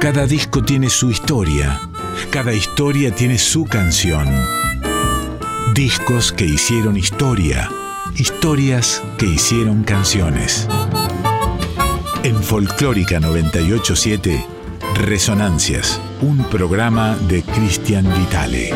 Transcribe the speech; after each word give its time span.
Cada 0.00 0.26
disco 0.26 0.62
tiene 0.62 0.90
su 0.90 1.10
historia, 1.10 1.80
cada 2.30 2.54
historia 2.54 3.12
tiene 3.12 3.36
su 3.36 3.64
canción. 3.64 4.28
Discos 5.74 6.30
que 6.30 6.44
hicieron 6.44 6.96
historia, 6.96 7.68
historias 8.14 9.02
que 9.18 9.26
hicieron 9.26 9.82
canciones. 9.82 10.68
En 12.22 12.40
Folclórica 12.40 13.18
987, 13.18 14.46
Resonancias, 14.94 16.00
un 16.20 16.44
programa 16.44 17.16
de 17.28 17.42
Cristian 17.42 18.06
Vitale. 18.20 18.72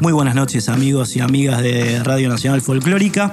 Muy 0.00 0.12
buenas 0.12 0.34
noches 0.34 0.68
amigos 0.68 1.16
y 1.16 1.20
amigas 1.20 1.62
de 1.62 2.02
Radio 2.02 2.28
Nacional 2.28 2.60
Folclórica. 2.60 3.32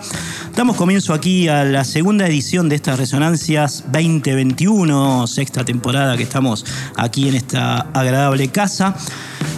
Damos 0.56 0.76
comienzo 0.76 1.14
aquí 1.14 1.48
a 1.48 1.64
la 1.64 1.84
segunda 1.86 2.28
edición 2.28 2.68
de 2.68 2.76
estas 2.76 3.00
Resonancias 3.00 3.86
2021, 3.92 5.26
sexta 5.26 5.64
temporada 5.64 6.18
que 6.18 6.23
estamos 6.23 6.66
aquí 6.98 7.30
en 7.30 7.36
esta 7.36 7.88
agradable 7.94 8.50
casa. 8.50 8.95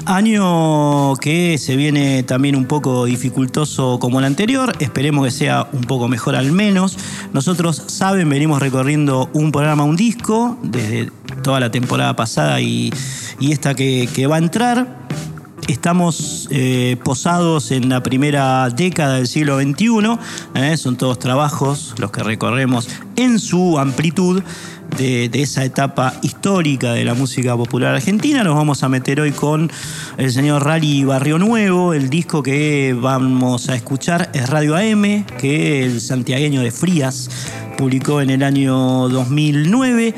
Año 0.06 1.16
que 1.16 1.58
se 1.58 1.76
viene 1.76 2.24
también 2.24 2.56
un 2.56 2.66
poco 2.66 3.06
dificultoso 3.06 3.98
como 4.00 4.20
el 4.20 4.26
anterior, 4.26 4.72
esperemos 4.80 5.26
que 5.26 5.32
sea 5.32 5.68
un 5.74 5.82
poco 5.82 6.08
mejor 6.08 6.36
al 6.36 6.52
menos. 6.52 6.98
Nosotros, 7.34 7.84
saben, 7.88 8.30
venimos 8.30 8.62
recorriendo 8.62 9.30
un 9.34 9.52
programa, 9.52 9.84
un 9.84 9.96
disco, 9.96 10.58
desde 10.62 11.12
toda 11.42 11.60
la 11.60 11.72
temporada 11.72 12.16
pasada 12.16 12.62
y, 12.62 12.94
esta 13.42 13.74
que, 13.74 14.08
que 14.14 14.28
va 14.28 14.36
a 14.36 14.40
entrar. 14.40 15.04
Estamos 15.68 16.48
eh, 16.52 16.98
posados 17.04 17.72
en 17.72 17.90
la 17.90 18.04
primera 18.04 18.70
década 18.70 19.16
del 19.16 19.28
siglo 19.28 19.60
XXI, 19.62 20.20
eh, 20.56 20.78
son 20.78 20.98
todos 20.98 21.20
trabajos 21.20 21.96
los 21.98 22.12
que 22.12 22.22
recorremos 22.22 22.90
en 23.16 23.40
su 23.40 23.80
amplitud 23.80 24.44
de, 24.98 25.30
esa 25.34 25.64
etapa 25.64 26.14
histórica 26.22 26.94
de 26.94 27.06
la 27.06 27.14
música 27.14 27.56
popular 27.56 27.96
argentina. 27.96 28.44
Nos 28.44 28.56
vamos 28.56 28.84
a 28.84 28.90
meter 28.90 29.22
hoy 29.22 29.32
con 29.32 29.72
el 30.18 30.32
señor 30.32 30.66
Rally 30.66 31.06
Barrio 31.06 31.40
Nuevo, 31.40 31.94
el 31.94 32.10
disco 32.10 32.44
que 32.44 32.96
vamos 33.00 33.70
a 33.70 33.76
escuchar 33.76 34.30
es 34.34 34.50
Radio 34.50 34.76
AM, 34.76 35.24
que 35.40 35.84
el 35.86 36.02
santiagueño 36.02 36.62
de 36.62 36.72
Frías 36.72 37.30
publicó 37.78 38.22
en 38.22 38.30
el 38.30 38.44
año 38.44 39.10
2009. 39.10 40.14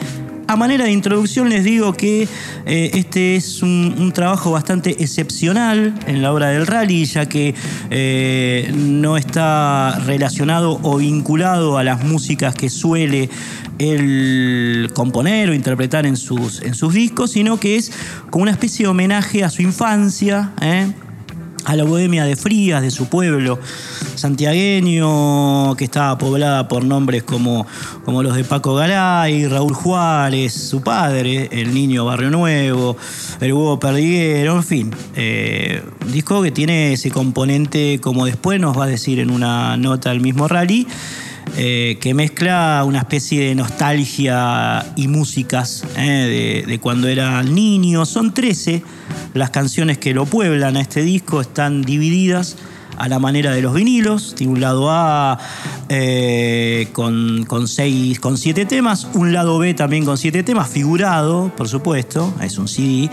A 0.47 0.55
manera 0.55 0.85
de 0.85 0.91
introducción 0.91 1.49
les 1.49 1.63
digo 1.63 1.93
que 1.93 2.27
eh, 2.65 2.91
este 2.93 3.35
es 3.35 3.63
un, 3.63 4.11
trabajo 4.13 4.51
bastante 4.51 4.91
excepcional 5.03 5.93
en 6.05 6.21
la 6.21 6.31
obra 6.31 6.49
del 6.49 6.67
rally, 6.67 7.05
ya 7.05 7.27
que 7.27 7.55
eh, 7.89 8.71
no 8.75 9.17
está 9.17 9.99
relacionado 10.05 10.79
o 10.83 10.97
vinculado 10.97 11.79
a 11.79 11.83
las 11.83 12.03
músicas 12.03 12.53
que 12.53 12.69
suele 12.69 13.29
el 13.79 14.91
componer 14.93 15.49
o 15.49 15.53
interpretar 15.53 16.05
en 16.05 16.15
sus, 16.15 16.61
en 16.61 16.75
sus 16.75 16.93
discos, 16.93 17.31
sino 17.31 17.59
que 17.59 17.77
es 17.77 17.91
como 18.29 18.43
una 18.43 18.51
especie 18.51 18.85
de 18.85 18.89
homenaje 18.89 19.43
a 19.43 19.49
su 19.49 19.63
infancia. 19.63 20.51
¿eh? 20.61 20.91
A 21.65 21.75
la 21.75 21.83
bohemia 21.83 22.25
de 22.25 22.35
Frías, 22.35 22.81
de 22.81 22.91
su 22.91 23.07
pueblo 23.07 23.59
santiagueño, 24.15 25.75
que 25.75 25.83
estaba 25.83 26.17
poblada 26.17 26.67
por 26.67 26.85
nombres 26.85 27.23
como, 27.23 27.65
como 28.05 28.23
los 28.23 28.35
de 28.35 28.43
Paco 28.43 28.75
Garay, 28.75 29.47
Raúl 29.47 29.73
Juárez, 29.73 30.53
su 30.53 30.81
padre, 30.81 31.49
el 31.51 31.73
niño 31.73 32.05
Barrio 32.05 32.29
Nuevo, 32.29 32.95
el 33.41 33.53
huevo 33.53 33.79
perdiguero, 33.79 34.55
en 34.55 34.63
fin. 34.63 34.95
Eh, 35.15 35.83
un 36.05 36.11
disco 36.11 36.41
que 36.41 36.51
tiene 36.51 36.93
ese 36.93 37.11
componente, 37.11 37.99
como 38.01 38.25
después 38.25 38.59
nos 38.59 38.77
va 38.77 38.85
a 38.85 38.87
decir 38.87 39.19
en 39.19 39.31
una 39.31 39.75
nota 39.77 40.09
del 40.09 40.21
mismo 40.21 40.47
rally, 40.47 40.87
eh, 41.57 41.97
que 42.01 42.13
mezcla 42.13 42.83
una 42.85 42.99
especie 42.99 43.47
de 43.47 43.55
nostalgia 43.55 44.85
y 44.95 45.07
músicas 45.07 45.85
eh, 45.97 46.63
de, 46.67 46.79
cuando 46.79 47.07
era 47.07 47.43
niño. 47.43 48.05
Son 48.05 48.33
13 48.33 48.83
las 49.33 49.51
canciones 49.51 49.97
que 49.97 50.13
lo 50.13 50.25
pueblan 50.25 50.75
a 50.75 50.81
este 50.81 51.01
disco, 51.01 51.39
están 51.41 51.81
divididas 51.81 52.57
a 52.97 53.07
la 53.07 53.19
manera 53.19 53.51
de 53.51 53.61
los 53.61 53.73
vinilos. 53.73 54.35
Tiene 54.35 54.53
un 54.53 54.61
lado 54.61 54.91
A 54.91 55.39
eh, 55.87 56.89
con, 56.91 57.45
con, 57.45 57.67
seis, 57.67 58.19
con 58.19 58.37
siete 58.37 58.65
temas, 58.65 59.07
un 59.13 59.31
lado 59.31 59.57
B 59.57 59.73
también 59.73 60.03
con 60.03 60.17
siete 60.17 60.43
temas, 60.43 60.69
figurado, 60.69 61.51
por 61.55 61.69
supuesto, 61.69 62.33
es 62.41 62.57
un 62.57 62.67
CD, 62.67 63.09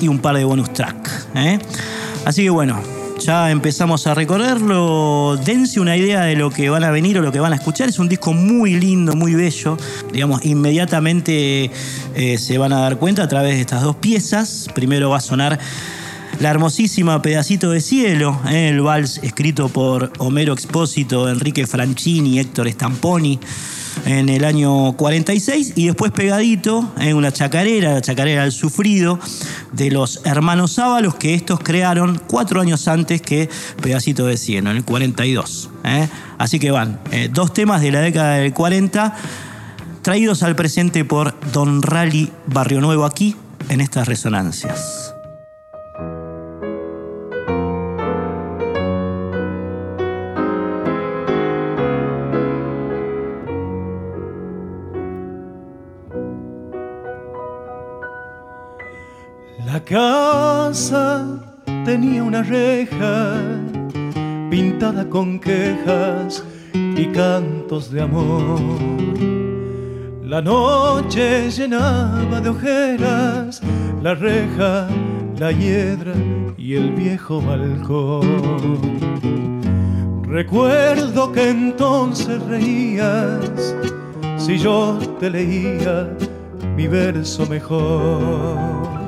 y 0.00 0.08
un 0.08 0.18
par 0.18 0.36
de 0.36 0.44
bonus 0.44 0.72
track. 0.72 1.08
Así 2.24 2.42
que 2.42 2.50
bueno, 2.50 2.80
ya 3.24 3.50
empezamos 3.50 4.06
a 4.06 4.14
recorrerlo. 4.14 5.38
Dense 5.42 5.80
una 5.80 5.96
idea 5.96 6.22
de 6.22 6.36
lo 6.36 6.50
que 6.50 6.68
van 6.68 6.84
a 6.84 6.90
venir 6.90 7.18
o 7.18 7.22
lo 7.22 7.32
que 7.32 7.40
van 7.40 7.52
a 7.52 7.56
escuchar. 7.56 7.88
Es 7.88 7.98
un 7.98 8.08
disco 8.08 8.34
muy 8.34 8.74
lindo, 8.74 9.14
muy 9.14 9.34
bello. 9.34 9.78
Digamos, 10.12 10.44
inmediatamente 10.44 11.70
eh, 12.14 12.38
se 12.38 12.58
van 12.58 12.72
a 12.72 12.80
dar 12.80 12.98
cuenta 12.98 13.22
a 13.22 13.28
través 13.28 13.54
de 13.54 13.62
estas 13.62 13.82
dos 13.82 13.96
piezas. 13.96 14.68
Primero 14.74 15.10
va 15.10 15.18
a 15.18 15.20
sonar 15.20 15.58
la 16.40 16.50
hermosísima 16.50 17.22
Pedacito 17.22 17.70
de 17.70 17.80
Cielo, 17.80 18.40
eh, 18.48 18.68
el 18.68 18.82
vals 18.82 19.18
escrito 19.22 19.68
por 19.68 20.12
Homero 20.18 20.52
Expósito, 20.52 21.28
Enrique 21.28 21.66
Franchini, 21.66 22.40
Héctor 22.40 22.68
Stamponi 22.70 23.38
en 24.06 24.28
el 24.28 24.44
año 24.44 24.92
46 24.96 25.72
y 25.76 25.86
después 25.86 26.12
pegadito 26.12 26.92
en 26.98 27.16
una 27.16 27.32
chacarera, 27.32 27.94
la 27.94 28.00
chacarera 28.00 28.42
del 28.42 28.52
sufrido 28.52 29.18
de 29.72 29.90
los 29.90 30.20
hermanos 30.24 30.78
Ábalos 30.78 31.14
que 31.14 31.34
estos 31.34 31.60
crearon 31.60 32.20
cuatro 32.26 32.60
años 32.60 32.86
antes 32.88 33.22
que 33.22 33.48
Pedacito 33.82 34.26
de 34.26 34.36
Cielo, 34.36 34.70
en 34.70 34.78
el 34.78 34.84
42. 34.84 35.70
¿eh? 35.84 36.08
Así 36.38 36.58
que 36.58 36.70
van, 36.70 37.00
eh, 37.10 37.28
dos 37.32 37.52
temas 37.52 37.80
de 37.80 37.92
la 37.92 38.00
década 38.00 38.34
del 38.36 38.52
40 38.52 39.14
traídos 40.02 40.42
al 40.42 40.54
presente 40.54 41.04
por 41.04 41.34
Don 41.52 41.82
Rally 41.82 42.30
Barrio 42.46 42.80
Nuevo 42.80 43.04
aquí 43.04 43.36
en 43.68 43.80
estas 43.80 44.06
resonancias. 44.06 45.13
Casa 59.84 61.26
tenía 61.84 62.22
una 62.22 62.42
reja 62.42 63.40
pintada 64.50 65.08
con 65.08 65.38
quejas 65.38 66.44
y 66.74 67.06
cantos 67.06 67.90
de 67.90 68.02
amor. 68.02 68.60
La 70.22 70.40
noche 70.40 71.50
llenaba 71.50 72.40
de 72.40 72.48
ojeras 72.48 73.62
la 74.04 74.14
reja, 74.14 74.86
la 75.38 75.50
hiedra 75.50 76.12
y 76.58 76.74
el 76.74 76.92
viejo 76.92 77.40
balcón. 77.40 78.82
Recuerdo 80.24 81.32
que 81.32 81.48
entonces 81.48 82.42
reías 82.42 83.74
si 84.36 84.58
yo 84.58 84.98
te 85.18 85.30
leía 85.30 86.10
mi 86.76 86.86
verso 86.86 87.46
mejor. 87.46 89.03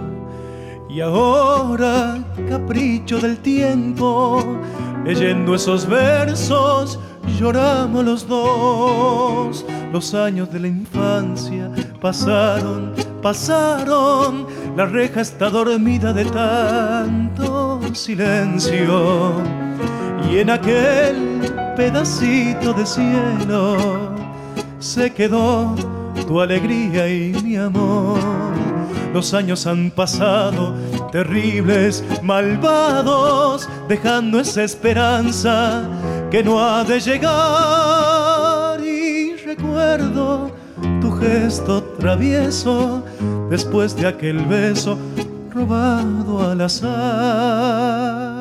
Y 0.96 1.02
ahora, 1.02 2.24
capricho 2.48 3.18
del 3.18 3.36
tiempo, 3.40 4.42
leyendo 5.04 5.54
esos 5.54 5.86
versos, 5.86 6.98
lloramos 7.38 8.02
los 8.02 8.26
dos. 8.26 9.66
Los 9.92 10.14
años 10.14 10.50
de 10.50 10.60
la 10.60 10.68
infancia 10.68 11.70
pasaron, 12.00 12.94
pasaron, 13.20 14.46
la 14.74 14.86
reja 14.86 15.20
está 15.20 15.50
dormida 15.50 16.14
de 16.14 16.24
tanto 16.24 17.78
silencio. 17.92 19.34
Y 20.30 20.38
en 20.38 20.48
aquel 20.48 21.52
pedacito 21.76 22.72
de 22.72 22.86
cielo 22.86 23.76
se 24.78 25.12
quedó 25.12 25.74
tu 26.26 26.40
alegría 26.40 27.06
y 27.06 27.34
mi 27.44 27.56
amor 27.56 28.65
los 29.12 29.34
años 29.34 29.66
han 29.66 29.90
pasado, 29.90 30.74
terribles, 31.10 32.04
malvados, 32.22 33.68
dejando 33.88 34.40
esa 34.40 34.62
esperanza 34.62 35.88
que 36.30 36.42
no 36.42 36.62
ha 36.62 36.84
de 36.84 37.00
llegar. 37.00 38.80
Y 38.80 39.36
recuerdo 39.36 40.50
tu 41.00 41.12
gesto 41.12 41.82
travieso 41.98 43.04
después 43.50 43.96
de 43.96 44.06
aquel 44.06 44.44
beso 44.44 44.98
robado 45.52 46.50
al 46.50 46.60
azar. 46.60 48.35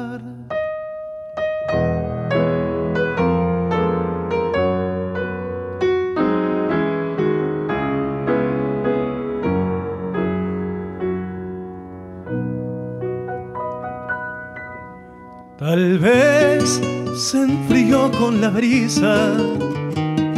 Tal 15.75 15.99
vez 15.99 16.79
se 17.17 17.43
enfrió 17.43 18.09
con 18.11 18.39
la 18.39 18.49
brisa 18.49 19.35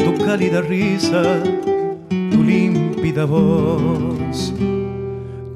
tu 0.04 0.26
cálida 0.26 0.62
risa, 0.62 1.22
tu 2.10 2.44
límpida 2.44 3.24
voz. 3.26 4.52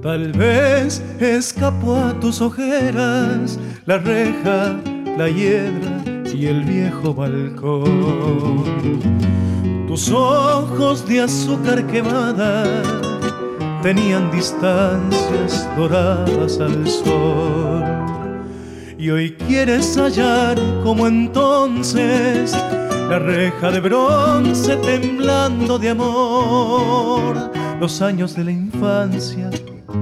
Tal 0.04 0.34
vez 0.34 1.04
escapó 1.20 1.96
a 1.96 2.14
tus 2.20 2.42
ojeras 2.42 3.58
la 3.88 3.98
reja, 3.98 4.80
la 5.18 5.28
hiedra 5.28 6.04
y 6.32 6.46
el 6.46 6.64
viejo 6.64 7.16
balcón. 7.16 8.64
Tus 9.88 10.12
ojos 10.12 11.08
de 11.08 11.22
azúcar 11.22 11.88
quemada 11.88 12.84
tenían 13.82 14.30
distancias 14.30 15.68
doradas 15.76 16.60
al 16.60 16.88
sol. 16.88 17.81
Y 19.02 19.10
hoy 19.10 19.32
quieres 19.32 19.98
hallar 19.98 20.60
como 20.84 21.08
entonces 21.08 22.56
la 23.10 23.18
reja 23.18 23.72
de 23.72 23.80
bronce 23.80 24.76
temblando 24.76 25.80
de 25.80 25.90
amor. 25.90 27.52
Los 27.80 28.00
años 28.04 28.36
de 28.36 28.44
la 28.44 28.52
infancia 28.52 29.50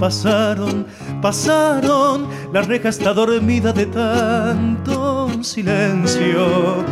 pasaron, 0.02 0.86
pasaron, 1.22 2.28
la 2.52 2.62
reja 2.62 2.90
está 2.90 3.14
dormida 3.14 3.72
de 3.72 3.86
tanto 3.86 5.30
silencio. 5.46 6.84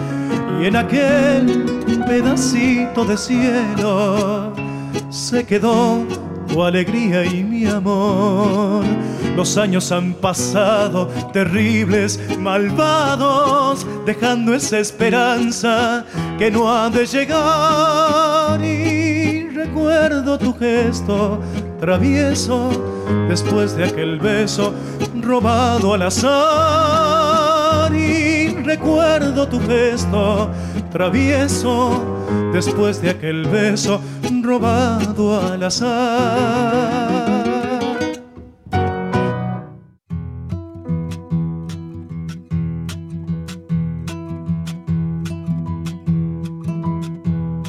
Y 0.62 0.68
en 0.68 0.78
aquel 0.78 1.66
pedacito 2.08 3.04
de 3.04 3.18
cielo 3.18 4.54
se 5.10 5.46
quedó 5.46 6.06
tu 6.48 6.64
alegría 6.64 7.26
y 7.26 7.44
mi 7.44 7.66
amor. 7.66 8.84
Los 9.36 9.58
años 9.58 9.92
han 9.92 10.14
pasado, 10.14 11.08
terribles, 11.32 12.20
malvados, 12.40 13.86
dejando 14.06 14.56
esa 14.56 14.80
esperanza 14.80 16.06
que 16.40 16.50
no 16.50 16.72
ha 16.74 16.90
de 16.90 17.06
llegar. 17.06 18.60
Y 18.64 19.50
recuerdo 19.50 20.40
tu 20.40 20.54
gesto 20.58 21.40
travieso 21.80 22.72
después 23.30 23.76
de 23.76 23.86
aquel 23.86 24.20
beso 24.20 24.74
robado 25.22 25.94
al 25.94 26.02
azar. 26.02 27.94
Y 27.94 28.48
recuerdo 28.64 29.48
tu 29.48 29.60
gesto 29.68 30.50
travieso 30.92 32.17
después 32.54 33.02
de 33.02 33.10
aquel 33.12 33.46
beso 33.46 34.02
robado 34.42 35.40
al 35.40 35.64
azar. 35.64 37.48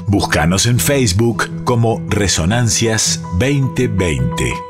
Búscanos 0.07 0.67
en 0.67 0.79
Facebook 0.79 1.65
como 1.65 2.03
Resonancias 2.09 3.23
2020. 3.39 4.68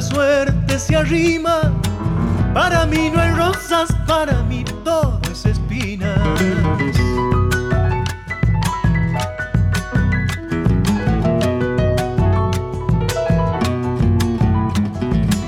Suerte 0.00 0.78
se 0.78 0.96
arrima. 0.96 1.72
Para 2.54 2.86
mí 2.86 3.10
no 3.10 3.20
hay 3.20 3.30
rosas, 3.30 3.92
para 4.06 4.42
mí 4.42 4.64
todo 4.84 5.20
es 5.30 5.46
espinas. 5.46 6.18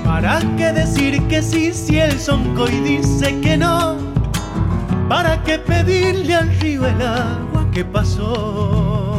¿Para 0.05 0.39
qué 0.57 0.71
decir 0.71 1.21
que 1.27 1.41
sí 1.41 1.73
si 1.73 1.99
el 1.99 2.19
soncoy 2.19 2.79
dice 2.81 3.39
que 3.41 3.57
no? 3.57 3.97
¿Para 5.09 5.43
qué 5.43 5.59
pedirle 5.59 6.35
al 6.35 6.49
río 6.59 6.85
el 6.87 7.01
agua 7.01 7.69
que 7.71 7.83
pasó? 7.83 9.12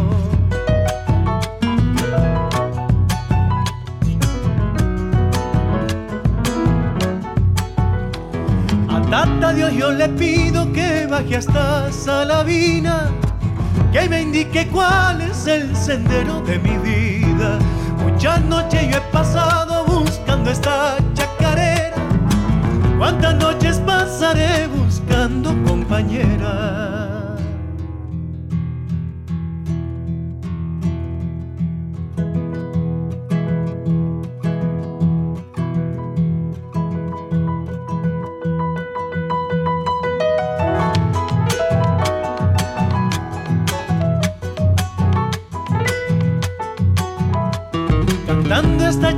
Yo 9.84 9.92
le 9.92 10.08
pido 10.08 10.72
que 10.72 11.06
baje 11.06 11.36
hasta 11.36 11.92
Salavina, 11.92 13.10
que 13.92 14.08
me 14.08 14.22
indique 14.22 14.66
cuál 14.68 15.20
es 15.20 15.46
el 15.46 15.76
sendero 15.76 16.40
de 16.40 16.58
mi 16.58 16.78
vida. 16.78 17.58
Muchas 18.02 18.40
noches 18.44 18.80
yo 18.90 18.96
he 18.96 19.00
pasado 19.12 19.84
buscando 19.84 20.50
esta 20.50 20.96
chacarera, 21.12 21.96
cuántas 22.96 23.34
noches 23.34 23.78
pasaré 23.80 24.68
buscando 24.68 25.50
compañera. 25.64 27.03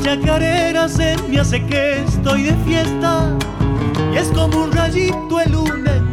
Chacarera 0.07 0.89
se 0.89 1.17
me 1.29 1.41
hace 1.41 1.67
que 1.67 2.05
estoy 2.05 2.45
de 2.45 2.55
fiesta. 2.65 3.37
Y 4.13 4.17
es 4.17 4.29
como 4.29 4.63
un 4.63 4.71
rayito 4.71 5.39
de 5.39 5.47
luna 5.47 6.06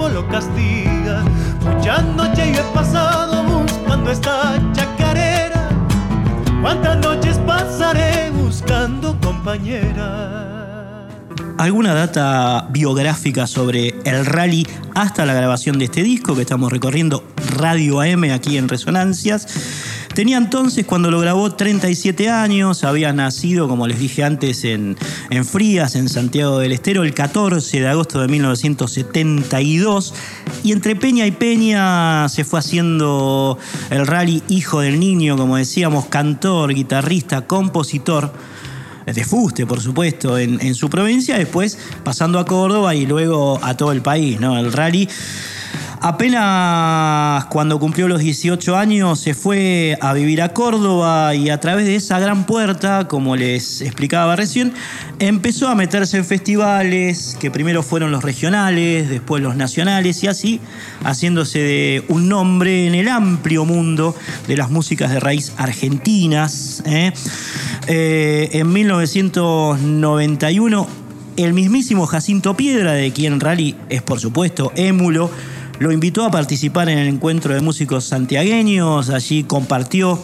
tiempo 0.00 0.08
lo 0.08 0.26
castiga. 0.28 1.24
Muchas 1.64 2.04
noches 2.04 2.56
yo 2.56 2.62
he 2.62 2.74
pasado 2.74 3.44
buscando 3.44 4.10
esta 4.10 4.58
chacarera, 4.72 5.68
cuántas 6.62 6.96
noches 6.98 7.38
pasaré 7.46 8.30
buscando 8.30 9.18
compañera. 9.20 11.06
alguna 11.58 11.92
data 11.92 12.66
biográfica 12.70 13.46
sobre 13.46 13.94
el 14.04 14.24
rally 14.24 14.66
hasta 14.94 15.26
la 15.26 15.34
grabación 15.34 15.78
de 15.78 15.84
este 15.86 16.02
disco 16.02 16.34
que 16.34 16.42
estamos 16.42 16.72
recorriendo 16.72 17.22
Radio 17.58 18.00
AM 18.00 18.24
aquí 18.32 18.56
en 18.56 18.68
Resonancias. 18.68 19.46
Tenía 20.14 20.38
entonces, 20.38 20.84
cuando 20.84 21.10
lo 21.10 21.20
grabó, 21.20 21.52
37 21.52 22.28
años, 22.28 22.82
había 22.82 23.12
nacido, 23.12 23.68
como 23.68 23.86
les 23.86 24.00
dije 24.00 24.24
antes, 24.24 24.64
en, 24.64 24.96
en 25.30 25.44
Frías, 25.44 25.94
en 25.94 26.08
Santiago 26.08 26.58
del 26.58 26.72
Estero, 26.72 27.04
el 27.04 27.14
14 27.14 27.80
de 27.80 27.88
agosto 27.88 28.20
de 28.20 28.26
1972, 28.26 30.14
y 30.64 30.72
entre 30.72 30.96
Peña 30.96 31.26
y 31.26 31.30
Peña 31.30 32.28
se 32.28 32.44
fue 32.44 32.58
haciendo 32.58 33.56
el 33.90 34.06
rally 34.06 34.42
Hijo 34.48 34.80
del 34.80 34.98
Niño, 34.98 35.36
como 35.36 35.56
decíamos, 35.56 36.06
cantor, 36.06 36.74
guitarrista, 36.74 37.46
compositor 37.46 38.32
de 39.06 39.24
fuste, 39.24 39.64
por 39.64 39.80
supuesto, 39.80 40.38
en, 40.38 40.60
en, 40.60 40.74
su 40.74 40.90
provincia, 40.90 41.38
después 41.38 41.78
pasando 42.04 42.38
a 42.38 42.44
Córdoba 42.44 42.94
y 42.94 43.06
luego 43.06 43.58
a 43.62 43.76
todo 43.76 43.92
el 43.92 44.02
país, 44.02 44.40
¿no? 44.40 44.58
El 44.58 44.72
rally. 44.72 45.08
Apenas 46.02 47.44
cuando 47.46 47.78
cumplió 47.78 48.06
los 48.08 48.20
18 48.20 48.74
años 48.74 49.20
se 49.20 49.34
fue 49.34 49.98
a 50.00 50.14
vivir 50.14 50.40
a 50.40 50.54
Córdoba 50.54 51.34
y 51.34 51.50
a 51.50 51.60
través 51.60 51.84
de 51.84 51.96
esa 51.96 52.18
gran 52.18 52.46
puerta, 52.46 53.06
como 53.06 53.36
les 53.36 53.82
explicaba 53.82 54.34
recién, 54.34 54.72
empezó 55.18 55.68
a 55.68 55.74
meterse 55.74 56.16
en 56.16 56.24
festivales 56.24 57.36
que 57.38 57.50
primero 57.50 57.82
fueron 57.82 58.12
los 58.12 58.24
regionales, 58.24 59.10
después 59.10 59.42
los 59.42 59.56
nacionales 59.56 60.24
y 60.24 60.28
así 60.28 60.58
haciéndose 61.04 61.58
de 61.58 62.02
un 62.08 62.30
nombre 62.30 62.86
en 62.86 62.94
el 62.94 63.08
amplio 63.08 63.66
mundo 63.66 64.16
de 64.48 64.56
las 64.56 64.70
músicas 64.70 65.10
de 65.10 65.20
raíz 65.20 65.52
argentinas. 65.58 66.82
¿eh? 66.86 67.12
Eh, 67.88 68.48
en 68.52 68.72
1991 68.72 70.86
el 71.36 71.52
mismísimo 71.52 72.06
Jacinto 72.06 72.56
Piedra, 72.56 72.92
de 72.92 73.12
quien 73.12 73.38
Rally 73.38 73.76
es 73.88 74.02
por 74.02 74.18
supuesto 74.18 74.72
émulo, 74.76 75.30
lo 75.80 75.92
invitó 75.92 76.26
a 76.26 76.30
participar 76.30 76.90
en 76.90 76.98
el 76.98 77.08
encuentro 77.08 77.54
de 77.54 77.62
músicos 77.62 78.04
santiagueños. 78.04 79.08
Allí 79.08 79.44
compartió 79.44 80.22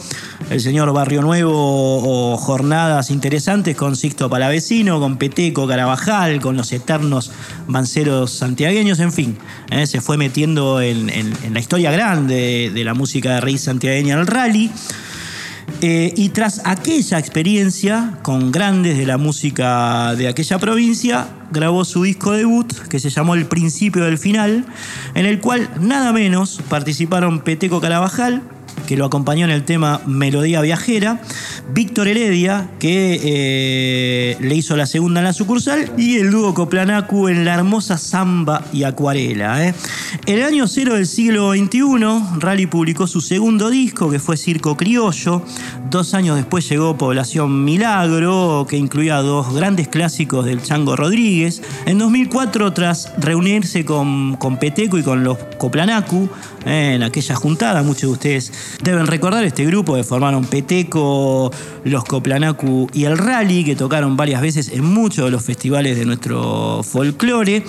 el 0.50 0.60
señor 0.60 0.92
Barrio 0.92 1.22
Nuevo 1.22 2.36
jornadas 2.36 3.10
interesantes 3.10 3.75
con 3.75 3.96
Sixto 3.96 4.28
Palavecino, 4.28 5.00
con 5.00 5.16
Peteco 5.16 5.66
Carabajal, 5.66 6.42
con 6.42 6.58
los 6.58 6.70
eternos 6.72 7.32
manceros 7.66 8.32
santiagueños, 8.32 9.00
en 9.00 9.12
fin. 9.12 9.38
¿eh? 9.70 9.86
se 9.86 10.02
fue 10.02 10.18
metiendo 10.18 10.82
en, 10.82 11.06
la 11.50 11.58
historia 11.58 11.90
grande 11.90 12.70
de, 12.72 12.84
la 12.84 12.92
música 12.92 13.36
de 13.36 13.40
raíz 13.40 13.62
santiagueña 13.62 14.12
en 14.12 14.20
el 14.20 14.26
rally. 14.26 14.70
Eh, 15.80 16.12
y 16.18 16.28
tras 16.28 16.60
aquella 16.66 17.18
experiencia 17.18 18.18
con 18.22 18.52
grandes 18.52 18.98
de 18.98 19.06
la 19.06 19.16
música 19.16 20.14
de 20.16 20.28
aquella 20.28 20.58
provincia, 20.58 21.28
grabó 21.50 21.85
su 21.85 22.03
disco 22.03 22.33
debut 22.33 22.73
que 22.88 22.99
se 22.99 23.11
llamó 23.11 23.35
El 23.35 23.47
Principio 23.47 24.05
del 24.05 24.19
Final, 24.19 24.65
en 25.15 25.26
el 25.26 25.41
cual 25.41 25.69
nada 25.81 26.12
menos 26.12 26.61
participaron 26.69 27.41
Peteco 27.41 27.81
Carabajal, 27.81 28.43
que 28.87 28.97
lo 28.97 29.04
acompañó 29.04 29.45
en 29.45 29.50
el 29.50 29.64
tema 29.64 30.00
Melodía 30.06 30.61
Viajera, 30.61 31.21
Víctor 31.73 32.09
Heredia, 32.09 32.71
que 32.78 33.21
eh, 33.23 34.37
le 34.40 34.54
hizo 34.54 34.76
la 34.76 34.87
segunda 34.87 35.21
en 35.21 35.25
la 35.25 35.33
sucursal, 35.33 35.92
y 35.97 36.16
el 36.16 36.30
dúo 36.30 36.54
Coplanacu 36.54 37.28
en 37.28 37.45
la 37.45 37.54
hermosa 37.54 37.99
Samba 37.99 38.64
y 38.73 38.85
Acuarela. 38.85 39.66
En 39.66 39.75
eh. 39.75 39.75
el 40.26 40.42
año 40.42 40.68
cero 40.68 40.95
del 40.95 41.06
siglo 41.06 41.52
XXI, 41.52 42.38
Rally 42.38 42.66
publicó 42.66 43.06
su 43.06 43.21
segundo 43.21 43.71
disco, 43.71 44.11
que 44.11 44.18
fue 44.18 44.37
Circo 44.37 44.76
Criollo. 44.76 45.42
Dos 45.90 46.14
años 46.14 46.37
después 46.37 46.68
llegó 46.68 46.97
Población 46.97 47.64
Milagro, 47.64 48.66
que 48.68 48.76
incluía 48.76 49.16
dos 49.16 49.54
grandes 49.54 49.88
clásicos 49.88 50.45
del 50.45 50.62
Chango 50.62 50.97
Rodríguez. 50.97 51.62
En 51.87 51.99
2004, 51.99 52.73
tras 52.73 53.12
reunirse 53.18 53.85
con, 53.85 54.37
con 54.37 54.59
Peteco 54.59 54.99
y 54.99 55.02
con 55.02 55.25
los 55.25 55.38
Coplanacu, 55.59 56.28
en 56.66 57.02
aquella 57.02 57.35
juntada, 57.37 57.82
muchos 57.82 58.02
de 58.02 58.08
ustedes 58.08 58.52
Deben 58.82 59.06
recordar 59.06 59.44
este 59.44 59.64
grupo 59.64 59.94
que 59.94 60.04
formaron 60.04 60.44
Peteco, 60.44 61.50
los 61.85 62.04
Coplanacu 62.04 62.88
y 62.92 63.04
el 63.04 63.16
Rally, 63.16 63.64
que 63.64 63.76
tocaron 63.76 64.16
varias 64.16 64.42
veces 64.42 64.68
en 64.68 64.85
muchos 64.85 65.25
de 65.25 65.30
los 65.30 65.42
festivales 65.42 65.96
de 65.96 66.04
nuestro 66.04 66.82
folclore. 66.82 67.64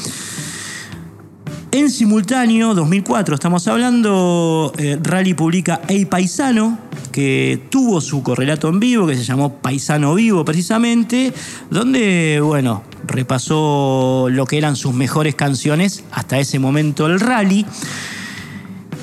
En 1.72 1.92
simultáneo, 1.92 2.74
2004 2.74 3.36
estamos 3.36 3.68
hablando, 3.68 4.74
eh, 4.78 4.98
Rally 5.02 5.34
publica 5.34 5.82
Ey 5.88 6.06
Paisano, 6.06 6.80
que 7.12 7.62
tuvo 7.70 8.02
su 8.02 8.24
correlato 8.24 8.70
en 8.70 8.80
vivo, 8.80 9.06
que 9.06 9.16
se 9.16 9.24
llamó 9.24 9.56
Paisano 9.56 10.16
Vivo 10.16 10.46
precisamente, 10.46 11.34
donde, 11.70 12.40
bueno, 12.42 12.84
repasó 13.06 14.28
lo 14.30 14.46
que 14.46 14.58
eran 14.58 14.76
sus 14.76 14.94
mejores 14.94 15.36
canciones 15.36 16.04
hasta 16.12 16.40
ese 16.40 16.60
momento 16.60 17.06
el 17.08 17.20
rally. 17.20 17.66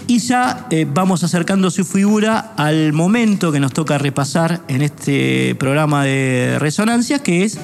Y 0.07 0.19
ya 0.19 0.67
eh, 0.71 0.87
vamos 0.93 1.25
acercando 1.25 1.71
su 1.71 1.85
figura 1.85 2.53
al 2.57 2.93
momento 2.93 3.51
que 3.53 3.61
nos 3.61 3.73
toca 3.73 3.97
repasar 3.97 4.61
en 4.69 4.83
este 4.83 5.55
programa 5.55 6.05
de 6.05 6.59
resonancia, 6.59 7.21
que 7.21 7.45
es 7.45 7.59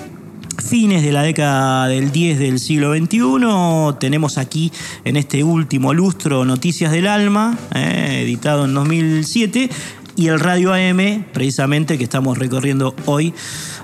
fines 0.67 1.03
de 1.03 1.13
la 1.13 1.23
década 1.23 1.89
del 1.89 2.13
10 2.13 2.39
del 2.39 2.59
siglo 2.59 2.95
XXI. 2.95 3.99
Tenemos 3.99 4.39
aquí 4.39 4.73
en 5.05 5.17
este 5.17 5.45
último 5.45 5.93
lustro 5.93 6.47
Noticias 6.47 6.93
del 6.93 7.09
Alma, 7.09 7.59
eh, 7.75 8.23
editado 8.23 8.65
en 8.65 8.73
2007, 8.73 9.69
y 10.17 10.29
el 10.29 10.41
Radio 10.41 10.73
AM, 10.73 11.27
precisamente, 11.33 11.99
que 11.99 12.05
estamos 12.05 12.39
recorriendo 12.39 12.95
hoy 13.05 13.35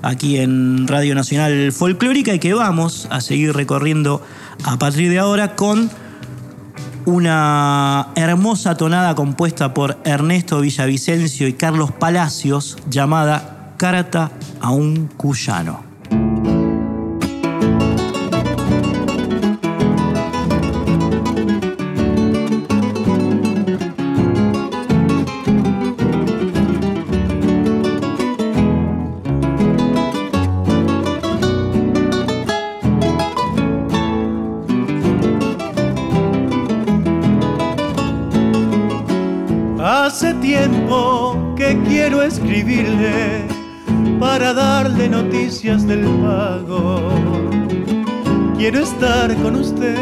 aquí 0.00 0.38
en 0.38 0.88
Radio 0.88 1.14
Nacional 1.14 1.72
Folclórica 1.72 2.34
y 2.34 2.38
que 2.38 2.54
vamos 2.54 3.06
a 3.10 3.20
seguir 3.20 3.54
recorriendo 3.54 4.22
a 4.64 4.78
partir 4.78 5.10
de 5.10 5.18
ahora 5.18 5.56
con 5.56 5.90
una 7.06 8.08
hermosa 8.16 8.76
tonada 8.76 9.14
compuesta 9.14 9.72
por 9.72 9.96
Ernesto 10.04 10.60
Villavicencio 10.60 11.46
y 11.46 11.54
Carlos 11.54 11.92
Palacios 11.92 12.76
llamada 12.90 13.74
Carta 13.78 14.32
a 14.60 14.70
un 14.70 15.06
cuyano. 15.16 15.85
Noticias 45.08 45.86
del 45.86 46.04
pago. 46.22 47.00
Quiero 48.56 48.80
estar 48.80 49.34
con 49.36 49.56
usted, 49.56 49.96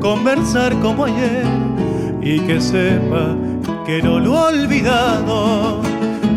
conversar 0.00 0.74
como 0.80 1.04
ayer 1.04 1.44
y 2.22 2.40
que 2.40 2.60
sepa 2.60 3.36
que 3.86 4.02
no 4.02 4.18
lo 4.18 4.34
he 4.34 4.54
olvidado 4.54 5.80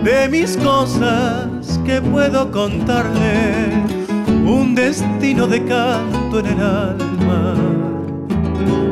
de 0.04 0.28
mis 0.30 0.58
cosas 0.58 1.80
que 1.86 2.02
puedo 2.02 2.52
contarle. 2.52 3.70
Un 4.46 4.76
destino 4.76 5.48
de 5.48 5.64
canto 5.66 6.40
en 6.40 6.46
el 6.48 6.62
alma, 6.62 7.56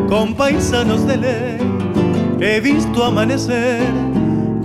con 0.08 0.36
paisanos 0.36 1.06
de 1.08 1.18
ley 1.18 1.70
he 2.42 2.62
visto 2.62 3.04
amanecer 3.04 3.82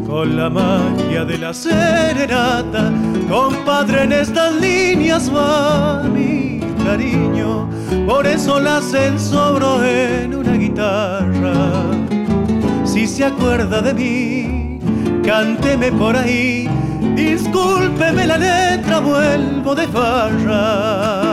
con 0.06 0.36
la 0.36 0.50
magia 0.50 1.24
de 1.24 1.38
la 1.38 1.54
serenata, 1.54 2.92
compadre, 3.28 4.04
en 4.04 4.12
estas 4.12 4.54
líneas 4.54 5.30
va 5.34 6.02
mi 6.04 6.60
cariño, 6.84 7.68
por 8.06 8.26
eso 8.26 8.60
la 8.60 8.80
ensobro 8.94 9.84
en 9.84 10.34
una 10.34 10.52
guitarra. 10.52 11.54
Si 12.84 13.06
se 13.06 13.24
acuerda 13.24 13.80
de 13.80 13.94
mí, 13.94 14.78
cánteme 15.24 15.90
por 15.92 16.16
ahí, 16.16 16.68
discúlpeme 17.14 18.26
la 18.26 18.38
letra, 18.38 19.00
vuelvo 19.00 19.74
de 19.74 19.88
farra. 19.88 21.23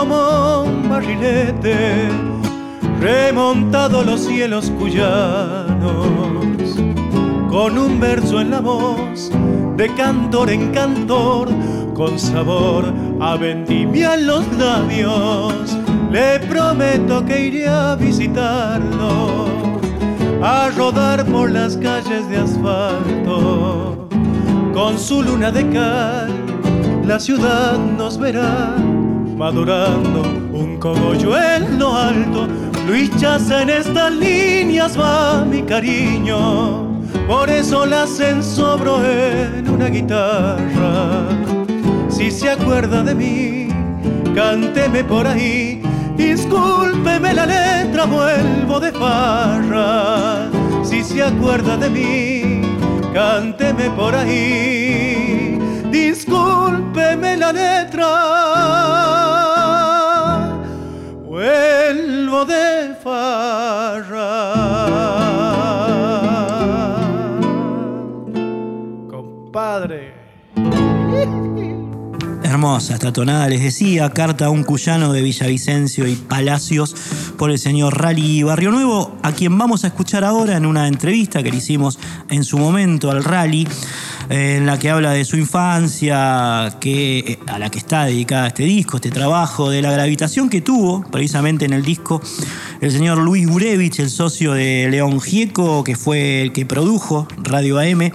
Como 0.00 0.62
un 0.62 0.88
barrilete, 0.88 2.08
remontado 3.00 4.02
los 4.02 4.22
cielos 4.22 4.72
cuyanos, 4.78 6.06
con 7.50 7.76
un 7.76 8.00
verso 8.00 8.40
en 8.40 8.50
la 8.50 8.60
voz, 8.60 9.30
de 9.76 9.94
cantor 9.94 10.48
en 10.48 10.72
cantor, 10.72 11.50
con 11.92 12.18
sabor 12.18 12.86
a 13.20 13.36
vendimia 13.36 14.14
en 14.14 14.26
los 14.26 14.50
labios. 14.56 15.76
Le 16.10 16.40
prometo 16.48 17.22
que 17.26 17.48
iré 17.48 17.68
a 17.68 17.94
visitarlo, 17.94 19.44
a 20.42 20.70
rodar 20.70 21.26
por 21.26 21.50
las 21.50 21.76
calles 21.76 22.26
de 22.30 22.38
asfalto. 22.38 24.08
Con 24.72 24.98
su 24.98 25.22
luna 25.22 25.50
de 25.50 25.68
cal, 25.68 26.32
la 27.04 27.20
ciudad 27.20 27.76
nos 27.98 28.18
verá 28.18 28.79
madurando 29.40 30.20
un 30.52 30.76
cogollo 30.76 31.34
en 31.34 31.78
lo 31.78 31.96
alto. 31.96 32.46
Luchas 32.86 33.50
en 33.50 33.70
estas 33.70 34.12
líneas 34.12 35.00
va 35.00 35.46
mi 35.46 35.62
cariño, 35.62 37.00
por 37.26 37.48
eso 37.48 37.86
las 37.86 38.20
ensobro 38.20 39.02
en 39.02 39.66
una 39.66 39.86
guitarra. 39.86 41.26
Si 42.10 42.30
se 42.30 42.50
acuerda 42.50 43.02
de 43.02 43.14
mí, 43.14 43.68
cánteme 44.34 45.02
por 45.04 45.26
ahí, 45.26 45.82
discúlpeme 46.18 47.32
la 47.32 47.46
letra, 47.46 48.04
vuelvo 48.04 48.78
de 48.78 48.92
farra. 48.92 50.50
Si 50.84 51.02
se 51.02 51.22
acuerda 51.22 51.78
de 51.78 51.88
mí, 51.88 52.60
cánteme 53.14 53.88
por 53.96 54.14
ahí, 54.14 55.58
discúlpeme 55.90 57.38
la 57.38 57.52
letra 57.54 58.89
Hermosa 72.70 72.94
esta 72.94 73.12
tonada, 73.12 73.48
les 73.48 73.62
decía, 73.62 74.10
carta 74.10 74.46
a 74.46 74.50
un 74.50 74.62
cuyano 74.62 75.12
de 75.12 75.22
Villavicencio 75.22 76.06
y 76.06 76.14
Palacios 76.14 76.94
por 77.36 77.50
el 77.50 77.58
señor 77.58 78.00
Rally 78.00 78.44
Barrio 78.44 78.70
Nuevo, 78.70 79.16
a 79.24 79.32
quien 79.32 79.58
vamos 79.58 79.82
a 79.82 79.88
escuchar 79.88 80.22
ahora 80.22 80.56
en 80.56 80.64
una 80.64 80.86
entrevista 80.86 81.42
que 81.42 81.50
le 81.50 81.56
hicimos 81.56 81.98
en 82.28 82.44
su 82.44 82.58
momento 82.58 83.10
al 83.10 83.24
Rally, 83.24 83.66
eh, 84.28 84.58
en 84.58 84.66
la 84.66 84.78
que 84.78 84.88
habla 84.88 85.10
de 85.10 85.24
su 85.24 85.36
infancia, 85.36 86.76
que, 86.78 87.18
eh, 87.18 87.38
a 87.48 87.58
la 87.58 87.70
que 87.70 87.78
está 87.78 88.04
dedicada 88.04 88.46
este 88.46 88.62
disco, 88.62 88.98
este 88.98 89.10
trabajo, 89.10 89.68
de 89.68 89.82
la 89.82 89.90
gravitación 89.90 90.48
que 90.48 90.60
tuvo 90.60 91.04
precisamente 91.10 91.64
en 91.64 91.72
el 91.72 91.82
disco 91.82 92.22
el 92.80 92.92
señor 92.92 93.18
Luis 93.18 93.48
Gurevich, 93.48 93.98
el 93.98 94.10
socio 94.10 94.52
de 94.52 94.86
León 94.88 95.20
Gieco, 95.20 95.82
que 95.82 95.96
fue 95.96 96.42
el 96.42 96.52
que 96.52 96.66
produjo 96.66 97.26
Radio 97.42 97.80
AM. 97.80 98.12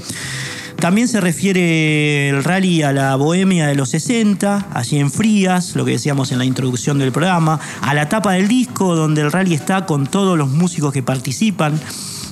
También 0.86 1.08
se 1.08 1.20
refiere 1.20 2.30
el 2.30 2.44
rally 2.44 2.84
a 2.84 2.94
la 2.94 3.16
bohemia 3.16 3.66
de 3.66 3.74
los 3.74 3.90
60, 3.90 4.68
allí 4.72 5.00
en 5.00 5.10
Frías, 5.10 5.76
lo 5.76 5.84
que 5.84 5.94
decíamos 5.94 6.32
en 6.32 6.38
la 6.38 6.46
introducción 6.46 7.00
del 7.00 7.12
programa, 7.12 7.60
a 7.82 7.96
la 7.96 8.08
tapa 8.08 8.34
del 8.34 8.48
disco 8.48 8.94
donde 8.94 9.22
el 9.22 9.32
rally 9.32 9.56
está 9.56 9.88
con 9.88 10.06
todos 10.06 10.38
los 10.38 10.48
músicos 10.48 10.94
que 10.94 11.02
participan 11.02 11.74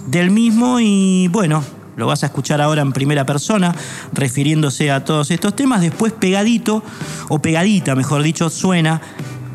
del 0.05 0.29
mismo 0.29 0.79
y 0.79 1.29
bueno, 1.29 1.63
lo 1.95 2.05
vas 2.05 2.22
a 2.22 2.27
escuchar 2.27 2.62
ahora 2.62 2.83
en 2.83 2.93
primera 2.93 3.25
persona, 3.25 3.74
refiriéndose 4.12 4.91
a 4.91 5.03
todos 5.03 5.31
estos 5.31 5.55
temas. 5.55 5.81
Después 5.81 6.13
pegadito, 6.13 6.83
o 7.29 7.39
pegadita, 7.39 7.95
mejor 7.95 8.22
dicho, 8.22 8.51
suena 8.51 9.01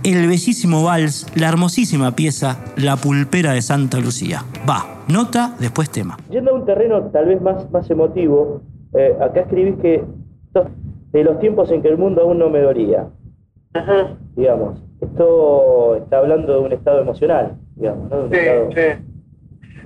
el 0.02 0.26
bellísimo 0.26 0.82
vals, 0.82 1.26
la 1.34 1.48
hermosísima 1.48 2.16
pieza 2.16 2.58
La 2.76 2.96
pulpera 2.96 3.52
de 3.52 3.62
Santa 3.62 4.00
Lucía. 4.00 4.44
Va, 4.68 5.04
nota, 5.06 5.54
después 5.60 5.88
tema. 5.88 6.18
Yendo 6.30 6.50
a 6.50 6.54
un 6.54 6.64
terreno 6.64 7.00
tal 7.12 7.26
vez 7.26 7.40
más, 7.40 7.70
más 7.70 7.88
emotivo, 7.90 8.62
eh, 8.94 9.16
acá 9.20 9.40
escribís 9.40 9.76
que 9.80 10.04
de 11.12 11.24
los 11.24 11.38
tiempos 11.38 11.70
en 11.70 11.82
que 11.82 11.88
el 11.88 11.98
mundo 11.98 12.22
aún 12.22 12.38
no 12.38 12.50
me 12.50 12.60
dolía. 12.60 13.08
Digamos, 14.36 14.82
esto 15.00 15.96
está 15.96 16.18
hablando 16.18 16.52
de 16.52 16.58
un 16.60 16.72
estado 16.72 17.00
emocional, 17.00 17.56
digamos, 17.76 18.10
¿no? 18.10 18.28
sí, 18.28 18.38
sí. 18.74 19.04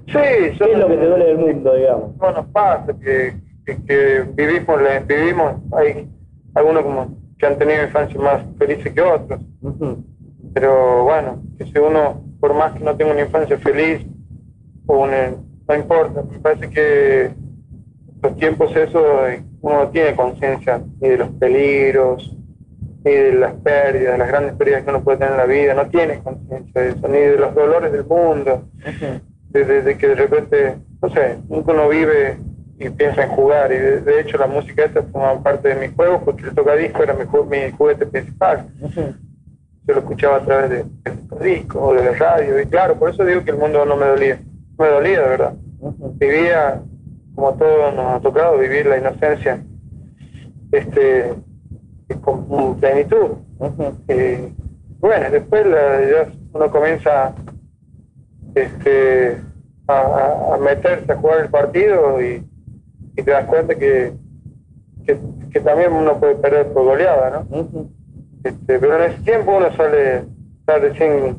Sí, 0.07 0.19
¿Qué 0.59 0.73
es 0.73 0.79
lo 0.79 0.89
que 0.89 0.97
te 0.97 1.07
duele 1.07 1.27
del 1.27 1.39
mundo, 1.39 1.75
digamos? 1.75 2.17
No 2.17 2.33
nos 2.33 2.47
pasa 2.47 2.93
que, 2.99 3.35
que, 3.65 4.25
vivimos, 4.35 4.81
vivimos, 5.07 5.55
hay 5.73 6.09
algunos 6.55 6.83
como 6.83 7.17
que 7.39 7.47
han 7.47 7.57
tenido 7.57 7.85
infancia 7.85 8.21
más 8.21 8.43
felices 8.59 8.93
que 8.93 9.01
otros. 9.01 9.41
Pero 10.55 11.05
bueno, 11.05 11.43
que 11.57 11.67
si 11.67 11.79
uno, 11.79 12.23
por 12.41 12.53
más 12.53 12.73
que 12.73 12.85
no 12.85 12.97
tenga 12.97 13.13
una 13.13 13.23
infancia 13.23 13.57
feliz, 13.59 14.05
o 14.87 15.07
no 15.07 15.75
importa, 15.75 16.23
me 16.23 16.39
parece 16.41 16.69
que 16.69 17.31
los 18.23 18.37
tiempos 18.37 18.75
eso 18.77 19.05
uno 19.63 19.85
no 19.85 19.89
tiene 19.89 20.15
conciencia 20.15 20.81
ni 21.01 21.09
de 21.09 21.19
los 21.19 21.29
peligros, 21.31 22.37
ni 23.05 23.13
de 23.13 23.33
las 23.35 23.55
pérdidas, 23.55 24.19
las 24.19 24.29
grandes 24.29 24.55
pérdidas 24.55 24.85
que 24.85 24.91
uno 24.91 25.03
puede 25.03 25.19
tener 25.19 25.33
en 25.33 25.39
la 25.39 25.47
vida, 25.47 25.75
no 25.75 25.87
tiene 25.89 26.21
conciencia 26.21 26.81
de 26.81 26.89
eso, 26.91 27.09
ni 27.09 27.19
de 27.19 27.37
los 27.37 27.55
dolores 27.55 27.93
del 27.93 28.05
mundo, 28.05 28.69
desde 29.49 29.97
que 29.99 30.09
de 30.09 30.15
repente, 30.15 30.77
no 31.01 31.11
sé, 31.11 31.39
uno 31.49 31.89
vive 31.89 32.39
y 32.79 32.91
piensa 32.91 33.25
en 33.25 33.31
jugar, 33.31 33.73
y 33.73 33.77
de, 33.77 34.21
hecho 34.21 34.39
la 34.39 34.47
música 34.47 34.85
esta 34.85 35.03
forma 35.03 35.43
parte 35.43 35.69
de 35.69 35.87
mis 35.87 35.95
juegos 35.95 36.23
porque 36.25 36.45
el 36.45 36.55
tocadisco 36.55 37.03
era 37.03 37.15
mi, 37.15 37.25
mi 37.25 37.71
juguete 37.73 38.07
principal. 38.07 38.69
Yo 39.85 39.95
lo 39.95 39.99
escuchaba 39.99 40.37
a 40.37 40.45
través 40.45 40.71
de, 40.71 40.85
de 40.85 41.45
discos 41.45 41.83
o 41.83 41.95
de 41.95 42.05
la 42.05 42.13
radio, 42.13 42.61
y 42.61 42.67
claro, 42.67 42.97
por 42.97 43.11
eso 43.11 43.25
digo 43.25 43.43
que 43.45 43.51
el 43.51 43.59
mundo 43.59 43.85
no 43.85 43.97
me 43.97 44.07
dolía, 44.07 44.41
no 44.79 44.85
me 44.85 44.91
dolía 44.91 45.21
de 45.21 45.29
verdad. 45.29 45.55
Vivía 46.15 46.81
como 47.35 47.55
todos 47.55 47.95
nos 47.95 48.15
ha 48.15 48.21
tocado 48.21 48.59
vivir 48.59 48.87
la 48.87 48.99
inocencia 48.99 49.65
este 50.71 51.35
con 52.21 52.79
plenitud. 52.79 53.37
Eh, 54.09 54.53
bueno, 54.99 55.31
después 55.31 55.65
ya 55.65 56.33
uno 56.53 56.71
comienza 56.71 57.35
este, 58.55 59.41
a, 59.89 60.59
meterse 60.61 61.13
a 61.13 61.17
jugar 61.17 61.41
el 61.41 61.51
partido 61.51 62.21
y, 62.23 62.47
te 63.15 63.31
das 63.31 63.45
cuenta 63.47 63.75
que, 63.75 64.13
que, 65.07 65.61
también 65.61 65.93
uno 65.93 66.19
puede 66.19 66.35
perder 66.37 66.73
por 66.73 66.85
goleada, 66.85 67.45
¿no? 67.51 67.89
este, 68.43 68.79
pero 68.79 68.97
en 68.97 69.13
ese 69.13 69.23
tiempo 69.23 69.57
uno 69.57 69.71
sale, 69.77 70.25
sale 70.67 70.95
sin, 70.97 71.37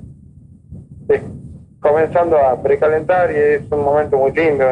comenzando 1.80 2.38
a 2.38 2.62
precalentar 2.62 3.32
y 3.32 3.36
es 3.36 3.72
un 3.72 3.84
momento 3.84 4.18
muy 4.18 4.32
lindo. 4.32 4.66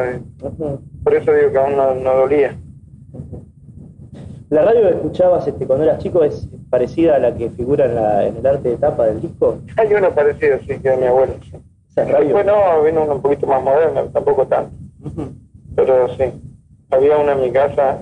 Por 1.02 1.14
eso 1.14 1.32
digo 1.32 1.50
que 1.50 1.58
aún 1.58 1.76
no, 1.76 2.14
dolía. 2.14 2.56
¿La 4.50 4.62
radio 4.62 4.82
que 4.82 4.94
escuchabas 4.96 5.46
este, 5.46 5.66
cuando 5.66 5.84
eras 5.84 5.98
chico 6.02 6.22
es 6.22 6.48
parecida 6.70 7.16
a 7.16 7.18
la 7.18 7.34
que 7.34 7.50
figura 7.50 7.86
en, 7.86 7.94
la, 7.94 8.26
en 8.26 8.36
el 8.36 8.46
arte 8.46 8.68
de 8.70 8.76
tapa 8.76 9.06
del 9.06 9.20
disco? 9.20 9.58
Hay 9.76 9.92
una 9.94 10.10
parecida, 10.10 10.58
sí, 10.60 10.78
que 10.78 10.90
de 10.90 10.96
mi 10.98 11.06
abuelo. 11.06 11.34
Sí. 11.42 11.56
Después 11.94 12.46
no, 12.46 12.82
vino 12.82 13.02
una 13.02 13.14
un 13.14 13.22
poquito 13.22 13.46
más 13.46 13.62
moderna, 13.62 14.04
tampoco 14.12 14.46
tanto. 14.46 14.72
Pero 15.74 16.08
sí, 16.16 16.24
había 16.90 17.18
una 17.18 17.32
en 17.32 17.40
mi 17.40 17.50
casa, 17.50 17.98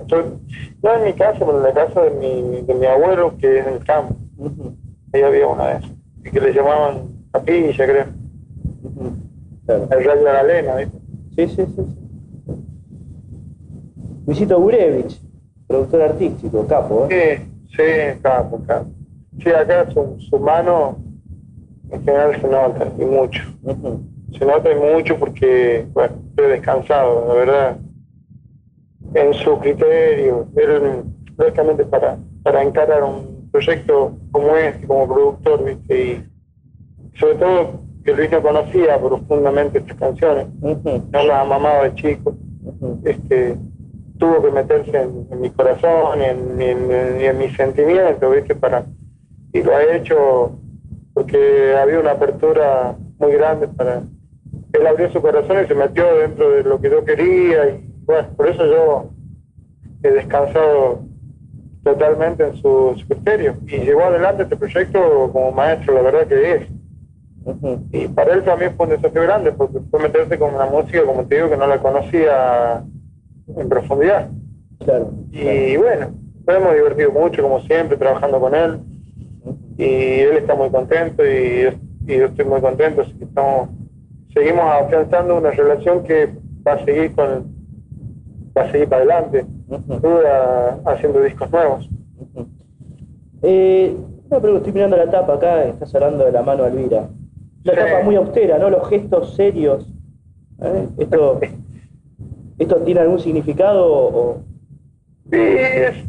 no 0.83 0.95
en 0.95 1.03
mi 1.03 1.13
casa, 1.13 1.39
pero 1.39 1.57
en 1.57 1.63
la 1.63 1.73
casa 1.73 2.01
de 2.01 2.11
mi, 2.11 2.61
de 2.61 2.73
mi 2.73 2.85
abuelo, 2.85 3.33
que 3.37 3.59
es 3.59 3.67
en 3.67 3.73
el 3.73 3.83
campo. 3.83 4.15
Ahí 5.13 5.21
había 5.21 5.47
una 5.47 5.67
de 5.67 5.77
esas, 5.77 5.91
y 6.25 6.29
que 6.29 6.39
le 6.39 6.53
llamaban 6.53 7.09
capilla, 7.31 7.85
creo. 7.85 8.05
El 9.67 10.03
rayo 10.03 10.15
de 10.15 10.23
la 10.23 10.43
lena, 10.43 10.75
¿viste? 10.75 10.97
Sí, 11.35 11.47
sí, 11.55 11.65
sí. 11.75 12.00
Luisito 14.25 14.59
Gurevich, 14.59 15.21
productor 15.67 16.01
artístico, 16.01 16.65
capo, 16.67 17.07
¿eh? 17.09 17.41
Sí, 17.69 17.77
sí, 17.77 18.19
capo, 18.21 18.61
capo. 18.67 18.89
Sí, 19.41 19.49
acá 19.49 19.89
su, 19.91 20.17
su 20.29 20.39
mano 20.39 20.97
en 21.89 22.03
general 22.03 22.39
se 22.39 22.47
nota, 22.47 22.87
y 22.97 23.05
mucho. 23.05 23.43
Se 24.37 24.45
nota 24.45 24.71
y 24.71 24.75
mucho 24.75 25.17
porque, 25.17 25.85
bueno, 25.93 26.15
estoy 26.29 26.47
descansado, 26.51 27.27
la 27.27 27.33
verdad. 27.33 27.77
En 29.13 29.33
su 29.33 29.59
criterio, 29.59 30.47
él, 30.55 31.03
lógicamente 31.37 31.83
para, 31.85 32.17
para 32.43 32.63
encarar 32.63 33.03
un 33.03 33.49
proyecto 33.51 34.13
como 34.31 34.55
este, 34.55 34.87
como 34.87 35.07
productor, 35.07 35.65
¿viste? 35.65 36.05
Y 36.05 37.17
sobre 37.17 37.35
todo 37.35 37.81
que 38.05 38.13
Luis 38.13 38.31
no 38.31 38.41
conocía 38.41 38.97
profundamente 38.99 39.79
estas 39.79 39.97
canciones, 39.97 40.47
no 40.61 41.23
las 41.23 41.41
amamaba 41.41 41.83
de 41.83 41.95
chico. 41.95 42.33
este, 43.03 43.57
tuvo 44.21 44.39
que 44.43 44.51
meterse 44.51 45.01
en, 45.01 45.41
mi 45.41 45.49
corazón 45.49 46.21
y 46.21 46.25
en, 46.25 46.61
en, 46.61 47.37
mis 47.39 47.55
sentimientos, 47.57 48.35
¿viste? 48.35 48.53
Para, 48.53 48.85
y 49.51 49.63
lo 49.63 49.75
ha 49.75 49.83
hecho 49.95 50.59
porque 51.15 51.75
había 51.75 51.99
una 51.99 52.11
apertura 52.11 52.95
muy 53.17 53.33
grande 53.33 53.67
para... 53.67 54.03
Él 54.73 54.87
abrió 54.87 55.11
su 55.11 55.21
corazón 55.21 55.63
y 55.63 55.67
se 55.67 55.73
metió 55.73 56.05
dentro 56.17 56.51
de 56.51 56.63
lo 56.63 56.79
que 56.79 56.91
yo 56.91 57.03
quería 57.03 57.69
y 57.69 57.91
bueno, 58.05 58.27
por 58.37 58.47
eso 58.47 58.63
yo 58.65 59.09
he 60.03 60.11
descansado 60.11 61.01
totalmente 61.83 62.45
en 62.45 62.55
su, 62.57 62.95
criterio 63.07 63.57
y 63.65 63.79
llevó 63.79 64.03
adelante 64.03 64.43
este 64.43 64.55
proyecto 64.55 65.29
como 65.33 65.51
maestro, 65.51 65.95
la 65.95 66.01
verdad 66.03 66.27
que 66.27 66.53
es. 66.53 66.67
Y 67.91 68.07
para 68.07 68.35
él 68.35 68.43
también 68.43 68.75
fue 68.77 68.85
un 68.85 68.91
desafío 68.91 69.23
grande 69.23 69.51
porque 69.51 69.79
fue 69.89 69.99
meterse 69.99 70.37
con 70.37 70.53
una 70.53 70.67
música, 70.67 71.03
como 71.03 71.25
te 71.25 71.35
digo, 71.35 71.49
que 71.49 71.57
no 71.57 71.65
la 71.65 71.79
conocía 71.79 72.83
en 73.57 73.69
profundidad. 73.69 74.29
y 75.31 75.77
bueno, 75.77 76.11
nos 76.45 76.55
hemos 76.55 76.73
divertido 76.73 77.11
mucho, 77.11 77.41
como 77.43 77.59
siempre, 77.61 77.97
trabajando 77.97 78.39
con 78.39 78.55
él 78.55 78.79
y 79.77 79.83
él 79.83 80.37
está 80.37 80.55
muy 80.55 80.69
contento 80.69 81.23
y, 81.25 81.69
yo 82.05 82.25
estoy 82.25 82.45
muy 82.45 82.61
contento, 82.61 83.01
así 83.01 83.13
que 83.13 83.25
estamos, 83.25 83.69
seguimos 84.33 84.65
afianzando 84.65 85.37
una 85.37 85.51
relación 85.51 86.03
que 86.03 86.29
va 86.65 86.73
a 86.73 86.85
seguir 86.85 87.13
con 87.15 87.61
va 88.57 88.63
a 88.63 88.71
seguir 88.71 88.89
para 88.89 89.03
adelante, 89.03 89.45
haciendo 90.85 91.21
discos 91.21 91.49
nuevos. 91.51 91.89
Eh, 93.43 93.95
no, 94.29 94.37
estoy 94.37 94.73
mirando 94.73 94.97
la 94.97 95.09
tapa 95.09 95.35
acá, 95.35 95.63
estás 95.63 95.93
hablando 95.95 96.25
de 96.25 96.31
la 96.31 96.41
mano 96.41 96.63
Alvira. 96.63 97.07
Una 97.63 97.73
tapa 97.73 98.03
muy 98.03 98.15
austera, 98.15 98.57
¿no? 98.57 98.69
Los 98.69 98.87
gestos 98.89 99.35
serios. 99.35 99.87
¿eh? 100.61 100.87
¿Esto, 100.97 101.39
¿Esto 102.61 102.75
tiene 102.77 102.99
algún 102.99 103.19
significado? 103.19 103.83
O... 103.87 104.43
Sí, 105.31 105.37
es, 105.39 106.05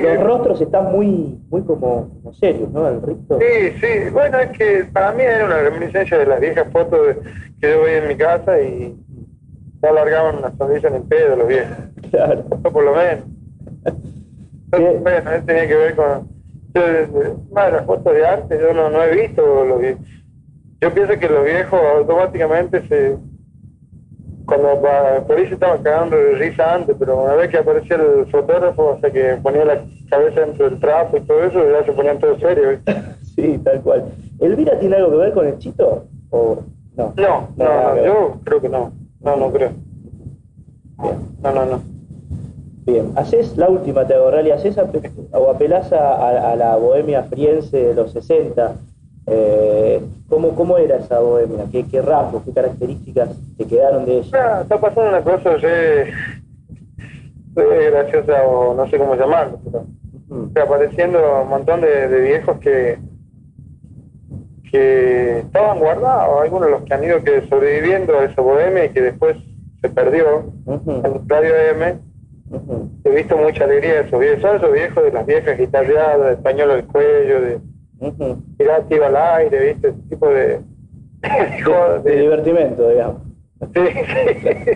los 0.00 0.22
rostros 0.22 0.60
están 0.60 0.92
muy, 0.92 1.40
muy 1.50 1.62
como, 1.62 2.20
serios, 2.38 2.70
¿no? 2.70 2.86
El 2.86 3.02
rito. 3.02 3.36
Sí, 3.40 3.72
sí. 3.80 4.10
Bueno, 4.12 4.38
es 4.38 4.56
que 4.56 4.84
para 4.92 5.10
mí 5.12 5.24
era 5.24 5.44
una 5.44 5.58
reminiscencia 5.58 6.16
de 6.18 6.26
las 6.26 6.40
viejas 6.40 6.70
fotos 6.70 7.16
que 7.60 7.70
yo 7.72 7.82
veía 7.82 7.98
en 7.98 8.08
mi 8.08 8.14
casa 8.14 8.60
y 8.60 8.96
no 9.82 9.88
alargaban 9.88 10.36
una 10.38 10.56
sonrisa 10.56 10.88
ni 10.88 11.00
pedo 11.00 11.36
los 11.36 11.48
viejos. 11.48 11.76
Claro. 12.10 12.42
por 12.44 12.84
lo 12.84 12.94
menos. 12.94 13.24
bueno, 15.02 15.30
él 15.32 15.44
tenía 15.44 15.68
que 15.68 15.74
ver 15.74 15.94
con... 15.96 16.28
más 17.52 17.72
las 17.72 17.84
fotos 17.84 18.14
de 18.14 18.24
arte 18.24 18.58
yo 18.58 18.72
no, 18.72 18.88
no 18.88 19.02
he 19.02 19.14
visto 19.14 19.64
los 19.64 19.80
viejos. 19.80 20.06
Yo 20.80 20.94
pienso 20.94 21.18
que 21.18 21.28
los 21.28 21.44
viejos 21.44 21.80
automáticamente 21.96 22.86
se 22.88 23.18
cuando 24.48 24.80
por 25.26 25.36
se 25.36 25.52
estaba 25.52 25.76
cagando 25.76 26.16
de 26.16 26.32
risa 26.36 26.74
antes, 26.74 26.96
pero 26.98 27.22
una 27.22 27.34
vez 27.34 27.50
que 27.50 27.58
aparecía 27.58 27.96
el 27.96 28.26
fotógrafo, 28.30 28.96
sea 28.98 29.10
que 29.10 29.38
ponía 29.42 29.62
la 29.62 29.84
cabeza 30.08 30.40
dentro 30.40 30.70
del 30.70 30.80
trapo 30.80 31.18
y 31.18 31.20
todo 31.20 31.44
eso, 31.44 31.70
ya 31.70 31.84
se 31.84 31.92
ponían 31.92 32.18
todo 32.18 32.38
serio. 32.38 32.78
sí, 33.36 33.60
tal 33.62 33.82
cual. 33.82 34.06
¿Elvira 34.40 34.78
tiene 34.78 34.96
algo 34.96 35.10
que 35.10 35.16
ver 35.18 35.32
con 35.34 35.46
el 35.46 35.58
chito? 35.58 36.06
¿O 36.30 36.60
no? 36.96 37.12
No, 37.14 37.48
no, 37.56 38.04
yo 38.04 38.40
creo 38.42 38.60
que 38.62 38.70
no. 38.70 38.90
No, 39.20 39.36
no 39.36 39.52
creo. 39.52 39.70
No, 41.42 41.52
no, 41.52 41.66
no. 41.66 41.82
Bien, 42.86 43.12
¿haces 43.16 43.54
la 43.58 43.68
última, 43.68 44.06
te 44.06 44.14
hago, 44.14 44.30
Rally, 44.30 44.50
¿haces 44.50 44.78
o 44.78 45.50
apelás 45.50 45.92
a, 45.92 46.52
a, 46.52 46.56
la 46.56 46.74
bohemia 46.76 47.24
friense 47.24 47.76
de 47.76 47.94
los 47.94 48.12
60? 48.12 48.76
Eh, 49.30 50.00
¿cómo, 50.28 50.54
¿Cómo 50.54 50.78
era 50.78 50.96
esa 50.96 51.20
bohemia? 51.20 51.66
¿Qué, 51.70 51.86
qué 51.86 52.00
rasgos, 52.00 52.42
qué 52.44 52.52
características 52.52 53.30
te 53.56 53.66
quedaron 53.66 54.06
de 54.06 54.18
ella? 54.18 54.62
está 54.62 54.80
pasando 54.80 55.10
una 55.10 55.22
cosa, 55.22 55.60
sé, 55.60 56.12
graciosa 57.54 58.42
o 58.44 58.74
no 58.74 58.88
sé 58.88 58.98
cómo 58.98 59.14
llamarlo, 59.16 59.58
pero 59.64 59.86
está 60.46 60.62
apareciendo 60.62 61.42
un 61.42 61.48
montón 61.48 61.80
de, 61.80 62.20
viejos 62.20 62.58
que 62.58 62.98
que 64.70 65.38
estaban 65.38 65.78
guardados, 65.78 66.42
algunos 66.42 66.66
de 66.66 66.72
los 66.72 66.82
que 66.82 66.92
han 66.92 67.02
ido 67.02 67.24
que 67.24 67.46
sobreviviendo 67.48 68.18
a 68.18 68.24
esa 68.24 68.42
bohemia 68.42 68.84
y 68.84 68.90
que 68.90 69.00
después 69.00 69.36
se 69.80 69.88
perdió 69.88 70.52
en 70.66 71.06
el 71.06 71.20
Radio 71.26 71.54
M. 71.70 71.98
He 73.04 73.10
visto 73.10 73.36
mucha 73.38 73.64
alegría 73.64 73.94
de 73.94 74.00
esos 74.00 74.20
viejos, 74.20 74.42
son 74.42 74.56
esos 74.56 74.72
viejos 74.72 75.04
de 75.04 75.12
las 75.12 75.24
viejas 75.24 75.58
guitarreadas, 75.58 76.20
de 76.20 76.32
español 76.32 76.70
al 76.70 76.86
cuello, 76.86 77.40
de 77.40 77.60
tirar 78.56 78.84
tiro 78.88 79.06
al 79.06 79.16
aire, 79.16 79.72
¿viste? 79.72 79.88
Ese 79.88 79.98
tipo 80.08 80.28
de, 80.30 80.60
de, 82.04 82.16
divertimento, 82.20 82.88
digamos. 82.88 83.22
Sí, 83.74 83.80
sí. 84.42 84.70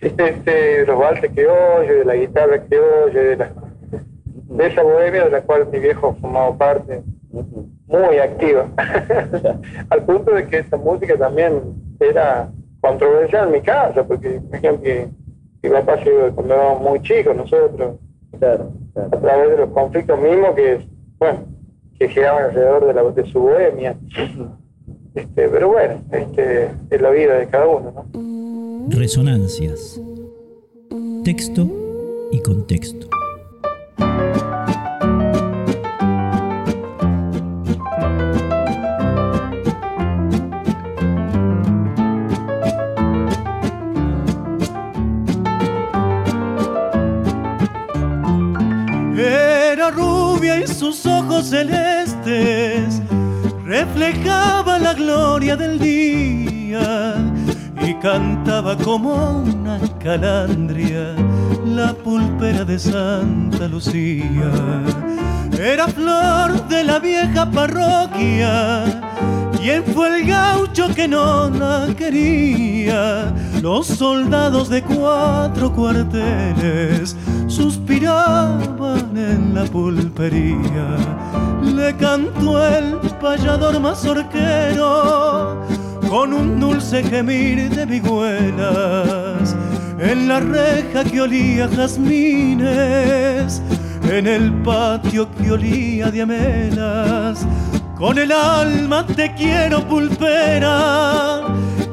Este, 0.00 0.86
los 0.86 0.98
valses 0.98 1.32
que 1.32 1.46
oye, 1.46 1.92
de 1.92 2.04
la 2.04 2.14
guitarra 2.14 2.64
que 2.68 2.78
oye, 2.78 3.20
de, 3.20 3.36
la, 3.36 3.52
de 4.30 4.66
esa 4.66 4.82
bohemia 4.82 5.24
de 5.24 5.30
la 5.30 5.42
cual 5.42 5.66
mi 5.72 5.80
viejo 5.80 6.16
formaba 6.20 6.56
parte, 6.56 7.02
muy 7.86 8.18
activa. 8.18 8.68
Al 9.90 10.02
punto 10.04 10.32
de 10.34 10.46
que 10.46 10.58
esa 10.58 10.76
música 10.76 11.16
también 11.16 11.74
era 11.98 12.50
controversial 12.80 13.46
en 13.46 13.52
mi 13.52 13.60
casa, 13.60 14.06
porque 14.06 14.40
por 14.40 14.56
ejemplo 14.56 14.90
mi 15.62 15.70
papá 15.70 15.98
cuando 16.34 16.54
éramos 16.54 16.80
muy 16.80 17.02
chicos 17.02 17.34
nosotros, 17.34 17.96
a 18.40 19.16
través 19.20 19.50
de 19.50 19.56
los 19.56 19.70
conflictos 19.70 20.20
mismos 20.20 20.54
que, 20.54 20.86
bueno, 21.18 21.40
que 21.98 22.08
giraban 22.08 22.44
alrededor 22.44 22.86
de, 22.86 22.94
la, 22.94 23.02
de 23.10 23.32
su 23.32 23.40
bohemia. 23.40 23.96
Este, 25.14 25.48
pero 25.48 25.68
bueno, 25.68 26.00
este, 26.12 26.70
es 26.90 27.00
la 27.00 27.10
vida 27.10 27.38
de 27.38 27.48
cada 27.48 27.66
uno. 27.66 28.06
¿no? 28.12 28.96
Resonancias. 28.96 30.00
Texto 31.24 31.68
y 32.30 32.40
contexto. 32.40 33.07
Sus 50.68 51.04
ojos 51.06 51.46
celestes 51.50 53.00
reflejaba 53.64 54.78
la 54.78 54.94
gloria 54.94 55.56
del 55.56 55.78
día 55.78 57.16
y 57.86 57.94
cantaba 57.94 58.76
como 58.76 59.42
una 59.42 59.80
calandria 59.98 61.14
la 61.64 61.92
pulpera 61.92 62.64
de 62.64 62.78
Santa 62.78 63.68
Lucía. 63.68 64.50
Era 65.58 65.88
flor 65.88 66.68
de 66.68 66.84
la 66.84 66.98
vieja 66.98 67.50
parroquia. 67.50 68.84
¿Quién 69.60 69.84
fue 69.84 70.20
el 70.20 70.26
gaucho 70.28 70.88
que 70.94 71.08
no 71.08 71.50
la 71.50 71.88
quería? 71.96 73.34
Los 73.60 73.86
soldados 73.86 74.68
de 74.68 74.82
cuatro 74.82 75.72
cuarteles 75.72 77.16
suspiraban 77.58 79.16
en 79.16 79.54
la 79.54 79.64
pulpería. 79.64 80.96
Le 81.62 81.94
cantó 81.96 82.64
el 82.64 82.94
payador 83.20 83.80
mazorquero 83.80 85.66
con 86.08 86.32
un 86.32 86.60
dulce 86.60 87.02
gemir 87.02 87.68
de 87.70 87.84
vihuelas 87.84 89.56
en 89.98 90.28
la 90.28 90.38
reja 90.38 91.02
que 91.02 91.20
olía 91.20 91.68
jazmines, 91.68 93.60
en 94.08 94.26
el 94.28 94.52
patio 94.62 95.28
que 95.32 95.50
olía 95.50 96.12
diamelas. 96.12 97.44
Con 97.96 98.18
el 98.18 98.30
alma 98.30 99.04
te 99.04 99.34
quiero 99.34 99.82
pulpera 99.88 101.42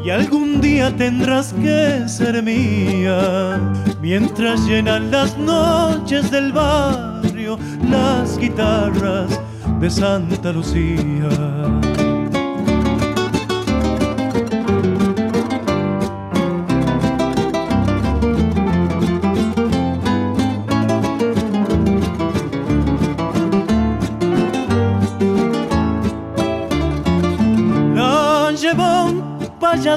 y 0.05 0.11
algún 0.11 0.61
día 0.61 0.95
tendrás 0.95 1.51
que 1.53 2.07
ser 2.07 2.43
mía. 2.43 3.59
Mientras 4.01 4.63
llenan 4.67 5.09
las 5.09 5.35
noches 5.35 6.29
del 6.29 6.53
barrio 6.53 7.57
las 7.89 8.37
guitarras 8.37 9.41
de 9.79 9.89
Santa 9.89 10.53
Lucía. 10.53 11.84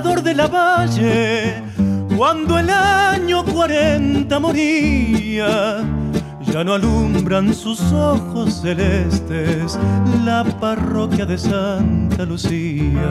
De 0.01 0.33
la 0.33 0.47
valle, 0.47 1.61
cuando 2.17 2.57
el 2.57 2.71
año 2.71 3.45
40 3.45 4.39
moría, 4.39 5.85
ya 6.53 6.63
no 6.63 6.75
alumbran 6.75 7.53
sus 7.53 7.81
ojos 7.93 8.61
celestes 8.63 9.77
la 10.25 10.45
parroquia 10.61 11.27
de 11.27 11.37
Santa 11.37 12.25
Lucía. 12.25 13.11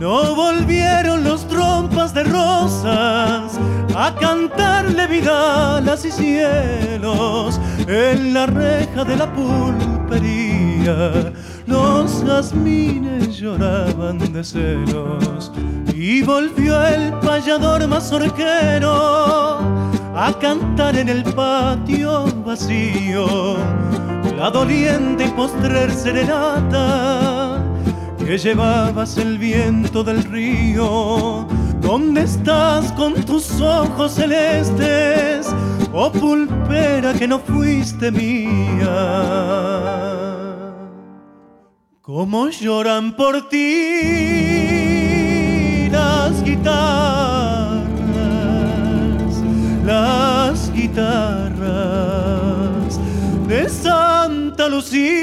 No 0.00 0.34
volvieron 0.34 1.22
los 1.22 1.46
trompas 1.46 2.12
de 2.12 2.24
rosas 2.24 3.52
a 3.94 4.12
cantarle 4.20 5.06
vidalas 5.06 6.04
y 6.04 6.10
cielos 6.10 7.60
en 7.86 8.34
la 8.34 8.46
reja 8.46 9.04
de 9.04 9.16
la 9.16 9.32
pulpería 9.32 11.32
los 11.68 12.24
jazmines 12.24 13.38
lloraban 13.38 14.18
de 14.18 14.42
celos 14.42 15.52
y 15.94 16.22
volvió 16.22 16.84
el 16.86 17.12
payador 17.20 17.86
mazorquero 17.86 19.58
a 20.14 20.32
cantar 20.40 20.96
en 20.96 21.08
el 21.08 21.22
patio 21.24 22.26
vacío 22.44 23.56
la 24.38 24.50
doliente 24.50 25.26
y 25.26 25.28
postrer 25.30 25.92
serenata 25.92 27.62
que 28.18 28.38
llevabas 28.38 29.16
el 29.16 29.38
viento 29.38 30.04
del 30.04 30.22
río. 30.22 31.46
¿Dónde 31.80 32.22
estás 32.22 32.92
con 32.92 33.14
tus 33.14 33.60
ojos 33.60 34.12
celestes, 34.12 35.48
oh 35.92 36.12
pulpera 36.12 37.14
que 37.14 37.26
no 37.26 37.38
fuiste 37.38 38.12
mía? 38.12 38.88
¿Cómo 42.08 42.48
lloran 42.48 43.14
por 43.14 43.50
ti 43.50 43.58
las 45.90 46.42
guitarras, 46.42 47.92
las 49.84 50.72
guitarras 50.72 51.68
de 53.46 53.68
Santa 53.68 54.68
Lucía? 54.68 55.18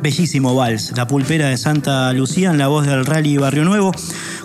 Bellísimo 0.00 0.54
vals, 0.54 0.96
La 0.96 1.06
pulpera 1.06 1.50
de 1.50 1.58
Santa 1.58 2.10
Lucía 2.14 2.48
en 2.50 2.56
la 2.56 2.68
voz 2.68 2.86
del 2.86 3.04
Rally 3.04 3.36
Barrio 3.36 3.66
Nuevo 3.66 3.92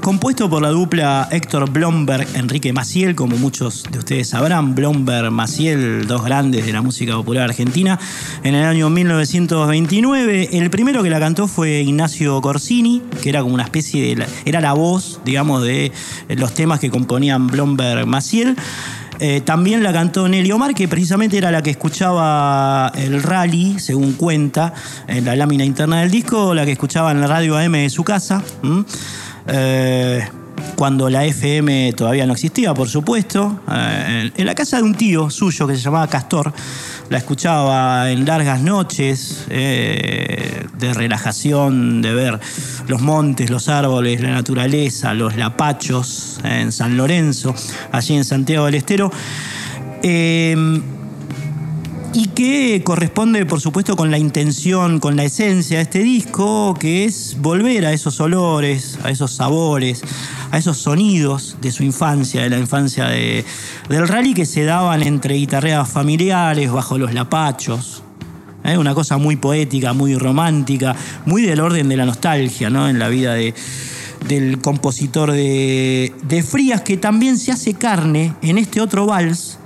compuesto 0.01 0.49
por 0.49 0.61
la 0.61 0.69
dupla 0.69 1.29
Héctor 1.31 1.69
Blomberg-Enrique 1.69 2.73
Maciel, 2.73 3.15
como 3.15 3.37
muchos 3.37 3.83
de 3.89 3.99
ustedes 3.99 4.29
sabrán, 4.29 4.73
Blomberg-Maciel, 4.73 6.07
dos 6.07 6.25
grandes 6.25 6.65
de 6.65 6.73
la 6.73 6.81
música 6.81 7.13
popular 7.13 7.43
argentina, 7.43 7.99
en 8.43 8.55
el 8.55 8.65
año 8.65 8.89
1929. 8.89 10.49
El 10.53 10.69
primero 10.71 11.03
que 11.03 11.09
la 11.09 11.19
cantó 11.19 11.47
fue 11.47 11.81
Ignacio 11.81 12.41
Corsini, 12.41 13.01
que 13.21 13.29
era 13.29 13.41
como 13.41 13.53
una 13.53 13.63
especie 13.63 14.15
de... 14.15 14.25
era 14.43 14.59
la 14.59 14.73
voz, 14.73 15.21
digamos, 15.23 15.63
de 15.63 15.91
los 16.29 16.53
temas 16.53 16.79
que 16.79 16.89
componían 16.89 17.47
Blomberg-Maciel. 17.47 18.55
Eh, 19.19 19.41
también 19.41 19.83
la 19.83 19.93
cantó 19.93 20.27
Nelly 20.27 20.51
Omar, 20.51 20.73
que 20.73 20.87
precisamente 20.87 21.37
era 21.37 21.51
la 21.51 21.61
que 21.61 21.69
escuchaba 21.69 22.91
el 22.95 23.21
rally, 23.21 23.77
según 23.77 24.13
cuenta 24.13 24.73
en 25.07 25.25
la 25.25 25.35
lámina 25.35 25.63
interna 25.63 26.01
del 26.01 26.09
disco, 26.09 26.55
la 26.55 26.65
que 26.65 26.71
escuchaba 26.71 27.11
en 27.11 27.21
la 27.21 27.27
radio 27.27 27.55
AM 27.55 27.73
de 27.73 27.89
su 27.91 28.03
casa. 28.03 28.43
Eh, 29.47 30.25
cuando 30.75 31.09
la 31.09 31.25
FM 31.25 31.93
todavía 31.93 32.25
no 32.25 32.33
existía, 32.33 32.73
por 32.73 32.87
supuesto, 32.87 33.61
eh, 33.71 34.31
en 34.35 34.45
la 34.45 34.55
casa 34.55 34.77
de 34.77 34.83
un 34.83 34.95
tío 34.95 35.29
suyo 35.29 35.67
que 35.67 35.75
se 35.75 35.81
llamaba 35.81 36.07
Castor, 36.07 36.53
la 37.09 37.17
escuchaba 37.17 38.09
en 38.11 38.25
largas 38.25 38.61
noches 38.61 39.45
eh, 39.49 40.65
de 40.77 40.93
relajación, 40.93 42.01
de 42.01 42.13
ver 42.13 42.39
los 42.87 43.01
montes, 43.01 43.49
los 43.49 43.69
árboles, 43.69 44.21
la 44.21 44.31
naturaleza, 44.31 45.13
los 45.13 45.35
lapachos 45.35 46.39
en 46.43 46.71
San 46.71 46.97
Lorenzo, 46.97 47.53
allí 47.91 48.15
en 48.15 48.23
Santiago 48.23 48.65
del 48.65 48.75
Estero. 48.75 49.11
Y 52.13 52.27
que 52.27 52.81
corresponde, 52.83 53.45
por 53.45 53.61
supuesto, 53.61 53.95
con 53.95 54.11
la 54.11 54.17
intención, 54.17 54.99
con 54.99 55.15
la 55.15 55.23
esencia 55.23 55.77
de 55.77 55.83
este 55.83 55.99
disco, 55.99 56.75
que 56.79 57.05
es 57.05 57.37
volver 57.39 57.85
a 57.85 57.93
esos 57.93 58.19
olores, 58.19 58.99
a 59.03 59.09
esos 59.09 59.31
sabores, 59.31 60.01
a 60.51 60.57
esos 60.57 60.77
sonidos 60.77 61.57
de 61.61 61.71
su 61.71 61.83
infancia, 61.83 62.43
de 62.43 62.49
la 62.49 62.59
infancia 62.59 63.05
de, 63.05 63.45
del 63.87 64.07
rally 64.07 64.33
que 64.33 64.45
se 64.45 64.63
daban 64.63 65.03
entre 65.03 65.35
guitarreas 65.35 65.89
familiares, 65.89 66.71
bajo 66.71 66.97
los 66.97 67.13
lapachos. 67.13 68.03
¿eh? 68.65 68.77
Una 68.77 68.93
cosa 68.93 69.17
muy 69.17 69.37
poética, 69.37 69.93
muy 69.93 70.15
romántica, 70.15 70.95
muy 71.25 71.43
del 71.43 71.61
orden 71.61 71.87
de 71.87 71.97
la 71.97 72.05
nostalgia, 72.05 72.69
¿no? 72.69 72.89
En 72.89 72.99
la 72.99 73.07
vida 73.07 73.35
de, 73.35 73.53
del 74.27 74.59
compositor 74.59 75.31
de, 75.31 76.13
de 76.23 76.43
Frías, 76.43 76.81
que 76.81 76.97
también 76.97 77.37
se 77.37 77.53
hace 77.53 77.73
carne 77.73 78.33
en 78.41 78.57
este 78.57 78.81
otro 78.81 79.05
vals 79.05 79.57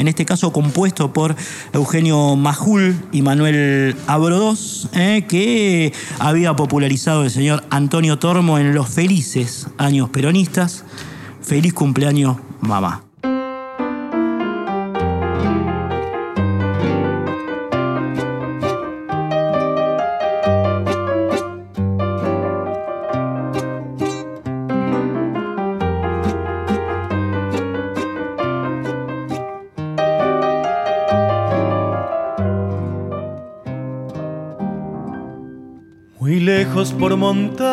en 0.00 0.08
este 0.08 0.24
caso 0.24 0.52
compuesto 0.52 1.12
por 1.12 1.36
Eugenio 1.72 2.34
Majul 2.34 2.96
y 3.12 3.22
Manuel 3.22 3.94
Abrodós, 4.06 4.88
eh, 4.94 5.26
que 5.28 5.92
había 6.18 6.56
popularizado 6.56 7.24
el 7.24 7.30
señor 7.30 7.64
Antonio 7.70 8.18
Tormo 8.18 8.58
en 8.58 8.74
los 8.74 8.88
felices 8.88 9.66
años 9.76 10.08
peronistas. 10.08 10.84
Feliz 11.42 11.74
cumpleaños, 11.74 12.38
mamá. 12.60 13.09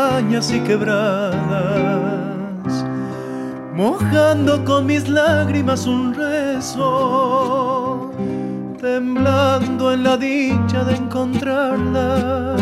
Montañas 0.07 0.51
y 0.51 0.59
quebradas, 0.61 1.43
mojando 3.73 4.63
con 4.63 4.85
mis 4.85 5.09
lágrimas 5.09 5.85
un 5.85 6.13
rezo, 6.13 8.11
temblando 8.79 9.91
en 9.91 10.03
la 10.03 10.15
dicha 10.17 10.83
de 10.85 10.95
encontrarla. 10.95 12.55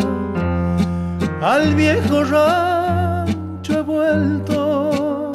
Al 1.42 1.74
viejo 1.74 2.24
rancho 2.24 3.78
he 3.78 3.82
vuelto, 3.82 5.32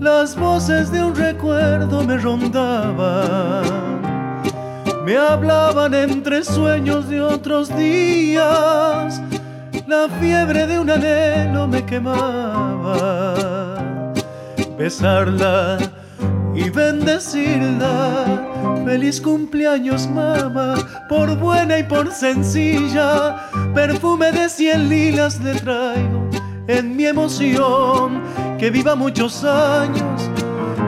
las 0.00 0.36
voces 0.36 0.90
de 0.90 1.04
un 1.04 1.14
recuerdo 1.14 2.02
me 2.02 2.16
rondaban 2.18 3.84
me 5.04 5.18
hablaban 5.18 5.92
entre 5.92 6.42
sueños 6.42 7.10
de 7.10 7.20
otros 7.20 7.68
días 7.76 9.20
la 9.94 10.08
fiebre 10.20 10.66
de 10.66 10.78
un 10.78 10.90
anhelo 10.90 11.68
me 11.68 11.84
quemaba. 11.84 13.34
Besarla 14.78 15.78
y 16.54 16.68
bendecirla. 16.70 17.92
Feliz 18.84 19.20
cumpleaños, 19.20 20.08
mamá, 20.08 20.74
por 21.08 21.36
buena 21.36 21.78
y 21.78 21.84
por 21.84 22.10
sencilla. 22.10 23.36
Perfume 23.74 24.32
de 24.32 24.48
cien 24.48 24.88
lilas 24.88 25.40
le 25.40 25.54
traigo 25.54 26.28
en 26.66 26.96
mi 26.96 27.06
emoción. 27.06 28.22
Que 28.58 28.70
viva 28.70 28.94
muchos 28.96 29.44
años, 29.44 30.30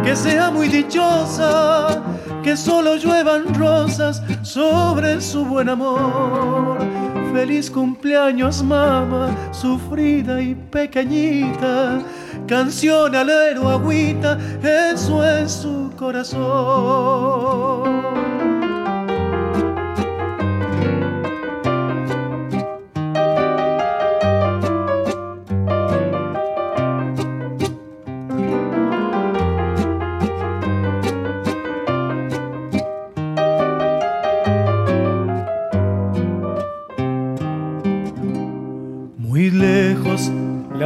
que 0.04 0.16
sea 0.16 0.50
muy 0.50 0.68
dichosa, 0.68 2.02
que 2.42 2.56
solo 2.56 2.96
lluevan 2.96 3.54
rosas 3.54 4.22
sobre 4.42 5.20
su 5.20 5.44
buen 5.44 5.68
amor 5.68 6.75
Feliz 7.36 7.70
cumpleaños, 7.70 8.62
mamá, 8.62 9.28
sufrida 9.52 10.40
y 10.40 10.54
pequeñita. 10.54 12.00
Canción 12.48 13.14
alero, 13.14 13.68
agüita, 13.68 14.38
eso 14.62 15.22
es 15.22 15.52
su 15.52 15.92
corazón. 15.98 17.85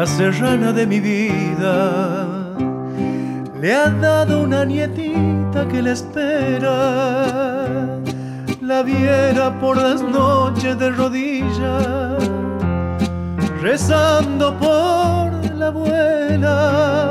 La 0.01 0.07
serrana 0.07 0.73
de 0.73 0.87
mi 0.87 0.99
vida 0.99 1.77
le 3.61 3.75
ha 3.75 3.91
dado 3.91 4.41
una 4.41 4.65
nietita 4.65 5.69
que 5.69 5.83
le 5.83 5.93
espera. 5.93 6.79
La 8.63 8.83
viera 8.83 9.59
por 9.61 9.77
las 9.77 10.01
noches 10.01 10.79
de 10.79 10.91
rodillas, 10.91 12.17
rezando 13.61 14.57
por 14.57 15.27
la 15.59 15.67
abuela. 15.67 17.11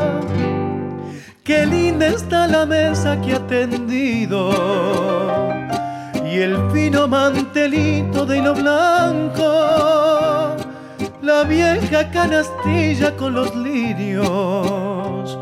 Qué 1.43 1.67
linda 1.67 2.07
está 2.07 2.47
la 2.47 2.65
mesa 2.65 3.21
que 3.21 3.35
ha 3.35 3.45
tendido 3.45 4.39
y 6.25 6.39
el 6.39 6.57
fino 6.71 7.07
mantelito 7.07 8.25
de 8.25 8.39
hilo 8.39 8.55
blanco 8.55 9.49
la 11.29 11.43
vieja 11.43 12.09
canastilla 12.09 13.15
con 13.15 13.35
los 13.35 13.55
lirios, 13.55 15.37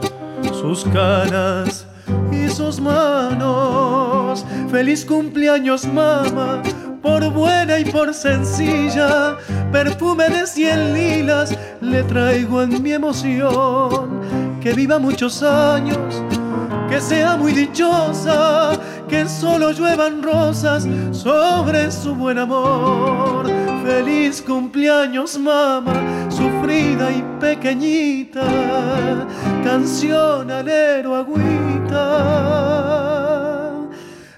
sus 0.51 0.83
caras 0.83 1.85
y 2.29 2.49
sus 2.49 2.81
manos. 2.81 4.45
Feliz 4.69 5.05
cumpleaños, 5.05 5.85
mamá, 5.85 6.61
por 7.01 7.31
buena 7.31 7.79
y 7.79 7.85
por 7.85 8.13
sencilla. 8.13 9.37
Perfume 9.71 10.27
de 10.27 10.45
cien 10.45 10.93
lilas 10.93 11.57
le 11.79 12.03
traigo 12.03 12.63
en 12.63 12.83
mi 12.83 12.91
emoción. 12.91 14.59
Que 14.61 14.73
viva 14.73 14.99
muchos 14.99 15.41
años, 15.41 16.21
que 16.89 16.99
sea 16.99 17.37
muy 17.37 17.53
dichosa, 17.53 18.77
que 19.07 19.25
solo 19.29 19.71
lluevan 19.71 20.21
rosas 20.21 20.85
sobre 21.13 21.89
su 21.93 22.13
buen 22.13 22.39
amor 22.39 23.36
Feliz 23.87 24.41
cumpleaños, 24.41 25.37
mamá, 25.39 25.93
sufrida 26.29 27.09
y 27.09 27.23
pequeñita, 27.39 28.45
canción 29.63 30.51
alero, 30.51 31.15
agüita, 31.15 32.09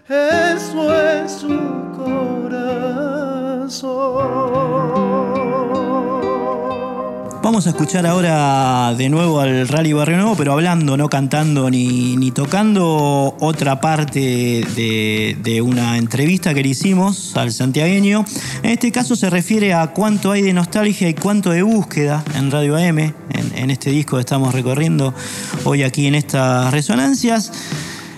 eso 0.08 0.94
es 0.94 1.32
su 1.32 1.58
corazón. 3.66 5.29
Vamos 7.42 7.68
a 7.68 7.70
escuchar 7.70 8.06
ahora 8.06 8.94
de 8.98 9.08
nuevo 9.08 9.40
al 9.40 9.68
Rally 9.68 9.94
Barrio 9.94 10.18
Nuevo, 10.18 10.36
pero 10.36 10.52
hablando, 10.52 10.98
no 10.98 11.08
cantando 11.08 11.70
ni, 11.70 12.32
tocando 12.32 13.36
otra 13.40 13.80
parte 13.80 14.20
de, 14.76 15.62
una 15.62 15.98
entrevista 15.98 16.54
que 16.54 16.62
le 16.62 16.70
hicimos 16.70 17.36
al 17.38 17.54
santiagueño. 17.54 18.26
En 18.62 18.72
este 18.72 18.92
caso 18.92 19.16
se 19.16 19.30
refiere 19.30 19.74
a 19.74 19.88
cuánto 19.88 20.32
hay 20.32 20.42
de 20.42 20.54
nostalgia 20.54 21.08
y 21.08 21.14
cuánto 21.14 21.52
de 21.52 21.64
búsqueda 21.64 22.24
en 22.36 22.52
Radio 22.52 22.76
AM, 22.76 23.00
en, 23.00 23.14
en 23.56 23.72
este 23.72 23.90
disco 23.90 24.18
que 24.18 24.22
estamos 24.22 24.54
recorriendo 24.54 25.14
hoy 25.64 25.84
aquí 25.84 26.08
en 26.08 26.16
estas 26.16 26.72
resonancias. 26.72 27.52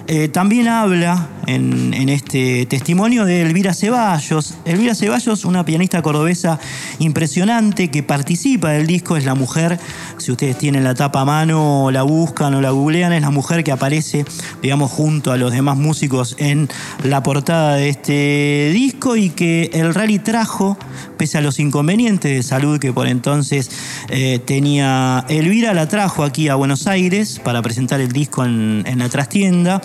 Eh, 0.08 0.28
también 0.28 0.68
habla 0.68 1.30
en, 1.56 2.10
este 2.10 2.66
testimonio 2.66 3.26
de 3.26 3.42
Elvira 3.42 3.74
Ceballos. 3.74 4.56
Elvira 4.66 4.96
Ceballos, 4.96 5.46
una 5.46 5.64
pianista 5.64 6.02
cordobesa 6.02 6.60
impresionante 7.00 7.90
que 7.90 8.04
participa 8.04 8.72
del 8.72 8.88
disco, 8.88 9.18
es 9.18 9.26
la 9.26 9.36
mujer, 9.36 9.80
si 10.18 10.32
ustedes 10.32 10.58
tienen 10.58 10.84
la 10.84 10.94
tapa 10.94 11.22
a 11.22 11.26
mano, 11.26 11.90
la 11.92 12.04
buscan 12.04 12.54
o 12.56 12.62
la 12.62 12.72
googlean, 12.72 13.14
es 13.14 13.22
la 13.22 13.30
mujer 13.30 13.64
que 13.64 13.72
aparece, 13.72 14.26
digamos, 14.62 14.92
junto 14.92 15.32
a 15.32 15.38
los 15.38 15.52
demás 15.52 15.78
músicos 15.78 16.36
en 16.40 16.70
la 17.04 17.24
portada 17.24 17.76
de 17.76 17.90
este 17.90 18.72
disco 18.74 19.16
y 19.16 19.30
que 19.30 19.70
el 19.74 19.94
rally 19.94 20.20
trajo, 20.20 20.78
pese 21.18 21.38
a 21.38 21.42
los 21.42 21.60
inconvenientes 21.60 22.36
de 22.36 22.44
salud 22.44 22.80
que 22.80 22.94
por 22.94 23.08
entonces 23.08 23.70
eh, 24.10 24.40
tenía 24.40 25.26
Elvira, 25.30 25.74
la 25.74 25.88
trajo 25.88 26.24
aquí 26.24 26.48
a 26.50 26.56
Buenos 26.56 26.88
Aires 26.88 27.40
para 27.44 27.62
presentar 27.62 28.02
el 28.02 28.12
disco 28.12 28.44
en, 28.44 28.84
en 28.86 29.00
la 29.00 29.10
trastienda. 29.10 29.82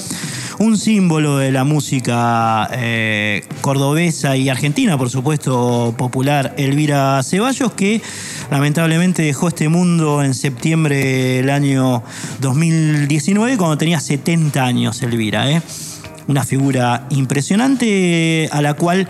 Un 0.59 0.79
símbolo 0.79 1.37
de 1.37 1.53
la 1.57 1.65
música 1.65 2.69
eh, 2.75 3.43
cordobesa 3.63 4.37
y 4.37 4.51
argentina, 4.51 4.99
por 4.99 5.09
supuesto, 5.09 5.95
popular, 5.97 6.53
Elvira 6.59 7.23
Ceballos, 7.23 7.73
que 7.73 8.03
lamentablemente 8.51 9.23
dejó 9.23 9.49
este 9.49 9.71
mundo 9.71 10.23
en 10.23 10.35
septiembre 10.35 11.03
del 11.03 11.49
año 11.49 12.03
2019, 12.41 13.57
cuando 13.57 13.79
tenía 13.79 14.01
70 14.01 14.63
años, 14.63 15.03
Elvira. 15.03 15.51
¿eh? 15.51 15.63
Una 16.29 16.45
figura 16.45 17.07
impresionante 17.09 18.51
a 18.53 18.61
la 18.61 18.75
cual 18.75 19.09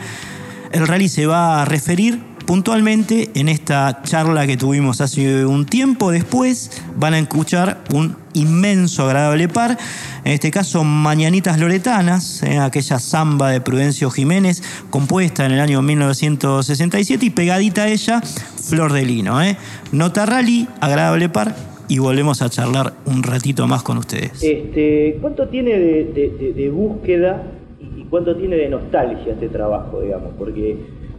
el 0.71 0.87
rally 0.87 1.09
se 1.09 1.27
va 1.27 1.63
a 1.63 1.65
referir 1.65 2.21
puntualmente 2.47 3.31
en 3.35 3.49
esta 3.49 4.03
charla 4.03 4.47
que 4.47 4.57
tuvimos 4.57 5.01
hace 5.01 5.45
un 5.45 5.67
tiempo. 5.67 6.11
Después 6.11 6.83
van 6.97 7.15
a 7.15 7.19
escuchar 7.19 7.83
un 7.93 8.17
inmenso, 8.35 9.05
agradable 9.05 9.49
par. 9.49 9.77
En 10.25 10.33
este 10.33 10.51
caso, 10.51 10.85
Mañanitas 10.85 11.59
Loretanas, 11.59 12.43
eh, 12.43 12.59
aquella 12.59 12.99
samba 12.99 13.51
de 13.51 13.61
Prudencio 13.61 14.11
Jiménez, 14.11 14.63
compuesta 14.91 15.45
en 15.45 15.53
el 15.53 15.61
año 15.61 15.83
1967 15.83 17.27
y 17.27 17.31
pegadita 17.31 17.83
a 17.83 17.89
ella, 17.89 18.21
Flor 18.21 18.93
de 18.93 19.05
Lino. 19.05 19.43
Eh. 19.43 19.57
Nota 19.93 20.25
rally, 20.25 20.69
agradable 20.81 21.29
par. 21.29 21.55
Y 21.89 21.99
volvemos 21.99 22.43
a 22.43 22.51
charlar 22.51 22.95
un 23.07 23.23
ratito 23.23 23.69
más 23.69 23.85
con 23.85 23.99
ustedes. 23.99 24.43
Este, 24.43 25.19
¿Cuánto 25.21 25.49
tiene 25.49 25.79
de, 25.79 26.71
búsqueda 26.75 27.45
y 27.81 28.03
cuánto 28.11 28.35
tiene 28.37 28.57
de 28.57 28.69
nostalgia 28.69 29.35
este 29.35 29.49
trabajo, 29.49 30.01
digamos? 30.01 30.33
Porque 30.37 30.77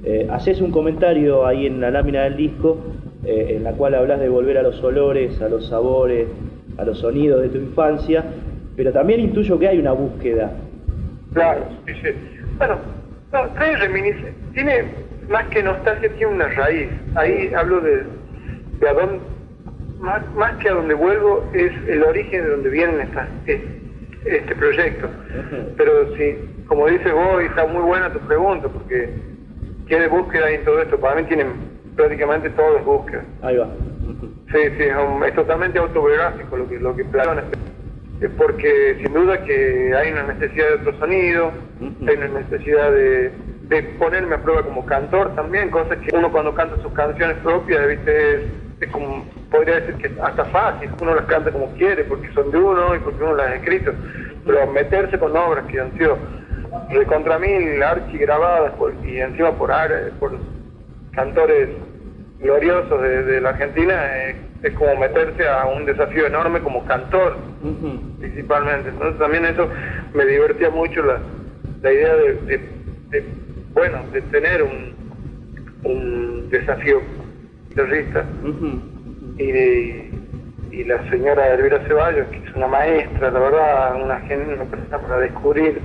eh, 0.09 0.25
haces 0.31 0.61
un 0.61 0.71
comentario 0.71 1.45
ahí 1.45 1.65
en 1.65 1.81
la 1.81 1.91
lámina 1.91 2.23
del 2.23 2.37
disco 2.37 2.77
eh, 3.25 3.55
en 3.57 3.65
la 3.65 3.73
cual 3.73 3.93
hablas 3.93 4.21
de 4.21 4.29
volver 4.29 4.57
a 4.57 4.61
los 4.61 4.81
olores, 4.81 5.41
a 5.41 5.49
los 5.49 5.67
sabores, 5.67 6.29
a 6.77 6.85
los 6.85 6.99
sonidos 6.99 7.41
de 7.41 7.49
tu 7.49 7.57
infancia, 7.57 8.23
pero 8.77 8.93
también 8.93 9.19
intuyo 9.19 9.59
que 9.59 9.67
hay 9.67 9.79
una 9.79 9.91
búsqueda. 9.91 10.53
Claro, 11.33 11.65
sí, 11.85 11.93
sí. 12.01 12.09
Bueno, 12.57 12.77
no, 13.33 13.49
trae 13.49 13.75
reminiscencia. 13.75 14.31
Tiene, 14.53 14.85
más 15.27 15.45
que 15.47 15.61
nostalgia, 15.61 16.09
tiene 16.13 16.35
una 16.35 16.47
raíz. 16.47 16.87
Ahí 17.15 17.51
hablo 17.53 17.81
de, 17.81 18.03
de 18.79 18.87
a 18.87 18.93
dónde, 18.93 19.19
más, 19.99 20.21
más 20.35 20.55
que 20.59 20.69
a 20.69 20.73
donde 20.73 20.93
vuelvo, 20.93 21.43
es 21.53 21.73
el 21.89 22.01
origen 22.01 22.45
de 22.45 22.49
donde 22.49 22.69
viene 22.69 23.03
esta, 23.03 23.27
este 23.45 24.55
proyecto. 24.55 25.09
Pero 25.75 26.15
sí, 26.15 26.37
como 26.65 26.87
dices 26.87 27.11
vos, 27.11 27.43
está 27.43 27.67
muy 27.67 27.81
buena 27.81 28.09
tu 28.13 28.19
pregunta, 28.19 28.69
porque 28.69 29.36
¿qué 29.87 30.07
búsqueda 30.07 30.49
en 30.49 30.63
todo 30.65 30.81
esto? 30.81 30.99
Para 30.99 31.15
mí 31.15 31.23
tienen 31.23 31.77
prácticamente 31.95 32.49
todo 32.51 32.77
es 32.77 32.85
búsqueda. 32.85 33.23
Ahí 33.41 33.57
va. 33.57 33.67
Sí, 34.51 34.59
sí, 34.77 34.83
es, 35.25 35.35
totalmente 35.35 35.77
autobiográfico 35.79 36.57
lo 36.57 36.69
que, 36.69 36.79
lo 36.79 36.95
que 36.95 37.01
Es 38.21 38.29
porque 38.37 38.97
sin 39.03 39.13
duda 39.13 39.43
que 39.43 39.93
hay 39.93 40.11
una 40.11 40.23
necesidad 40.23 40.67
de 40.69 40.73
otro 40.75 40.99
sonido, 40.99 41.51
hay 41.81 42.15
una 42.15 42.39
necesidad 42.39 42.91
de, 42.91 43.31
de, 43.63 43.83
ponerme 43.99 44.35
a 44.35 44.41
prueba 44.41 44.63
como 44.63 44.85
cantor 44.85 45.35
también, 45.35 45.69
cosas 45.69 45.97
que 45.97 46.15
uno 46.15 46.31
cuando 46.31 46.55
canta 46.55 46.81
sus 46.81 46.93
canciones 46.93 47.37
propias, 47.43 47.87
viste, 47.87 48.35
es, 48.79 48.91
como, 48.91 49.25
podría 49.51 49.81
decir 49.81 49.95
que 49.95 50.21
hasta 50.21 50.45
fácil, 50.45 50.89
uno 51.01 51.15
las 51.15 51.25
canta 51.25 51.51
como 51.51 51.73
quiere, 51.73 52.05
porque 52.05 52.31
son 52.33 52.49
de 52.51 52.57
uno 52.57 52.95
y 52.95 52.99
porque 52.99 53.23
uno 53.23 53.35
las 53.35 53.47
ha 53.47 53.55
escrito, 53.55 53.91
pero 54.45 54.71
meterse 54.71 55.19
con 55.19 55.35
obras 55.35 55.65
que 55.65 55.81
han 55.81 55.91
sido 55.97 56.17
recontra 56.89 57.39
mil 57.39 57.81
archi 57.81 58.17
grabadas 58.17 58.73
y 59.05 59.17
encima 59.17 59.51
por, 59.53 59.71
por 60.19 60.37
cantores 61.11 61.69
gloriosos 62.39 63.01
de, 63.01 63.41
la 63.41 63.49
Argentina 63.49 63.93
eh, 64.17 64.35
es 64.63 64.73
como 64.73 64.95
meterse 64.95 65.47
a 65.47 65.65
un 65.65 65.85
desafío 65.85 66.27
enorme 66.27 66.61
como 66.61 66.85
cantor 66.85 67.37
principalmente. 68.19 68.89
Entonces 68.89 69.19
también 69.19 69.45
eso 69.45 69.69
me 70.13 70.25
divertía 70.25 70.69
mucho 70.69 71.03
la, 71.03 71.19
la 71.81 71.93
idea 71.93 72.15
de, 72.15 72.59
bueno 73.73 73.99
de 74.11 74.21
tener 74.23 74.63
un, 74.63 74.95
un 75.83 76.49
desafío 76.49 77.01
guitarrista 77.69 78.25
y 79.37 79.51
de, 79.51 80.06
y 80.77 80.83
la 80.83 81.09
señora 81.09 81.53
Elvira 81.55 81.79
Ceballos, 81.87 82.27
que 82.27 82.37
es 82.37 82.55
una 82.55 82.67
maestra, 82.67 83.31
la 83.31 83.39
verdad, 83.39 83.95
una, 83.95 84.17
una 84.17 84.63
persona 84.65 84.99
para 84.99 85.19
descubrir 85.21 85.79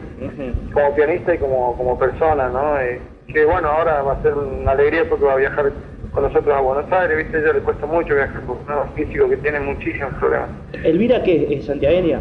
como 0.75 0.95
pianista 0.95 1.35
y 1.35 1.39
como, 1.39 1.75
como 1.79 1.99
persona, 1.99 2.49
¿no? 2.51 2.79
Eh, 2.79 3.01
que 3.29 3.45
bueno, 3.47 3.69
ahora 3.69 4.03
va 4.03 4.13
a 4.15 4.23
ser 4.23 4.35
una 4.35 4.73
alegría 4.73 5.09
porque 5.09 5.25
va 5.25 5.33
a 5.33 5.37
viajar 5.37 5.73
con 6.13 6.23
nosotros 6.25 6.55
a 6.55 6.61
Buenos 6.61 6.93
Aires, 6.93 7.17
¿viste? 7.17 7.39
A 7.39 7.41
ella 7.41 7.53
le 7.55 7.61
cuesta 7.61 7.87
mucho 7.87 8.15
viajar 8.15 8.43
por 8.43 8.57
un 8.57 8.93
físico 8.95 9.31
que 9.31 9.39
tiene 9.39 9.61
muchísimos 9.61 10.13
problemas. 10.15 10.51
¿Elvira 10.85 11.23
qué? 11.23 11.47
¿Es 11.55 11.65
santiagueña? 11.65 12.21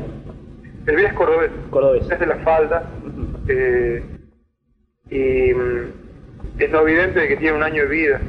Elvira 0.87 1.09
es 1.09 1.13
cordobés. 1.13 1.51
Cordobés. 1.71 2.09
Es 2.09 2.19
de 2.19 2.25
la 2.25 2.35
falda. 2.37 2.83
eh, 3.49 4.01
y 5.09 5.53
mm, 5.53 6.59
es 6.59 6.71
no 6.71 6.79
evidente 6.87 7.19
de 7.19 7.27
que 7.27 7.35
tiene 7.37 7.57
un 7.57 7.63
año 7.63 7.83
de 7.83 7.89
vida. 7.89 8.21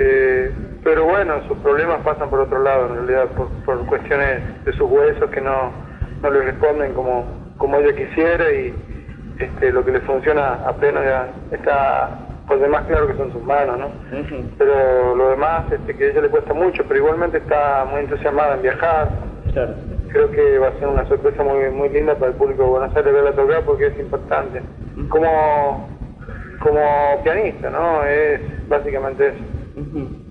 Eh, 0.00 0.50
pero 0.84 1.04
bueno, 1.04 1.34
sus 1.46 1.56
problemas 1.58 2.00
pasan 2.02 2.28
por 2.28 2.40
otro 2.40 2.62
lado, 2.62 2.88
en 2.88 3.06
realidad, 3.06 3.28
por, 3.64 3.86
cuestiones 3.86 4.64
de 4.64 4.72
sus 4.72 4.90
huesos 4.90 5.30
que 5.30 5.40
no, 5.40 5.72
no 6.22 6.30
le 6.30 6.42
responden 6.42 6.92
como, 6.94 7.24
como 7.56 7.76
ella 7.78 7.94
quisiera 7.94 8.50
y 8.50 8.74
este, 9.38 9.72
lo 9.72 9.84
que 9.84 9.92
le 9.92 10.00
funciona 10.00 10.54
apenas 10.66 11.04
ya 11.04 11.28
está 11.52 12.18
por 12.46 12.58
demás 12.58 12.84
claro 12.86 13.06
que 13.06 13.14
son 13.14 13.32
sus 13.32 13.42
manos, 13.44 13.78
¿no? 13.78 13.90
Pero 14.58 15.14
lo 15.14 15.30
demás, 15.30 15.70
este, 15.70 15.94
que 15.94 16.04
a 16.04 16.10
ella 16.10 16.22
le 16.22 16.28
cuesta 16.28 16.52
mucho, 16.52 16.82
pero 16.86 16.98
igualmente 16.98 17.38
está 17.38 17.86
muy 17.90 18.00
entusiasmada 18.00 18.56
en 18.56 18.62
viajar. 18.62 19.08
Creo 20.08 20.30
que 20.30 20.58
va 20.58 20.68
a 20.68 20.78
ser 20.78 20.88
una 20.88 21.06
sorpresa 21.06 21.42
muy 21.42 21.70
muy 21.70 21.88
linda 21.88 22.14
para 22.16 22.32
el 22.32 22.36
público 22.36 22.64
de 22.64 22.68
Buenos 22.68 22.96
Aires 22.96 23.12
verla 23.12 23.32
tocar 23.32 23.62
porque 23.62 23.86
es 23.86 23.98
importante. 23.98 24.60
Como, 25.08 25.88
como 26.60 27.22
pianista, 27.22 27.70
¿no? 27.70 28.04
Es 28.04 28.40
básicamente 28.68 29.28
eso. 29.28 30.21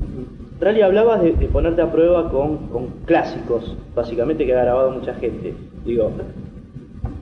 Rally, 0.61 0.83
hablabas 0.83 1.23
de, 1.23 1.31
ponerte 1.47 1.81
a 1.81 1.91
prueba 1.91 2.29
con, 2.29 2.59
clásicos, 3.05 3.75
básicamente 3.95 4.45
que 4.45 4.53
ha 4.53 4.61
grabado 4.61 4.91
mucha 4.91 5.15
gente. 5.15 5.55
Digo, 5.83 6.11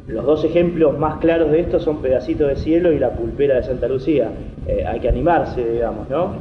los 0.07 0.25
dos 0.25 0.43
ejemplos 0.43 0.99
más 0.99 1.19
claros 1.19 1.49
de 1.49 1.61
esto 1.61 1.79
son 1.79 2.01
Pedacito 2.01 2.47
de 2.47 2.57
Cielo 2.57 2.91
y 2.91 2.99
La 2.99 3.11
Pulpera 3.11 3.55
de 3.55 3.63
Santa 3.63 3.87
Lucía. 3.87 4.29
Eh, 4.67 4.83
hay 4.85 4.99
que 4.99 5.07
animarse, 5.07 5.63
digamos, 5.63 6.09
¿no? 6.09 6.35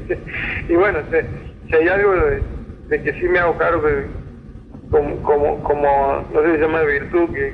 y 0.68 0.74
bueno, 0.74 1.00
si, 1.10 1.76
hay 1.76 1.88
algo 1.88 2.12
de, 2.88 3.02
que 3.02 3.12
sí 3.20 3.28
me 3.28 3.40
hago 3.40 3.58
claro 3.58 3.82
que 3.82 4.06
como, 4.90 5.16
como, 5.16 5.62
como 5.62 6.24
no 6.32 6.40
sé 6.40 6.46
si 6.46 6.54
se 6.54 6.60
llama 6.62 6.82
virtud 6.84 7.34
que, 7.34 7.52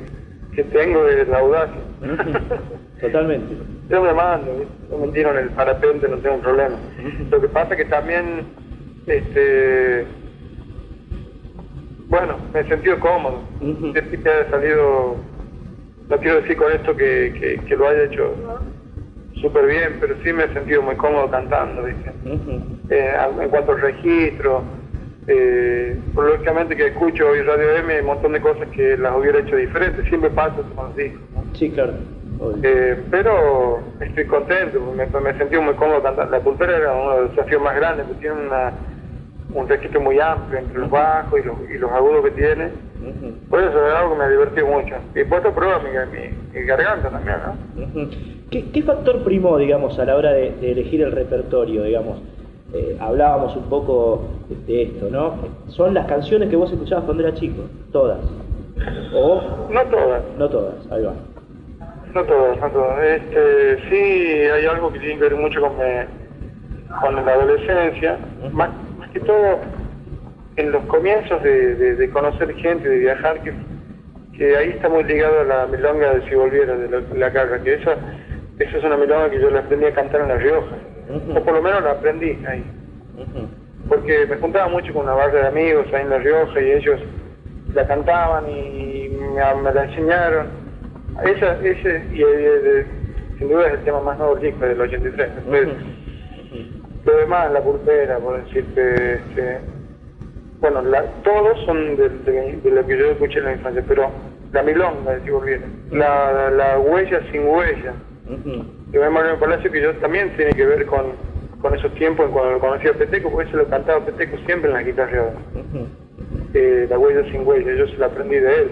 que 0.55 0.63
tengo 0.63 1.03
de 1.07 1.27
la 1.27 1.39
audacia. 1.41 1.81
Totalmente. 3.01 3.80
Yo 3.91 4.01
me 4.03 4.13
mando, 4.13 4.53
me 5.01 5.09
tiro 5.09 5.33
en 5.33 5.39
el 5.39 5.51
parapente, 5.51 6.09
no 6.09 6.19
tengo 6.19 6.39
problema. 6.39 6.77
Lo 7.29 7.41
que 7.41 7.49
pasa 7.49 7.75
es 7.75 7.79
que 7.79 7.85
también, 7.87 8.45
este, 9.07 10.07
bueno, 12.09 12.37
me 12.55 12.61
he 12.61 12.69
sentido 12.69 13.01
cómodo. 13.01 13.43
Siempre 13.59 14.23
que 14.23 14.29
haya 14.29 14.49
salido, 14.49 15.17
no 16.09 16.17
quiero 16.19 16.41
decir 16.41 16.57
con 16.57 16.71
esto 16.71 16.97
que, 16.97 17.61
que, 17.67 17.77
lo 17.77 17.89
haya 17.89 18.05
hecho 18.05 18.33
súper 19.41 19.67
bien, 19.67 19.97
pero 20.01 20.15
sí 20.23 20.33
me 20.33 20.45
he 20.45 20.53
sentido 20.53 20.83
muy 20.83 20.95
cómodo 20.95 21.29
cantando, 21.29 21.83
¿viste? 21.83 22.13
Eh, 22.91 23.15
en 23.41 23.49
cuanto 23.49 23.73
al 23.73 23.81
registro, 23.81 24.63
eh, 25.27 25.99
lógicamente 26.15 26.77
que 26.77 26.87
escucho 26.89 27.29
hoy 27.29 27.43
Radio 27.43 27.77
M 27.77 28.01
un 28.01 28.07
montón 28.07 28.33
de 28.33 28.41
cosas 28.41 28.69
que 28.69 28.97
las 28.97 29.17
hubiera 29.17 29.41
hecho 29.41 29.57
diferentes, 29.57 30.07
siempre 30.09 30.31
pasa 30.31 30.57
con 30.77 30.87
los 30.87 30.97
discos. 30.97 31.21
Sí, 31.55 31.71
claro. 31.71 31.95
Eh, 32.63 32.97
pero 33.11 33.81
estoy 34.01 34.25
contento, 34.25 34.81
me, 34.97 35.07
me 35.07 35.39
sentí 35.39 35.59
muy 35.59 35.75
cómodo 35.75 36.03
cantando. 36.03 36.33
La 36.33 36.43
cultura 36.43 36.77
era 36.77 36.93
uno 36.93 37.15
de 37.15 37.21
los 37.23 37.31
desafíos 37.37 37.63
más 37.63 37.77
grandes, 37.77 38.07
porque 38.07 38.21
tiene 38.23 38.47
una, 38.47 38.73
un 39.55 39.69
registro 39.69 40.01
muy 40.01 40.19
amplio 40.21 40.59
entre 40.59 40.79
los 40.79 40.91
bajos 40.91 41.39
y 41.39 41.47
los, 41.47 41.57
y 41.71 41.79
los 41.79 41.91
agudos 41.93 42.25
que 42.25 42.31
tiene. 42.31 42.71
Por 43.49 43.61
eso 43.63 43.87
es 43.87 43.95
algo 43.95 44.15
que 44.15 44.19
me 44.23 44.31
divertido 44.31 44.67
mucho. 44.67 44.95
Y 45.15 45.25
puesto 45.25 45.49
a 45.49 45.55
prueba 45.55 45.81
mi, 45.81 45.91
mi, 46.59 46.67
garganta 46.67 47.11
también, 47.11 47.37
¿no? 47.47 48.09
¿Qué, 48.51 48.71
¿Qué, 48.71 48.83
factor 48.83 49.23
primó, 49.23 49.57
digamos, 49.59 49.99
a 49.99 50.05
la 50.05 50.17
hora 50.17 50.33
de, 50.33 50.55
elegir 50.63 51.03
el 51.03 51.13
repertorio, 51.13 51.85
digamos? 51.85 52.21
Eh, 52.73 52.97
hablábamos 53.01 53.57
un 53.57 53.65
poco 53.65 54.29
de 54.67 54.83
esto, 54.83 55.09
¿no? 55.11 55.35
Son 55.69 55.93
las 55.93 56.07
canciones 56.07 56.49
que 56.49 56.57
vos 56.57 56.71
escuchabas 56.71 57.05
cuando 57.05 57.27
eras 57.27 57.39
chico, 57.39 57.63
todas. 57.93 58.21
¿O? 59.15 59.69
No 59.71 59.83
todas. 59.85 60.23
No 60.39 60.49
todas, 60.49 60.75
ahí 60.91 61.03
va. 61.03 61.15
No 62.15 62.25
todo, 62.25 62.57
no 62.57 62.71
todo. 62.71 63.03
Este, 63.03 63.79
sí, 63.89 64.51
hay 64.51 64.67
algo 64.67 64.93
que 64.93 64.99
tiene 64.99 65.15
que 65.17 65.23
ver 65.23 65.37
mucho 65.37 65.61
con, 65.61 65.73
con 67.01 67.15
la 67.15 67.33
adolescencia, 67.33 68.19
más, 68.53 68.71
que 69.13 69.21
todo 69.21 69.61
en 70.57 70.73
los 70.73 70.85
comienzos 70.87 71.43
de, 71.43 72.11
conocer 72.13 72.55
gente, 72.57 72.89
de 72.89 72.99
viajar, 72.99 73.41
que, 73.43 73.53
que, 74.37 74.57
ahí 74.57 74.71
está 74.71 74.89
muy 74.89 75.05
ligado 75.05 75.41
a 75.41 75.45
la 75.45 75.67
milonga 75.67 76.15
de 76.15 76.29
si 76.29 76.35
volviera, 76.35 76.77
de 76.77 77.03
la, 77.17 77.33
carga, 77.33 77.63
que 77.63 77.75
esa, 77.75 77.95
esa 78.59 78.77
es 78.77 78.85
una 78.85 78.97
milonga 78.97 79.31
que 79.31 79.41
yo 79.41 79.51
la 79.51 79.61
aprendí 79.61 79.87
a 79.87 79.95
cantar 79.95 80.23
en 80.23 80.29
La 80.29 80.37
Rioja, 80.37 80.77
o 81.35 81.45
por 81.45 81.55
lo 81.55 81.63
menos 81.63 81.83
la 81.83 81.93
aprendí 81.93 82.39
ahí. 82.47 82.65
Porque 83.89 84.27
me 84.27 84.37
juntaba 84.37 84.69
mucho 84.69 84.93
con 84.93 85.05
una 85.05 85.15
barra 85.15 85.41
de 85.41 85.49
amigos 85.49 85.87
ahí 85.93 86.03
en 86.03 86.11
La 86.11 86.19
Rioja 86.19 86.61
y 86.61 86.73
ellos 86.73 87.01
la 87.75 87.87
cantaban 87.87 88.49
y 88.49 89.09
me, 89.09 89.73
la 89.73 89.85
enseñaron. 89.85 90.60
Esa, 91.25 91.59
ese, 91.63 92.03
y, 92.13 93.39
sin 93.39 93.49
duda 93.49 93.69
es 93.69 93.75
el 93.75 93.85
tema 93.85 94.01
más 94.01 94.19
nuevo 94.19 94.35
del 94.37 94.53
disco, 94.53 94.65
del 94.67 94.81
83. 94.81 95.29
Lo 97.05 97.17
demás, 97.17 97.53
la 97.53 97.61
pulpera, 97.63 98.19
por 98.19 98.43
decirte, 98.45 99.15
este, 99.15 99.59
bueno, 100.61 100.83
todos 101.25 101.59
son 101.65 101.97
de, 101.97 102.11
lo 102.71 102.87
que 102.87 102.99
yo 102.99 103.11
escuché 103.13 103.39
en 103.39 103.45
la 103.47 103.53
infancia, 103.53 103.83
pero 103.89 104.11
la 104.53 104.63
milonga, 104.63 105.17
de 105.17 105.31
volviera, 105.31 105.63
la, 105.91 106.51
la 106.51 106.79
huella 106.79 107.21
sin 107.33 107.47
huella, 107.47 107.95
de 108.91 108.99
Manuel 109.11 109.39
Palacio, 109.39 109.73
que 109.73 109.81
yo 109.81 109.95
también 109.97 110.37
tiene 110.37 110.53
que 110.53 110.67
ver 110.67 110.85
con, 110.87 111.13
con 111.61 111.75
esos 111.75 111.95
tiempos 111.95 112.31
cuando 112.31 112.53
lo 112.53 112.59
conocí 112.61 112.89
a 112.89 112.93
Peteco, 112.93 113.31
porque 113.31 113.51
se 113.51 113.57
lo 113.57 113.67
cantaba 113.67 114.05
Peteco 114.05 114.37
siempre 114.47 114.71
en 114.71 114.75
la 114.75 114.83
guitarra. 114.83 115.31
Eh, 116.53 116.87
la 116.91 116.99
huella 116.99 117.23
sin 117.31 117.47
huella, 117.47 117.73
yo 117.75 117.87
se 117.87 117.97
la 117.97 118.07
aprendí 118.07 118.37
de 118.37 118.55
él. 118.55 118.71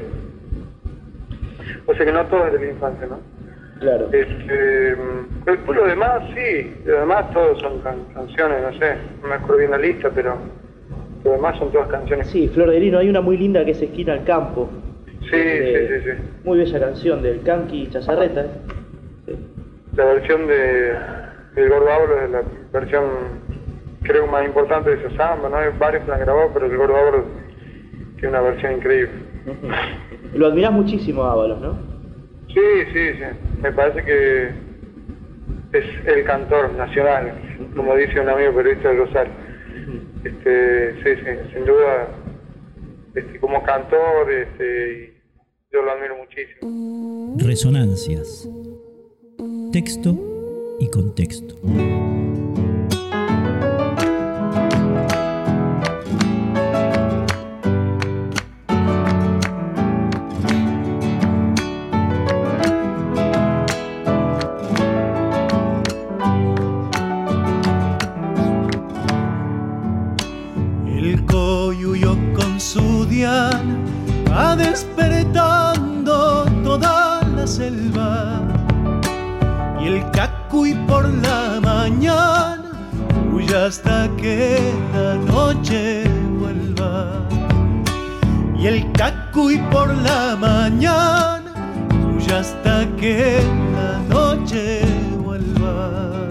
O 1.87 1.95
sea 1.95 2.05
que 2.05 2.13
no 2.13 2.27
todo 2.27 2.47
es 2.47 2.53
de 2.53 2.59
la 2.59 2.71
infancia, 2.73 3.07
¿no? 3.07 3.21
Claro. 3.81 4.09
Este, 4.13 4.97
por 5.65 5.77
lo 5.77 5.87
demás, 5.87 6.23
sí, 6.35 6.75
lo 6.85 7.01
demás 7.01 7.31
todos 7.33 7.61
son 7.61 7.81
canciones, 8.13 8.63
no 8.63 8.73
sé, 8.79 8.97
no 9.23 9.29
me 9.29 9.35
acuerdo 9.35 9.59
bien 9.59 9.71
la 9.71 9.79
lista, 9.79 10.11
pero 10.13 10.37
lo 11.25 11.31
demás 11.33 11.57
son 11.59 11.71
todas 11.71 11.89
canciones. 11.89 12.27
Sí, 12.29 12.49
Flor 12.49 12.71
de 12.71 12.81
Lino, 12.81 12.99
hay 12.99 13.09
una 13.09 13.21
muy 13.21 13.37
linda 13.37 13.65
que 13.65 13.73
es 13.73 13.83
Esquina 13.83 14.15
al 14.15 14.25
Campo. 14.25 14.69
Sí, 15.31 15.31
sí, 15.31 15.89
sí, 15.89 16.01
sí. 16.05 16.11
Muy 16.45 16.59
bella 16.59 16.81
canción 16.81 17.23
del 17.23 17.43
Kanki 17.43 17.89
Chazarreta. 17.91 18.43
¿eh? 19.27 19.37
La 19.95 20.05
versión 20.07 20.47
de, 20.47 20.95
del 21.55 21.69
Gordo 21.69 22.21
es 22.25 22.31
la 22.31 22.43
versión, 22.73 23.05
creo, 24.03 24.27
más 24.27 24.45
importante 24.45 24.91
de 24.91 24.97
esa 24.97 25.17
samba, 25.17 25.49
¿no? 25.49 25.57
Hay 25.57 25.71
varios 25.79 26.05
que 26.05 26.11
la 26.11 26.17
han 26.17 26.23
grabado, 26.23 26.51
pero 26.55 26.67
el 26.67 26.77
Gordo 26.77 27.25
tiene 28.17 28.29
una 28.29 28.41
versión 28.41 28.73
increíble. 28.73 29.11
Lo 30.35 30.47
admiras 30.47 30.73
muchísimo, 30.73 31.25
Ábalos, 31.25 31.61
¿no? 31.61 31.79
Sí, 32.49 32.61
sí, 32.93 33.13
sí. 33.15 33.61
Me 33.63 33.73
parece 33.73 34.05
que 34.05 34.49
es 35.73 35.85
el 36.07 36.25
cantor 36.25 36.73
nacional, 36.75 37.33
como 37.77 37.95
dice 37.97 38.21
un 38.21 38.29
amigo 38.29 38.55
periodista 38.55 38.89
de 38.91 38.97
Rosario. 38.97 39.33
Este, 40.25 40.95
sí, 41.03 41.23
sí, 41.25 41.55
sin 41.55 41.65
duda, 41.65 42.09
este, 43.15 43.39
como 43.41 43.63
cantor, 43.63 44.31
este, 44.31 45.15
yo 45.73 45.83
lo 45.83 45.93
admiro 45.93 46.17
muchísimo. 46.17 47.37
Resonancias. 47.39 48.49
Texto 49.73 50.17
y 50.81 50.91
contexto. 50.91 51.55
Y 88.59 88.67
el 88.67 88.91
cacuy 88.91 89.59
por 89.71 89.95
la 89.99 90.35
mañana 90.35 91.45
huya 92.13 92.41
hasta 92.41 92.85
que 92.97 93.41
la 93.73 93.99
noche 94.13 94.83
vuelva. 95.23 96.27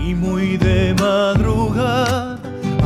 Y 0.00 0.14
muy 0.14 0.56
de 0.56 0.94
madrugada, 0.94 2.38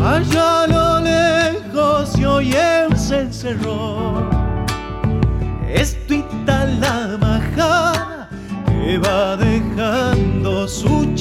allá 0.03 0.63
a 0.63 0.67
lo 0.67 1.01
lejos 1.01 2.09
se 2.09 2.27
oye 2.27 2.87
un 2.89 2.97
cencerrón. 2.97 4.31
Estuita 5.69 6.65
la 6.65 7.19
majada 7.21 8.31
que 8.67 8.97
va 8.97 9.37
dejando 9.37 10.67
su 10.67 11.14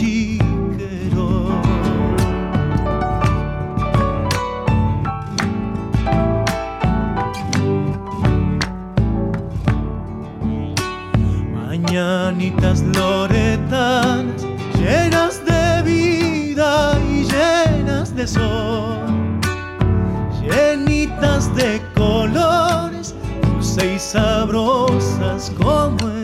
chico 12.94 13.00
mañanitas 13.00 13.00
loretanas, 13.00 14.46
llenas 14.78 15.44
de 15.46 15.82
vida 15.84 17.00
y 17.10 17.24
llenas 17.24 18.16
de 18.16 18.28
sol, 18.28 19.40
llenitas 20.42 21.54
de 21.56 21.82
colores, 21.96 23.16
dulces 23.42 23.84
y 23.84 24.00
sabrosas 24.00 25.52
como 25.62 26.10
el 26.10 26.23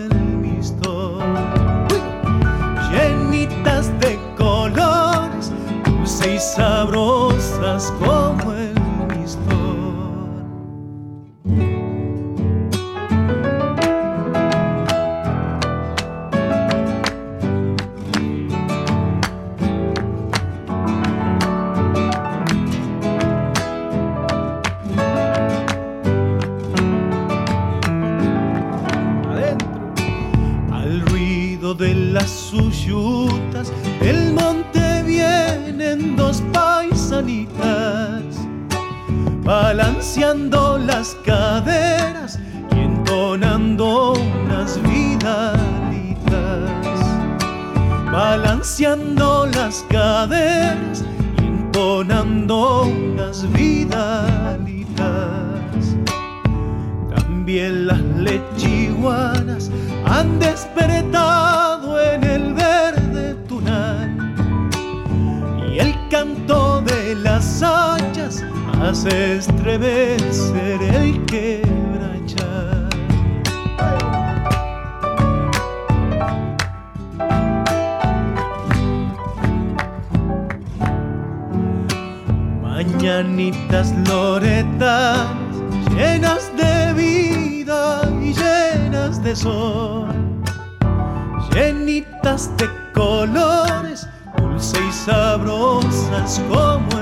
las 40.48 41.16
caderas 41.26 42.40
y 42.76 42.80
entonando 42.80 44.14
unas 44.14 44.82
vidalitas, 44.82 45.60
balanceando 48.12 49.48
las 49.48 49.86
caderas 49.90 51.04
y 51.42 51.46
entonando 51.46 52.84
unas 52.84 53.52
vidalitas. 53.52 54.96
También 57.16 57.88
las 57.88 58.02
lechiguanas 58.02 59.70
han 60.06 60.40
despertado 60.40 61.29
hace 69.00 69.38
estremecer 69.38 70.82
el 70.82 71.26
quebrachar. 71.26 72.90
Mañanitas 82.62 83.94
loretas 84.06 85.30
llenas 85.96 86.52
de 86.58 86.94
vida 86.94 88.02
y 88.22 88.34
llenas 88.34 89.24
de 89.24 89.34
sol, 89.34 90.10
llenitas 91.54 92.52
de 92.58 92.68
colores, 92.94 94.06
dulces 94.38 94.82
y 94.90 94.92
sabrosas 94.92 96.42
como 96.50 96.99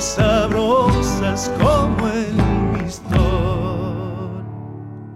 sabrosas 0.00 1.50
como 1.58 2.08
el 2.08 2.82
mistol. 2.82 4.44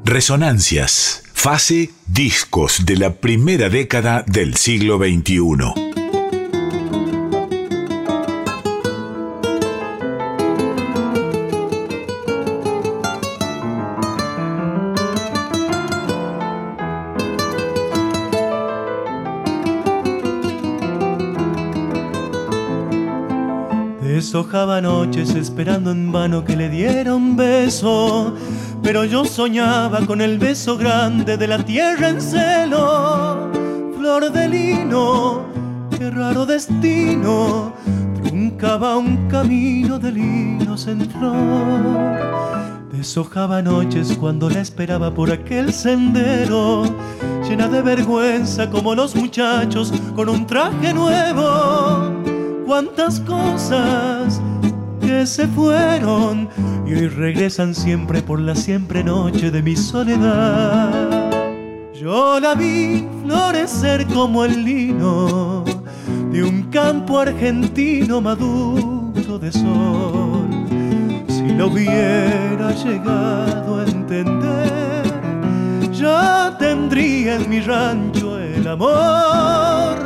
Resonancias, 0.05 1.23
fase 1.33 1.91
discos 2.07 2.85
de 2.85 2.97
la 2.97 3.15
primera 3.15 3.69
década 3.69 4.25
del 4.27 4.57
siglo 4.57 4.99
XXI. 4.99 5.92
Deshojaba 24.53 24.83
noches 24.83 25.35
esperando 25.35 25.93
en 25.93 26.13
vano 26.13 26.45
que 26.45 26.55
le 26.55 26.69
diera 26.69 27.15
un 27.15 27.37
beso, 27.37 28.35
pero 28.83 29.07
yo 29.07 29.25
soñaba 29.25 30.05
con 30.05 30.21
el 30.21 30.39
beso 30.39 30.77
grande 30.77 31.39
de 31.39 31.49
la 31.49 31.65
tierra 31.65 32.11
en 32.11 32.21
celo. 32.21 33.51
Flor 33.97 34.31
de 34.31 34.49
lino, 34.51 35.47
qué 35.97 36.11
raro 36.11 36.45
destino, 36.45 37.73
truncaba 38.23 38.99
un 38.99 39.27
camino 39.27 39.99
de 39.99 40.13
linos 40.13 40.87
en 40.87 41.01
flor. 41.09 42.91
Deshojaba 42.93 43.63
noches 43.63 44.19
cuando 44.21 44.51
la 44.51 44.61
esperaba 44.61 45.15
por 45.15 45.33
aquel 45.33 45.73
sendero, 45.73 46.85
llena 47.49 47.69
de 47.69 47.81
vergüenza 47.81 48.69
como 48.69 48.95
los 48.95 49.17
muchachos 49.17 49.95
con 50.15 50.29
un 50.29 50.47
traje 50.47 50.93
nuevo 50.93 52.12
cuántas 52.73 53.21
cosas 53.21 54.41
que 55.03 55.27
se 55.27 55.47
fueron 55.47 56.49
y 56.87 56.95
hoy 56.95 57.09
regresan 57.09 57.75
siempre 57.75 58.23
por 58.23 58.41
la 58.41 58.57
siempre 58.57 59.05
noche 59.05 59.51
de 59.51 59.63
mi 59.63 59.77
soledad. 59.77 61.31
Yo 61.93 62.41
la 62.41 62.55
vi 62.55 63.07
florecer 63.23 64.07
como 64.07 64.47
el 64.47 64.65
lino 64.65 65.65
de 66.33 66.43
un 66.43 66.63
campo 66.71 67.19
argentino 67.19 68.23
maduro 68.23 69.39
de 69.39 69.53
sol. 69.53 70.49
Si 71.29 71.49
lo 71.49 71.67
hubiera 71.67 72.73
llegado 72.73 73.81
a 73.81 73.85
entender, 73.85 75.03
ya 75.93 76.57
tendría 76.59 77.35
en 77.35 77.51
mi 77.51 77.61
rancho 77.61 78.39
el 78.39 78.67
amor. 78.67 79.99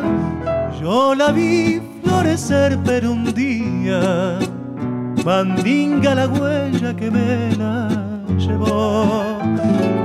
Yo 0.81 1.15
la 1.15 1.31
vi 1.31 1.86
florecer, 2.27 2.79
pero 2.85 3.13
un 3.13 3.33
día 3.33 4.39
mandinga 5.25 6.15
la 6.15 6.27
huella 6.27 6.95
que 6.97 7.11
me 7.11 7.55
la 7.57 7.89
llevó. 8.37 9.39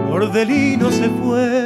Bordelino 0.09 0.91
se 0.91 1.09
fue 1.09 1.65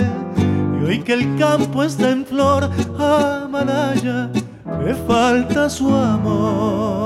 y 0.80 0.86
hoy 0.86 1.00
que 1.00 1.14
el 1.14 1.38
campo 1.38 1.84
está 1.84 2.10
en 2.10 2.26
flor, 2.26 2.70
a 2.98 3.48
Malaya 3.50 4.30
me 4.80 4.94
falta 5.08 5.70
su 5.70 5.94
amor. 5.94 7.05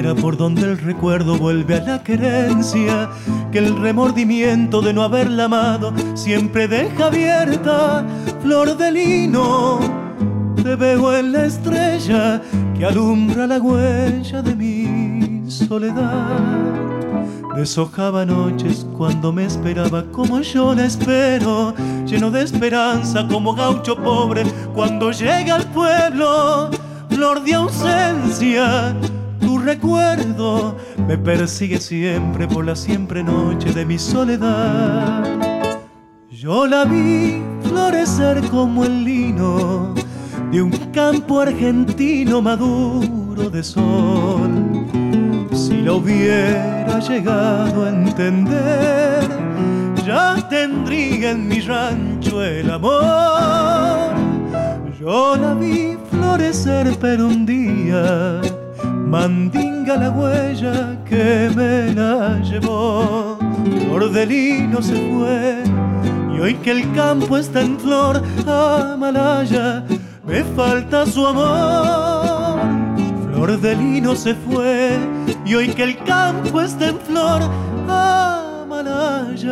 Tranquera 0.00 0.14
por 0.14 0.36
donde 0.36 0.62
el 0.62 0.78
recuerdo 0.78 1.36
vuelve 1.38 1.76
a 1.76 1.84
la 1.84 2.02
querencia, 2.02 3.10
que 3.52 3.58
el 3.58 3.76
remordimiento 3.76 4.80
de 4.80 4.92
no 4.92 5.02
haberla 5.02 5.44
amado 5.44 5.92
siempre 6.14 6.68
deja 6.68 7.06
abierta, 7.06 8.06
flor 8.42 8.76
de 8.76 8.92
lino. 8.92 9.80
Te 10.62 10.76
veo 10.76 11.16
en 11.16 11.32
la 11.32 11.46
estrella 11.46 12.40
que 12.76 12.84
alumbra 12.84 13.46
la 13.46 13.58
huella 13.58 14.42
de 14.42 14.54
mi 14.54 15.50
soledad. 15.50 16.38
Deshojaba 17.56 18.24
noches 18.24 18.86
cuando 18.96 19.32
me 19.32 19.44
esperaba 19.44 20.04
como 20.12 20.40
yo 20.40 20.74
la 20.74 20.86
espero, 20.86 21.74
lleno 22.06 22.30
de 22.30 22.42
esperanza 22.42 23.26
como 23.28 23.54
gaucho 23.54 23.96
pobre 23.96 24.44
cuando 24.74 25.10
llega 25.10 25.56
al 25.56 25.66
pueblo, 25.66 26.70
flor 27.10 27.42
de 27.42 27.54
ausencia 27.54 28.94
recuerdo 29.60 30.76
me 31.06 31.16
persigue 31.16 31.80
siempre 31.80 32.46
por 32.48 32.64
la 32.64 32.76
siempre 32.76 33.22
noche 33.22 33.72
de 33.72 33.84
mi 33.84 33.98
soledad. 33.98 35.24
Yo 36.30 36.66
la 36.66 36.84
vi 36.84 37.42
florecer 37.62 38.40
como 38.48 38.84
el 38.84 39.04
lino 39.04 39.94
de 40.50 40.62
un 40.62 40.70
campo 40.92 41.40
argentino 41.40 42.40
maduro 42.40 43.50
de 43.50 43.62
sol. 43.62 44.86
Si 45.52 45.82
lo 45.82 45.96
hubiera 45.96 46.98
llegado 47.00 47.84
a 47.84 47.88
entender, 47.90 49.28
ya 50.06 50.36
tendría 50.48 51.32
en 51.32 51.46
mi 51.46 51.60
rancho 51.60 52.42
el 52.42 52.70
amor. 52.70 54.14
Yo 54.98 55.36
la 55.36 55.54
vi 55.54 55.96
florecer, 56.10 56.96
pero 57.00 57.28
un 57.28 57.46
día 57.46 58.40
mandinga 59.10 59.96
la 59.96 60.10
huella 60.10 60.96
que 61.04 61.50
me 61.56 61.92
la 61.92 62.38
llevó. 62.38 63.36
Bordelino 63.88 64.80
se 64.80 64.94
fue 65.10 65.64
y 66.32 66.40
hoy 66.40 66.54
que 66.54 66.70
el 66.70 66.92
campo 66.92 67.36
está 67.36 67.60
en 67.60 67.78
flor, 67.78 68.22
Amalaya, 68.46 69.84
me 70.24 70.44
falta 70.56 71.04
su 71.06 71.26
amor. 71.26 72.60
Flor 73.24 73.60
de 73.60 73.74
lino 73.74 74.14
se 74.14 74.34
fue 74.34 74.96
y 75.44 75.54
hoy 75.56 75.68
que 75.70 75.82
el 75.82 75.96
campo 76.04 76.60
está 76.60 76.90
en 76.90 77.00
flor, 77.00 77.42
Amalaya, 77.88 79.50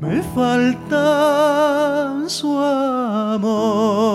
me 0.00 0.22
falta 0.34 2.14
su 2.28 2.56
amor. 2.58 4.10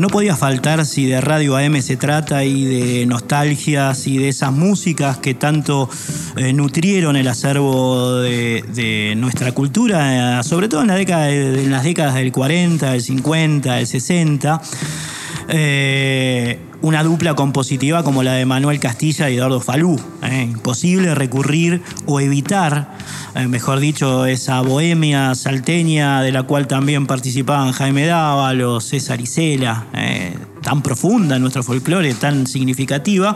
No 0.00 0.08
podía 0.08 0.34
faltar 0.34 0.86
si 0.86 1.04
de 1.04 1.20
Radio 1.20 1.58
AM 1.58 1.82
se 1.82 1.98
trata 1.98 2.42
y 2.42 2.64
de 2.64 3.04
nostalgias 3.04 4.06
y 4.06 4.16
de 4.16 4.30
esas 4.30 4.50
músicas 4.50 5.18
que 5.18 5.34
tanto 5.34 5.90
eh, 6.36 6.54
nutrieron 6.54 7.16
el 7.16 7.28
acervo 7.28 8.14
de, 8.14 9.12
nuestra 9.18 9.52
cultura, 9.52 10.38
eh, 10.40 10.42
sobre 10.42 10.70
todo 10.70 10.80
en, 10.80 10.86
la 10.86 10.94
década 10.94 11.30
en 11.30 11.70
las 11.70 11.84
décadas 11.84 12.14
del 12.14 12.32
40, 12.32 12.92
del 12.92 13.02
50, 13.02 13.74
del 13.74 13.86
60 13.86 14.62
una 16.82 17.02
dupla 17.02 17.34
compositiva 17.34 18.02
como 18.02 18.22
la 18.22 18.34
de 18.34 18.46
Manuel 18.46 18.80
Castilla 18.80 19.28
y 19.28 19.36
Eduardo 19.36 19.60
Falú. 19.60 20.00
¿eh? 20.22 20.48
imposible 20.50 21.14
recurrir 21.14 21.82
o 22.06 22.20
evitar, 22.20 22.96
eh, 23.34 23.46
mejor 23.46 23.80
dicho, 23.80 24.26
esa 24.26 24.60
bohemia 24.62 25.34
salteña 25.34 26.22
de 26.22 26.32
la 26.32 26.44
cual 26.44 26.66
también 26.66 27.06
participaban 27.06 27.72
Jaime 27.72 28.06
Dávalo, 28.06 28.80
César 28.80 29.20
Isela, 29.20 29.86
eh, 29.94 30.34
tan 30.62 30.82
profunda 30.82 31.36
en 31.36 31.42
nuestro 31.42 31.62
folclore, 31.62 32.14
tan 32.14 32.46
significativa 32.46 33.34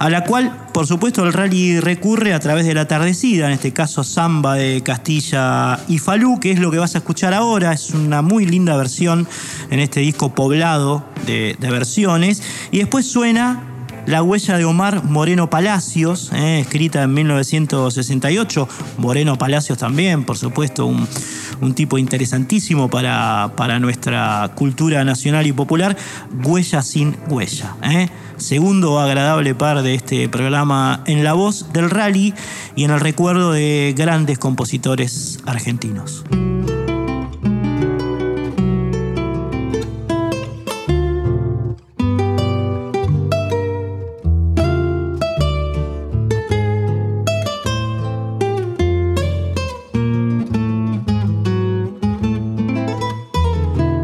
a 0.00 0.08
la 0.08 0.24
cual, 0.24 0.50
por 0.72 0.86
supuesto, 0.86 1.26
el 1.26 1.34
rally 1.34 1.78
recurre 1.78 2.32
a 2.32 2.40
través 2.40 2.64
de 2.64 2.72
la 2.72 2.88
tardecida, 2.88 3.48
en 3.48 3.52
este 3.52 3.74
caso 3.74 4.02
samba 4.02 4.54
de 4.54 4.80
Castilla 4.80 5.78
y 5.88 5.98
Falú, 5.98 6.40
que 6.40 6.52
es 6.52 6.58
lo 6.58 6.70
que 6.70 6.78
vas 6.78 6.94
a 6.94 6.98
escuchar 6.98 7.34
ahora. 7.34 7.74
Es 7.74 7.90
una 7.90 8.22
muy 8.22 8.46
linda 8.46 8.78
versión 8.78 9.28
en 9.68 9.78
este 9.78 10.00
disco 10.00 10.34
poblado 10.34 11.04
de, 11.26 11.54
versiones. 11.60 12.42
Y 12.70 12.78
después 12.78 13.04
suena 13.04 13.62
la 14.06 14.22
huella 14.22 14.56
de 14.56 14.64
Omar 14.64 15.04
Moreno 15.04 15.50
Palacios, 15.50 16.32
eh, 16.32 16.60
escrita 16.60 17.02
en 17.02 17.12
1968. 17.12 18.68
Moreno 18.96 19.36
Palacios 19.36 19.76
también, 19.76 20.24
por 20.24 20.38
supuesto, 20.38 20.86
un, 20.86 21.74
tipo 21.74 21.98
interesantísimo 21.98 22.88
para, 22.88 23.52
para, 23.54 23.78
nuestra 23.78 24.50
cultura 24.54 25.04
nacional 25.04 25.46
y 25.46 25.52
popular. 25.52 25.94
Huella 26.42 26.80
sin 26.80 27.18
huella. 27.28 27.76
Eh 27.82 28.08
segundo 28.40 28.98
agradable 28.98 29.54
par 29.54 29.82
de 29.82 29.94
este 29.94 30.28
programa 30.28 31.02
en 31.06 31.24
la 31.24 31.34
voz 31.34 31.72
del 31.72 31.90
rally 31.90 32.34
y 32.74 32.84
en 32.84 32.90
el 32.90 33.00
recuerdo 33.00 33.52
de 33.52 33.94
grandes 33.96 34.38
compositores 34.38 35.40
argentinos. 35.46 36.24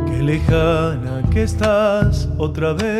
Qué 0.06 0.22
lejana 0.22 1.22
que 1.32 1.42
estás 1.42 2.28
otra 2.38 2.72
vez. 2.74 2.95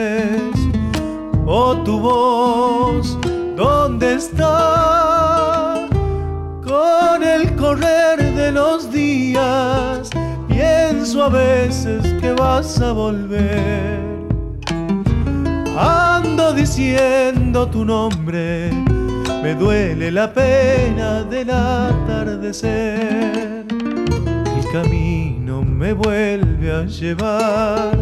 A 12.66 12.92
volver. 12.92 14.00
Ando 15.78 16.52
diciendo 16.52 17.68
tu 17.68 17.84
nombre, 17.84 18.72
me 19.40 19.54
duele 19.54 20.10
la 20.10 20.32
pena 20.32 21.22
del 21.22 21.50
atardecer. 21.50 22.64
El 23.70 24.72
camino 24.72 25.62
me 25.62 25.92
vuelve 25.92 26.72
a 26.72 26.84
llevar, 26.86 27.96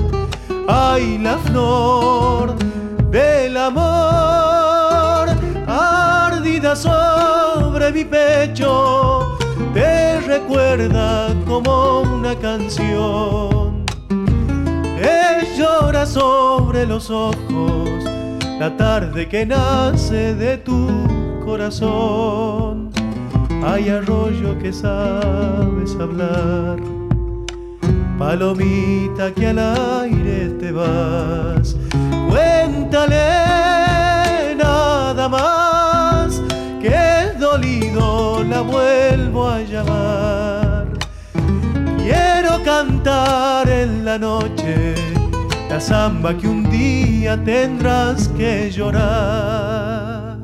ay 0.66 1.18
la 1.18 1.36
flor 1.38 2.56
del 3.10 3.58
amor, 3.58 5.28
ardida 5.66 6.74
sobre 6.74 7.92
mi 7.92 8.04
pecho, 8.06 9.36
te 9.74 10.22
recuerda 10.22 11.34
como 11.46 12.00
una 12.00 12.34
canción. 12.36 13.73
Llora 15.64 16.04
sobre 16.04 16.84
los 16.84 17.08
ojos 17.10 17.88
la 18.60 18.76
tarde 18.76 19.26
que 19.30 19.46
nace 19.46 20.34
de 20.34 20.58
tu 20.58 20.86
corazón. 21.42 22.90
Hay 23.64 23.88
arroyo 23.88 24.58
que 24.58 24.74
sabes 24.74 25.96
hablar, 25.98 26.76
palomita 28.18 29.32
que 29.32 29.46
al 29.46 29.58
aire 29.58 30.50
te 30.60 30.70
vas 30.70 31.76
Cuéntale 32.28 33.24
nada 34.56 35.30
más 35.30 36.42
que 36.82 37.38
dolido 37.38 38.44
la 38.44 38.60
vuelvo 38.60 39.48
a 39.48 39.62
llamar. 39.62 40.88
Quiero 41.96 42.62
cantar 42.62 43.66
en 43.66 44.04
la 44.04 44.18
noche 44.18 45.03
la 45.74 45.80
samba 45.80 46.38
que 46.38 46.46
un 46.46 46.70
día 46.70 47.36
tendrás 47.44 48.28
que 48.28 48.70
llorar. 48.70 50.38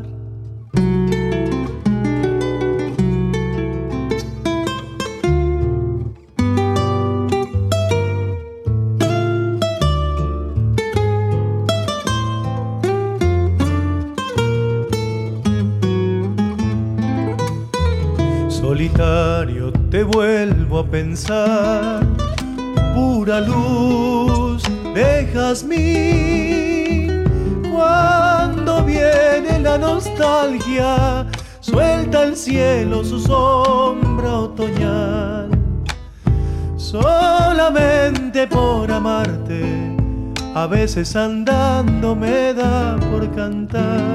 te 19.91 20.05
vuelvo 20.05 20.79
a 20.79 20.87
pensar, 20.87 22.07
pura 22.95 23.41
luz 23.41 24.70
dejas 24.95 25.65
mí 25.65 27.07
Cuando 27.73 28.85
viene 28.85 29.59
la 29.61 29.79
nostalgia, 29.79 31.27
suelta 31.61 32.25
el 32.25 32.37
cielo 32.37 33.05
su 33.05 33.21
sombra 33.21 34.41
otoñal. 34.41 35.51
Solamente 36.77 38.47
por 38.47 38.91
amarte, 38.91 39.97
a 40.55 40.67
veces 40.67 41.15
andando 41.15 42.17
me 42.17 42.53
da 42.53 42.97
por 43.11 43.31
cantar 43.35 44.15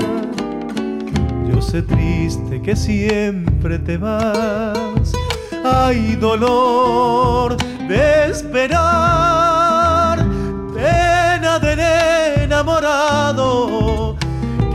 yo 1.56 1.62
sé 1.62 1.82
triste 1.84 2.62
que 2.62 2.76
siempre 2.76 3.80
te 3.80 3.98
vas. 3.98 5.14
Hay 5.64 6.16
dolor 6.18 7.56
de 7.88 8.30
esperar, 8.30 9.55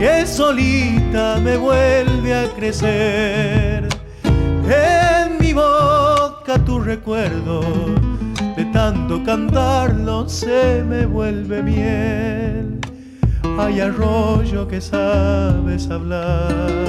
que 0.01 0.25
solita 0.25 1.37
me 1.39 1.57
vuelve 1.57 2.33
a 2.33 2.47
crecer. 2.55 3.87
En 4.23 5.37
mi 5.39 5.53
boca 5.53 6.57
tu 6.65 6.79
recuerdo, 6.79 7.61
de 8.57 8.65
tanto 8.73 9.23
cantarlo 9.23 10.27
se 10.27 10.83
me 10.83 11.05
vuelve 11.05 11.61
miel 11.61 12.79
hay 13.59 13.79
arroyo 13.79 14.67
que 14.67 14.81
sabes 14.81 15.89
hablar, 15.91 16.81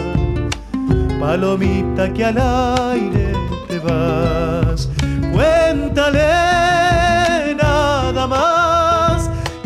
palomita 1.21 2.13
que 2.15 2.25
al 2.25 2.39
aire 2.39 3.33
te 3.69 3.79
vas, 3.79 4.89
cuéntale 5.33 6.51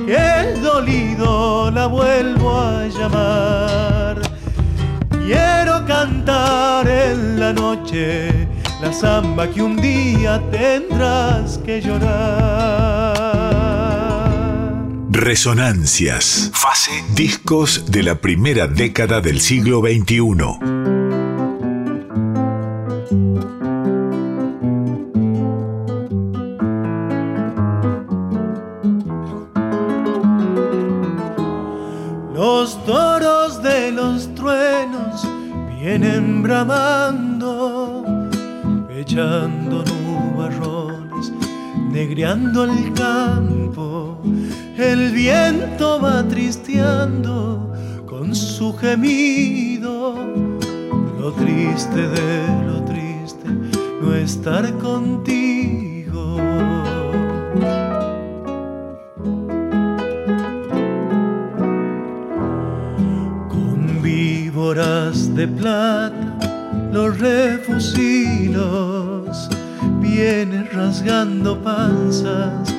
que 0.07 0.17
el 0.17 0.63
dolido 0.63 1.71
la 1.71 1.87
vuelvo 1.87 2.59
a 2.61 2.87
llamar. 2.87 4.21
Quiero 5.11 5.85
cantar 5.85 6.89
en 6.89 7.41
la 7.41 7.53
noche 7.53 8.31
la 8.81 8.93
samba 8.93 9.51
que 9.51 9.63
un 9.63 9.77
día 9.77 10.41
tendrás 10.51 11.59
que 11.59 11.81
llorar. 11.81 13.17
Resonancias. 15.11 16.51
Fase. 16.53 16.93
Discos 17.15 17.91
de 17.91 18.05
la 18.05 18.21
primera 18.21 18.69
década 18.69 19.21
del 19.21 19.41
siglo 19.41 19.81
XXI. 19.81 20.96
Vienen 35.87 36.43
bramando, 36.43 38.03
echando 38.91 39.85
nubarrones, 39.85 41.33
negreando 41.93 42.65
el 42.65 42.93
campo 42.93 44.19
el 44.77 45.13
viento 45.13 46.01
va 46.01 46.27
tristeando 46.27 47.73
con 48.05 48.35
su 48.35 48.75
gemido. 48.77 50.17
Lo 51.21 51.31
triste 51.33 52.09
de 52.09 52.65
lo 52.67 52.85
triste, 52.85 53.49
no 54.03 54.13
estar 54.13 54.69
contigo. 54.79 55.36
De 65.37 65.47
plata, 65.47 66.39
los 66.91 67.19
refusilos 67.19 68.57
vienen 70.01 70.67
rasgando 70.73 71.63
panzas 71.63 72.75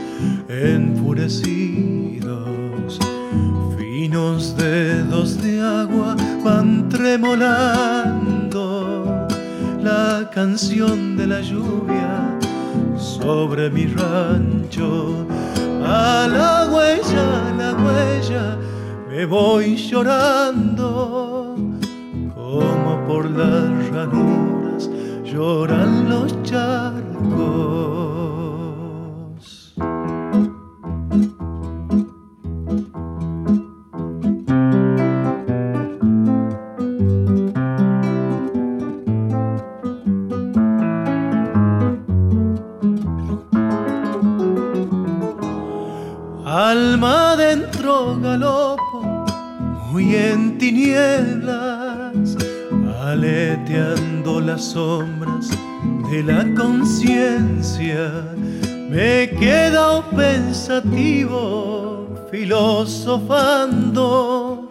enfurecidos. 0.50 1.38
Finos 3.78 4.58
dedos 4.58 5.40
de 5.44 5.62
agua 5.62 6.16
van 6.44 6.90
tremolando 6.90 8.08
la 9.80 10.28
canción 10.34 11.16
de 11.16 11.28
la 11.28 11.42
lluvia 11.42 12.40
sobre 12.98 13.70
mi 13.70 13.86
rancho. 13.86 15.28
A 15.86 16.28
la 16.28 16.68
huella, 16.74 17.50
a 17.50 17.54
la 17.56 17.74
huella, 17.76 18.58
me 19.12 19.26
voy 19.26 19.76
llorando 19.76 21.37
las 23.38 23.90
ranuras 23.92 24.90
lloran 25.24 26.10
los 26.10 26.42
charcos. 26.42 27.97
Las 54.58 54.72
sombras 54.72 55.52
de 56.10 56.24
la 56.24 56.44
conciencia, 56.56 58.34
Me 58.90 59.22
he 59.22 59.30
quedado 59.30 60.04
pensativo, 60.16 62.08
filosofando, 62.32 64.68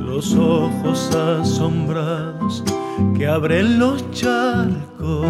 los 0.00 0.34
ojos 0.34 1.14
asombrados 1.14 2.64
que 3.16 3.28
abren 3.28 3.78
los 3.78 4.10
charcos. 4.10 5.28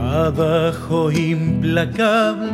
Abajo 0.00 1.12
implacable 1.12 2.50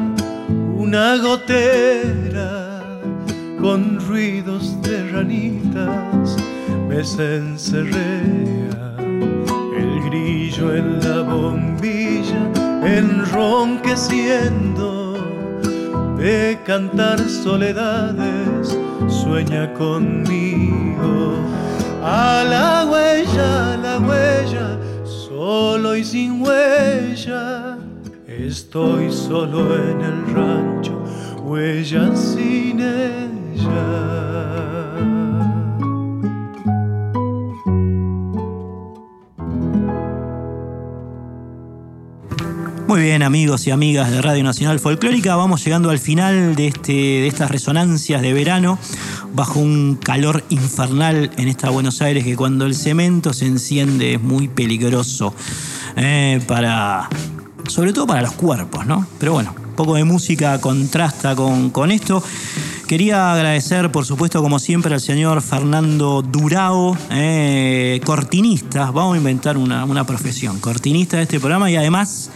una 0.76 1.16
gotera 1.18 2.69
con 3.60 4.00
ruidos 4.08 4.80
de 4.82 5.10
ranitas 5.10 6.36
me 6.88 7.00
encerrea 7.00 8.94
el 9.76 10.00
grillo 10.08 10.74
en 10.74 10.98
la 11.00 11.20
bombilla 11.22 12.50
enronqueciendo 12.84 15.14
de 16.16 16.58
cantar 16.64 17.20
soledades 17.28 18.78
sueña 19.08 19.74
conmigo. 19.74 21.34
A 22.02 22.44
la 22.48 22.86
huella 22.90 23.74
a 23.74 23.76
la 23.76 23.98
huella 23.98 24.78
solo 25.04 25.94
y 25.96 26.04
sin 26.04 26.40
huella 26.42 27.76
estoy 28.26 29.12
solo 29.12 29.76
en 29.76 30.00
el 30.00 30.34
rancho 30.34 31.04
huella 31.44 32.16
sin 32.16 32.80
ella 32.80 33.09
Muy 42.90 43.02
bien, 43.02 43.22
amigos 43.22 43.68
y 43.68 43.70
amigas 43.70 44.10
de 44.10 44.20
Radio 44.20 44.42
Nacional 44.42 44.80
Folclórica, 44.80 45.36
vamos 45.36 45.64
llegando 45.64 45.90
al 45.90 46.00
final 46.00 46.56
de, 46.56 46.66
este, 46.66 46.90
de 46.90 47.28
estas 47.28 47.48
resonancias 47.48 48.20
de 48.20 48.32
verano, 48.32 48.80
bajo 49.32 49.60
un 49.60 49.94
calor 49.94 50.42
infernal 50.48 51.30
en 51.36 51.46
esta 51.46 51.70
Buenos 51.70 52.02
Aires 52.02 52.24
que 52.24 52.34
cuando 52.34 52.66
el 52.66 52.74
cemento 52.74 53.32
se 53.32 53.46
enciende 53.46 54.14
es 54.14 54.20
muy 54.20 54.48
peligroso, 54.48 55.32
eh, 55.94 56.42
para, 56.48 57.08
sobre 57.68 57.92
todo 57.92 58.08
para 58.08 58.22
los 58.22 58.32
cuerpos, 58.32 58.84
¿no? 58.84 59.06
Pero 59.20 59.34
bueno, 59.34 59.54
un 59.56 59.76
poco 59.76 59.94
de 59.94 60.02
música 60.02 60.60
contrasta 60.60 61.36
con, 61.36 61.70
con 61.70 61.92
esto. 61.92 62.24
Quería 62.90 63.32
agradecer, 63.32 63.92
por 63.92 64.04
supuesto, 64.04 64.42
como 64.42 64.58
siempre, 64.58 64.92
al 64.92 65.00
señor 65.00 65.42
Fernando 65.42 66.22
Durao, 66.22 66.98
eh, 67.12 68.00
cortinista. 68.04 68.90
Vamos 68.90 69.14
a 69.14 69.18
inventar 69.18 69.56
una, 69.56 69.84
una, 69.84 70.04
profesión, 70.04 70.58
cortinista 70.58 71.18
de 71.18 71.22
este 71.22 71.38
programa 71.38 71.70
y 71.70 71.76
además 71.76 72.32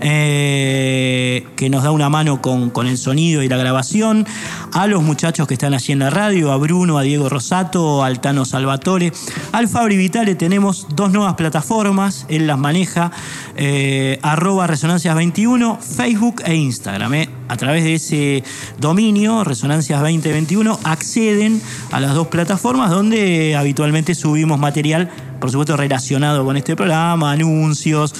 eh, 0.00 1.46
que 1.56 1.70
nos 1.70 1.82
da 1.82 1.90
una 1.90 2.08
mano 2.08 2.42
con, 2.42 2.70
con, 2.70 2.86
el 2.86 2.98
sonido 2.98 3.42
y 3.42 3.48
la 3.48 3.56
grabación. 3.56 4.26
A 4.72 4.86
los 4.86 5.02
muchachos 5.02 5.46
que 5.46 5.54
están 5.54 5.74
allí 5.74 5.92
en 5.92 6.00
la 6.00 6.10
radio, 6.10 6.52
a 6.52 6.56
Bruno, 6.56 6.98
a 6.98 7.02
Diego 7.02 7.28
Rosato, 7.28 8.04
al 8.04 8.20
Tano 8.20 8.44
Salvatore. 8.44 9.12
Al 9.52 9.68
Fabri 9.68 9.96
Vitale 9.96 10.34
tenemos 10.34 10.86
dos 10.94 11.12
nuevas 11.12 11.34
plataformas. 11.34 12.26
Él 12.28 12.46
las 12.46 12.58
maneja, 12.58 13.10
eh, 13.56 14.18
arroba 14.22 14.66
resonancias21, 14.66 15.78
Facebook 15.80 16.42
e 16.44 16.54
Instagram. 16.54 17.14
Eh. 17.14 17.30
A 17.48 17.56
través 17.56 17.84
de 17.84 17.94
ese 17.94 18.44
dominio, 18.78 19.44
Resonancias 19.44 20.00
2021, 20.00 20.80
acceden 20.82 21.62
a 21.92 22.00
las 22.00 22.14
dos 22.14 22.26
plataformas 22.26 22.90
donde 22.90 23.54
habitualmente 23.56 24.16
subimos 24.16 24.58
material, 24.58 25.10
por 25.40 25.50
supuesto, 25.50 25.76
relacionado 25.76 26.44
con 26.44 26.56
este 26.56 26.74
programa, 26.74 27.30
anuncios, 27.30 28.14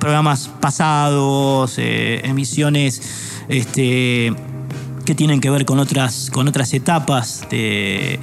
programas 0.00 0.50
pasados, 0.60 1.78
eh, 1.78 2.22
emisiones 2.24 3.00
este, 3.48 4.34
que 5.10 5.16
tienen 5.16 5.40
que 5.40 5.50
ver 5.50 5.64
con 5.64 5.80
otras, 5.80 6.30
con 6.32 6.46
otras 6.46 6.72
etapas 6.72 7.44
de, 7.50 8.20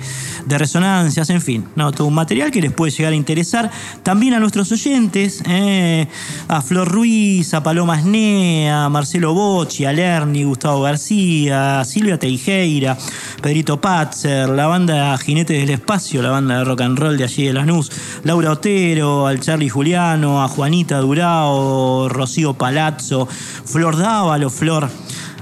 resonancias, 0.48 1.30
en 1.30 1.42
fin, 1.42 1.66
no, 1.76 1.92
todo 1.92 2.08
un 2.08 2.14
material 2.14 2.50
que 2.50 2.62
les 2.62 2.72
puede 2.72 2.94
llegar 2.94 3.12
a 3.12 3.16
interesar. 3.18 3.70
También 4.04 4.34
a 4.36 4.40
nuestros 4.40 4.72
oyentes, 4.72 5.44
eh, 5.50 6.08
a 6.48 6.62
Flor 6.62 6.88
Ruiz, 6.88 7.54
a 7.54 7.62
Paloma 7.62 8.00
Snea, 8.00 8.86
a 8.86 8.90
Marcelo 8.90 9.34
Bocci, 9.34 9.84
a 9.84 9.92
Lerny, 9.92 10.46
Gustavo 10.46 10.84
García, 10.84 11.82
a 11.82 11.84
Silvia 11.84 12.18
Teijeira, 12.18 12.98
Pedrito 13.42 13.82
Patzer, 13.82 14.48
la 14.48 14.68
banda 14.68 15.18
Jinetes 15.18 15.60
del 15.60 15.72
Espacio, 15.72 16.22
la 16.22 16.30
banda 16.30 16.60
de 16.60 16.64
rock 16.64 16.80
and 16.80 16.98
roll 16.98 17.18
de 17.18 17.26
allí 17.26 17.48
de 17.48 17.54
Lanús, 17.54 17.92
Laura 18.24 18.54
Otero, 18.54 19.28
al 19.28 19.42
Charlie 19.42 19.68
Juliano, 19.68 20.42
a 20.42 20.48
Juanita 20.48 21.00
Durao, 21.00 22.08
Rocío 22.08 22.54
Palazzo, 22.54 23.28
Flor 23.28 23.98
Dávalo, 23.98 24.50
Flor 24.50 24.90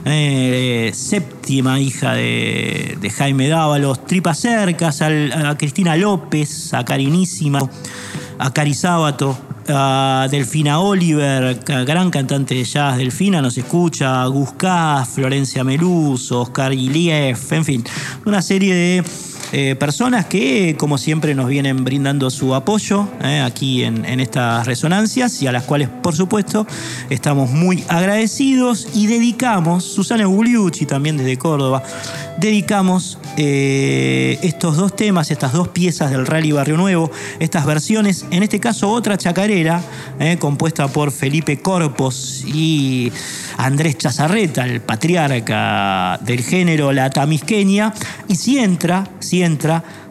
eh, 0.06 0.91
séptima 0.93 1.80
hija 1.80 2.14
de, 2.14 3.12
Jaime 3.18 3.47
Dávalos, 3.47 4.06
Tripa 4.06 4.34
Cercas, 4.34 5.01
a 5.01 5.58
Cristina 5.58 5.95
López, 5.97 6.74
a 6.74 6.86
Carinísima, 6.86 7.60
a 8.38 8.53
Cari 8.53 8.74
Sábato, 8.74 9.38
a 9.68 10.28
Delfina 10.30 10.80
Oliver, 10.80 11.60
gran 11.86 12.12
cantante 12.12 12.53
de 12.53 12.64
jazz, 12.64 12.97
Delfina 12.97 13.41
nos 13.41 13.58
escucha, 13.58 14.22
a 14.22 14.28
Guscá, 14.28 15.06
Florencia 15.06 15.64
Meluso, 15.64 16.41
Oscar 16.41 16.72
Iliev, 16.72 17.38
en 17.51 17.66
fin, 17.66 17.84
una 18.26 18.41
serie 18.41 18.76
de 18.76 19.03
eh, 19.58 19.74
personas 19.78 20.26
que, 20.26 20.76
como 20.78 20.97
siempre, 20.97 21.34
nos 21.34 21.47
vienen 21.47 21.86
brindando 21.86 22.30
su 22.30 22.53
apoyo 22.53 23.08
eh, 23.24 23.39
aquí 23.39 23.86
en, 23.86 24.20
estas 24.20 24.68
resonancias 24.68 25.41
y 25.41 25.47
a 25.47 25.53
las 25.53 25.64
cuales, 25.64 25.88
por 25.88 26.14
supuesto, 26.14 26.68
estamos 27.10 27.49
muy 27.51 27.82
agradecidos 27.88 28.86
y 28.93 29.08
dedicamos, 29.08 29.86
Susana 29.86 30.26
Gugliucci 30.26 30.86
también 30.86 31.16
desde 31.16 31.38
Córdoba, 31.38 31.84
dedicamos 32.38 33.18
eh, 33.38 34.38
estos 34.41 34.76
dos 34.76 34.93
temas, 34.93 35.32
estas 35.32 35.53
dos 35.53 35.70
piezas 35.70 36.12
del 36.12 36.26
Rally 36.28 36.51
Barrio 36.51 36.76
Nuevo, 36.76 37.10
estas 37.39 37.66
versiones, 37.66 38.26
en 38.32 38.43
este 38.43 38.60
caso 38.60 38.89
otra 38.91 39.18
chacarera, 39.18 39.82
compuesta 40.38 40.89
por 40.89 41.14
Felipe 41.14 41.60
Corpos 41.60 42.43
y 42.45 43.10
Andrés 43.58 43.97
Chazarreta, 43.99 44.66
el 44.66 44.82
patriarca 44.82 46.20
del 46.22 46.41
género 46.43 46.91
la 46.91 47.10
tamisqueña, 47.10 47.93
y 48.28 48.36
si 48.36 48.60
entra, 48.60 49.08
si 49.20 49.38
entra, 49.39 49.44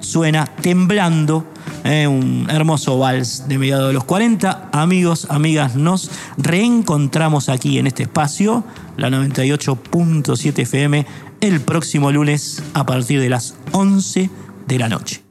suena 0.00 0.46
temblando. 0.46 1.44
Eh, 1.84 2.06
un 2.06 2.46
hermoso 2.50 2.98
vals 2.98 3.48
de 3.48 3.58
mediados 3.58 3.88
de 3.88 3.92
los 3.92 4.04
40. 4.04 4.70
Amigos, 4.72 5.26
amigas, 5.30 5.76
nos 5.76 6.10
reencontramos 6.38 7.48
aquí 7.48 7.78
en 7.78 7.86
este 7.86 8.04
espacio, 8.04 8.64
la 8.96 9.10
98.7 9.10 10.62
FM, 10.62 11.06
el 11.40 11.60
próximo 11.60 12.10
lunes 12.10 12.62
a 12.74 12.86
partir 12.86 13.20
de 13.20 13.28
las 13.28 13.54
11 13.72 14.30
de 14.66 14.78
la 14.78 14.88
noche. 14.88 15.23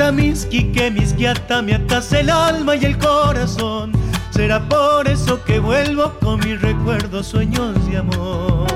Atamiski 0.00 0.72
que 0.72 0.90
misquiata 0.90 1.60
me 1.60 1.74
el 1.74 2.30
alma 2.30 2.74
y 2.74 2.86
el 2.86 2.96
corazón. 2.96 3.92
Será 4.30 4.66
por 4.66 5.06
eso 5.06 5.44
que 5.44 5.58
vuelvo 5.58 6.14
con 6.20 6.40
mis 6.40 6.58
recuerdos, 6.58 7.26
sueños 7.26 7.74
de 7.86 7.98
amor. 7.98 8.66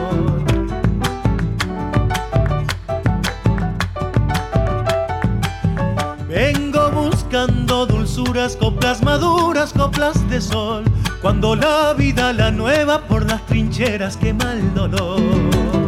Vengo 6.29 6.91
buscando 6.91 7.87
dulzuras, 7.87 8.55
coplas 8.57 9.03
maduras, 9.03 9.72
coplas 9.72 10.29
de 10.29 10.43
sol. 10.43 10.85
Cuando 11.22 11.57
la 11.57 11.95
vida 11.95 12.35
la 12.35 12.51
nueva 12.51 13.01
por 13.09 13.25
las 13.25 13.47
trincheras 13.47 14.18
quema 14.18 14.53
el 14.53 14.75
dolor. 14.75 15.84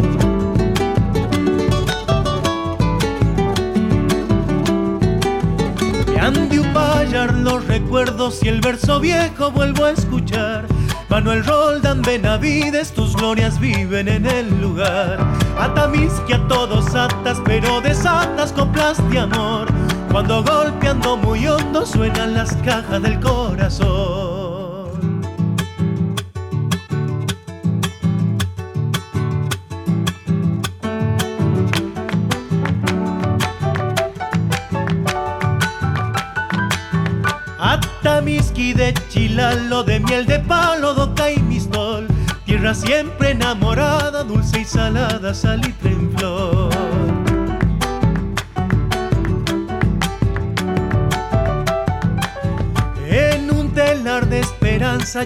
Upallar 6.34 7.34
los 7.34 7.64
recuerdos 7.66 8.42
y 8.42 8.48
el 8.48 8.60
verso 8.60 8.98
viejo 8.98 9.50
vuelvo 9.52 9.84
a 9.84 9.92
escuchar. 9.92 10.66
Manuel 11.08 11.44
Roldán, 11.44 12.02
Benavides, 12.02 12.92
tus 12.92 13.14
glorias 13.14 13.60
viven 13.60 14.08
en 14.08 14.26
el 14.26 14.60
lugar. 14.60 15.18
Atamis 15.58 16.12
que 16.26 16.34
a 16.34 16.48
todos 16.48 16.94
atas, 16.94 17.40
pero 17.44 17.80
desatas 17.80 18.52
coplas 18.52 18.98
de 19.10 19.20
amor. 19.20 19.68
Cuando 20.10 20.42
golpeando 20.42 21.16
muy 21.16 21.46
hondo 21.46 21.86
suenan 21.86 22.34
las 22.34 22.56
cajas 22.56 23.00
del 23.02 23.20
corazón. 23.20 24.25
De 38.86 38.94
Chilalo, 39.08 39.82
de 39.82 39.98
miel 39.98 40.26
de 40.26 40.38
palo, 40.38 40.94
doca 40.94 41.30
y 41.30 41.38
mistol. 41.40 42.06
Tierra 42.44 42.72
siempre 42.72 43.30
enamorada, 43.30 44.22
dulce 44.22 44.60
y 44.60 44.64
salada, 44.64 45.34
salitre 45.34 45.90
en 45.90 46.12
flor. 46.16 46.70
En 53.08 53.50
un 53.50 53.72
telar 53.72 54.28
de 54.28 54.40
esperanza, 54.40 55.24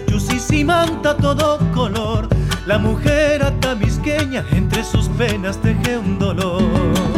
y 0.51 0.65
manta 0.65 1.17
todo 1.17 1.59
color. 1.73 2.29
La 2.67 2.79
mujer 2.79 3.43
atamisqueña 3.43 4.43
entre 4.53 4.85
sus 4.85 5.09
penas 5.11 5.59
teje 5.59 5.99
un 5.99 6.19
dolor. 6.19 7.10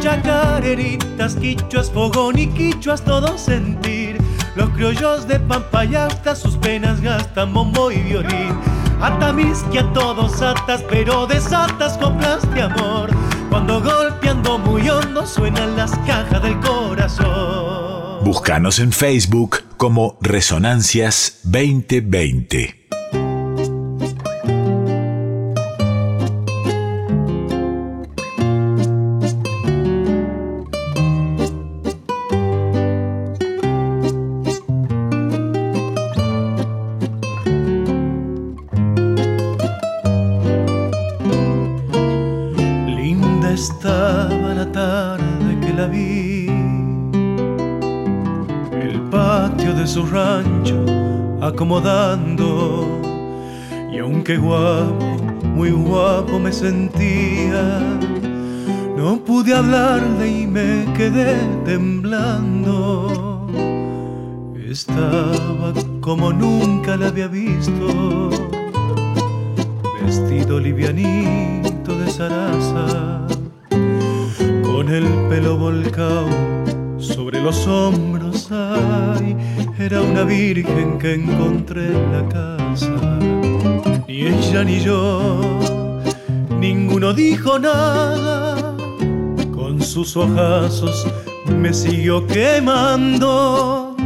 Chacareritas, 0.00 1.36
quichuas, 1.36 1.90
fogón 1.90 2.38
y 2.38 2.48
quichuas, 2.48 3.02
todo 3.02 3.36
sentir. 3.38 4.18
Los 4.56 4.70
criollos 4.70 5.28
de 5.28 5.38
Pampa 5.38 5.84
y 5.84 5.94
hasta 5.94 6.34
sus 6.34 6.56
penas 6.56 7.00
gastan 7.00 7.52
bombo 7.52 7.92
y 7.92 7.98
violín. 7.98 8.58
Atamisqui 9.00 9.78
a 9.78 9.92
todos 9.92 10.42
atas, 10.42 10.82
pero 10.88 11.26
desatas 11.26 11.96
coplas 11.98 12.42
de 12.54 12.62
amor. 12.62 13.10
Cuando 13.48 13.80
golpeando 13.80 14.58
muy 14.58 14.88
hondo 14.88 15.26
suenan 15.26 15.76
las 15.76 15.96
cajas 16.06 16.42
del 16.42 16.58
corazón. 16.60 18.24
Búscanos 18.24 18.78
en 18.78 18.92
Facebook 18.92 19.62
como 19.76 20.18
Resonancias 20.20 21.40
2020. 21.44 22.79
Sentía, 56.60 57.80
no 58.94 59.24
pude 59.24 59.54
hablarle 59.54 60.40
y 60.42 60.46
me 60.46 60.84
quedé 60.94 61.36
temblando. 61.64 63.46
Estaba 64.68 65.72
como 66.02 66.34
nunca 66.34 66.98
la 66.98 67.06
había 67.06 67.28
visto, 67.28 68.28
vestido 70.04 70.60
livianito 70.60 71.96
de 71.96 72.10
zaraza, 72.10 73.26
con 74.62 74.90
el 74.90 75.06
pelo 75.30 75.56
volcado 75.56 76.28
sobre 76.98 77.40
los 77.40 77.66
hombros. 77.66 78.50
Ay, 78.52 79.34
era 79.78 80.02
una 80.02 80.24
virgen 80.24 80.98
que 80.98 81.14
encontré 81.14 81.86
en 81.86 82.12
la 82.12 82.28
casa. 82.28 83.18
Ni 84.06 84.26
ella 84.26 84.62
ni 84.64 84.80
yo, 84.80 85.29
Con 89.52 89.82
sus 89.82 90.16
ojazos 90.16 91.04
me 91.48 91.74
siguió 91.74 92.24
quemando. 92.28 93.96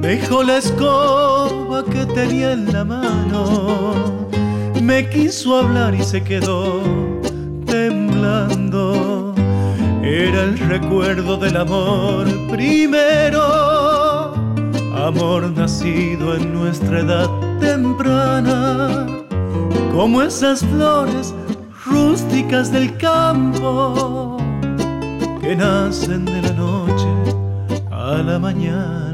Dejó 0.00 0.42
la 0.42 0.56
escoba 0.58 1.84
que 1.84 2.04
tenía 2.06 2.52
en 2.52 2.72
la 2.72 2.84
mano. 2.84 4.28
Me 4.82 5.08
quiso 5.08 5.58
hablar 5.58 5.94
y 5.94 6.02
se 6.02 6.20
quedó 6.24 6.82
temblando. 7.64 9.34
Era 10.02 10.42
el 10.42 10.58
recuerdo 10.58 11.36
del 11.36 11.58
amor 11.58 12.26
primero 12.50 13.70
amor 15.10 15.50
nacido 15.50 16.36
en 16.36 16.52
nuestra 16.52 17.00
edad 17.00 17.28
temprana, 17.58 19.06
como 19.92 20.22
esas 20.22 20.60
flores 20.64 21.34
del 22.72 22.96
campo 22.98 24.36
que 25.40 25.56
nacen 25.56 26.24
de 26.24 26.42
la 26.42 26.52
noche 26.52 27.08
a 27.90 28.22
la 28.22 28.38
mañana. 28.38 29.09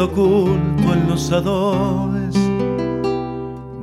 Oculto 0.00 0.92
en 0.92 1.08
los 1.08 1.30
adobes 1.30 2.34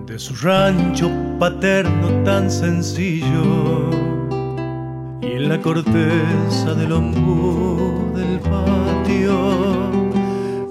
de 0.05 0.19
su 0.19 0.35
rancho 0.45 1.09
paterno 1.39 2.07
tan 2.23 2.51
sencillo 2.51 3.89
y 5.21 5.25
en 5.25 5.49
la 5.49 5.59
corteza 5.61 6.73
del 6.75 6.91
ombú 6.91 8.11
del 8.15 8.39
patio 8.39 9.37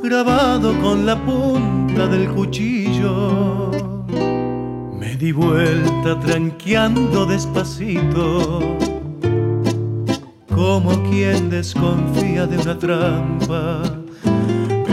grabado 0.02 0.78
con 0.80 1.06
la 1.06 1.16
punta 1.24 2.06
del 2.06 2.28
cuchillo 2.28 3.70
me 4.98 5.16
di 5.16 5.32
vuelta 5.32 6.18
tranqueando 6.20 7.24
despacito 7.26 8.76
como 10.54 11.02
quien 11.08 11.48
desconfía 11.48 12.46
de 12.46 12.58
una 12.58 12.78
trampa 12.78 13.99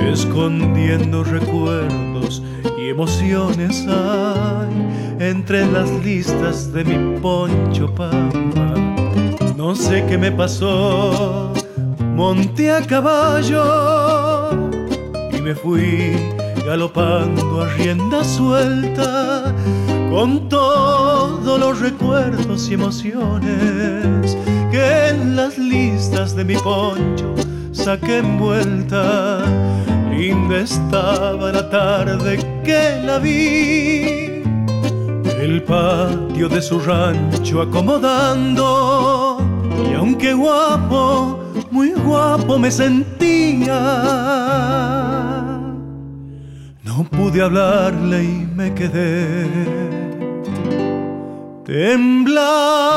escondiendo 0.08 1.24
recuerdos 1.24 2.42
y 2.78 2.90
emociones 2.90 3.86
hay 3.88 5.18
entre 5.20 5.66
las 5.72 5.90
listas 6.04 6.72
de 6.72 6.84
mi 6.84 7.20
poncho 7.20 7.94
pampa. 7.94 8.74
No 9.56 9.76
sé 9.76 10.06
qué 10.08 10.18
me 10.18 10.32
pasó, 10.32 11.52
monté 12.16 12.72
a 12.72 12.82
caballo 12.82 14.52
y 15.32 15.42
me 15.42 15.54
fui 15.54 16.14
galopando 16.66 17.62
a 17.62 17.68
rienda 17.74 18.24
suelta 18.24 19.54
con 20.10 20.48
todos 20.48 21.60
los 21.60 21.80
recuerdos 21.80 22.70
y 22.70 22.76
emociones 22.76 24.38
que 24.72 25.10
en 25.10 25.36
las 25.36 25.58
listas 25.58 26.36
de 26.36 26.46
mi 26.46 26.56
poncho 26.56 27.36
saqué 27.72 28.18
envuelta 28.18 29.44
Linda 30.18 30.58
estaba 30.62 31.52
la 31.52 31.70
tarde 31.70 32.40
que 32.64 33.02
la 33.06 33.20
vi, 33.20 34.42
el 35.40 35.62
patio 35.62 36.50
de 36.50 36.60
su 36.60 36.80
rancho 36.80 37.62
acomodando, 37.62 39.38
y 39.88 39.94
aunque 39.94 40.34
guapo, 40.34 41.40
muy 41.70 41.92
guapo 41.92 42.58
me 42.58 42.72
sentía, 42.72 43.80
no 46.84 47.04
pude 47.12 47.44
hablarle 47.44 48.24
y 48.24 48.48
me 48.56 48.74
quedé 48.74 49.46
temblando. 51.64 52.88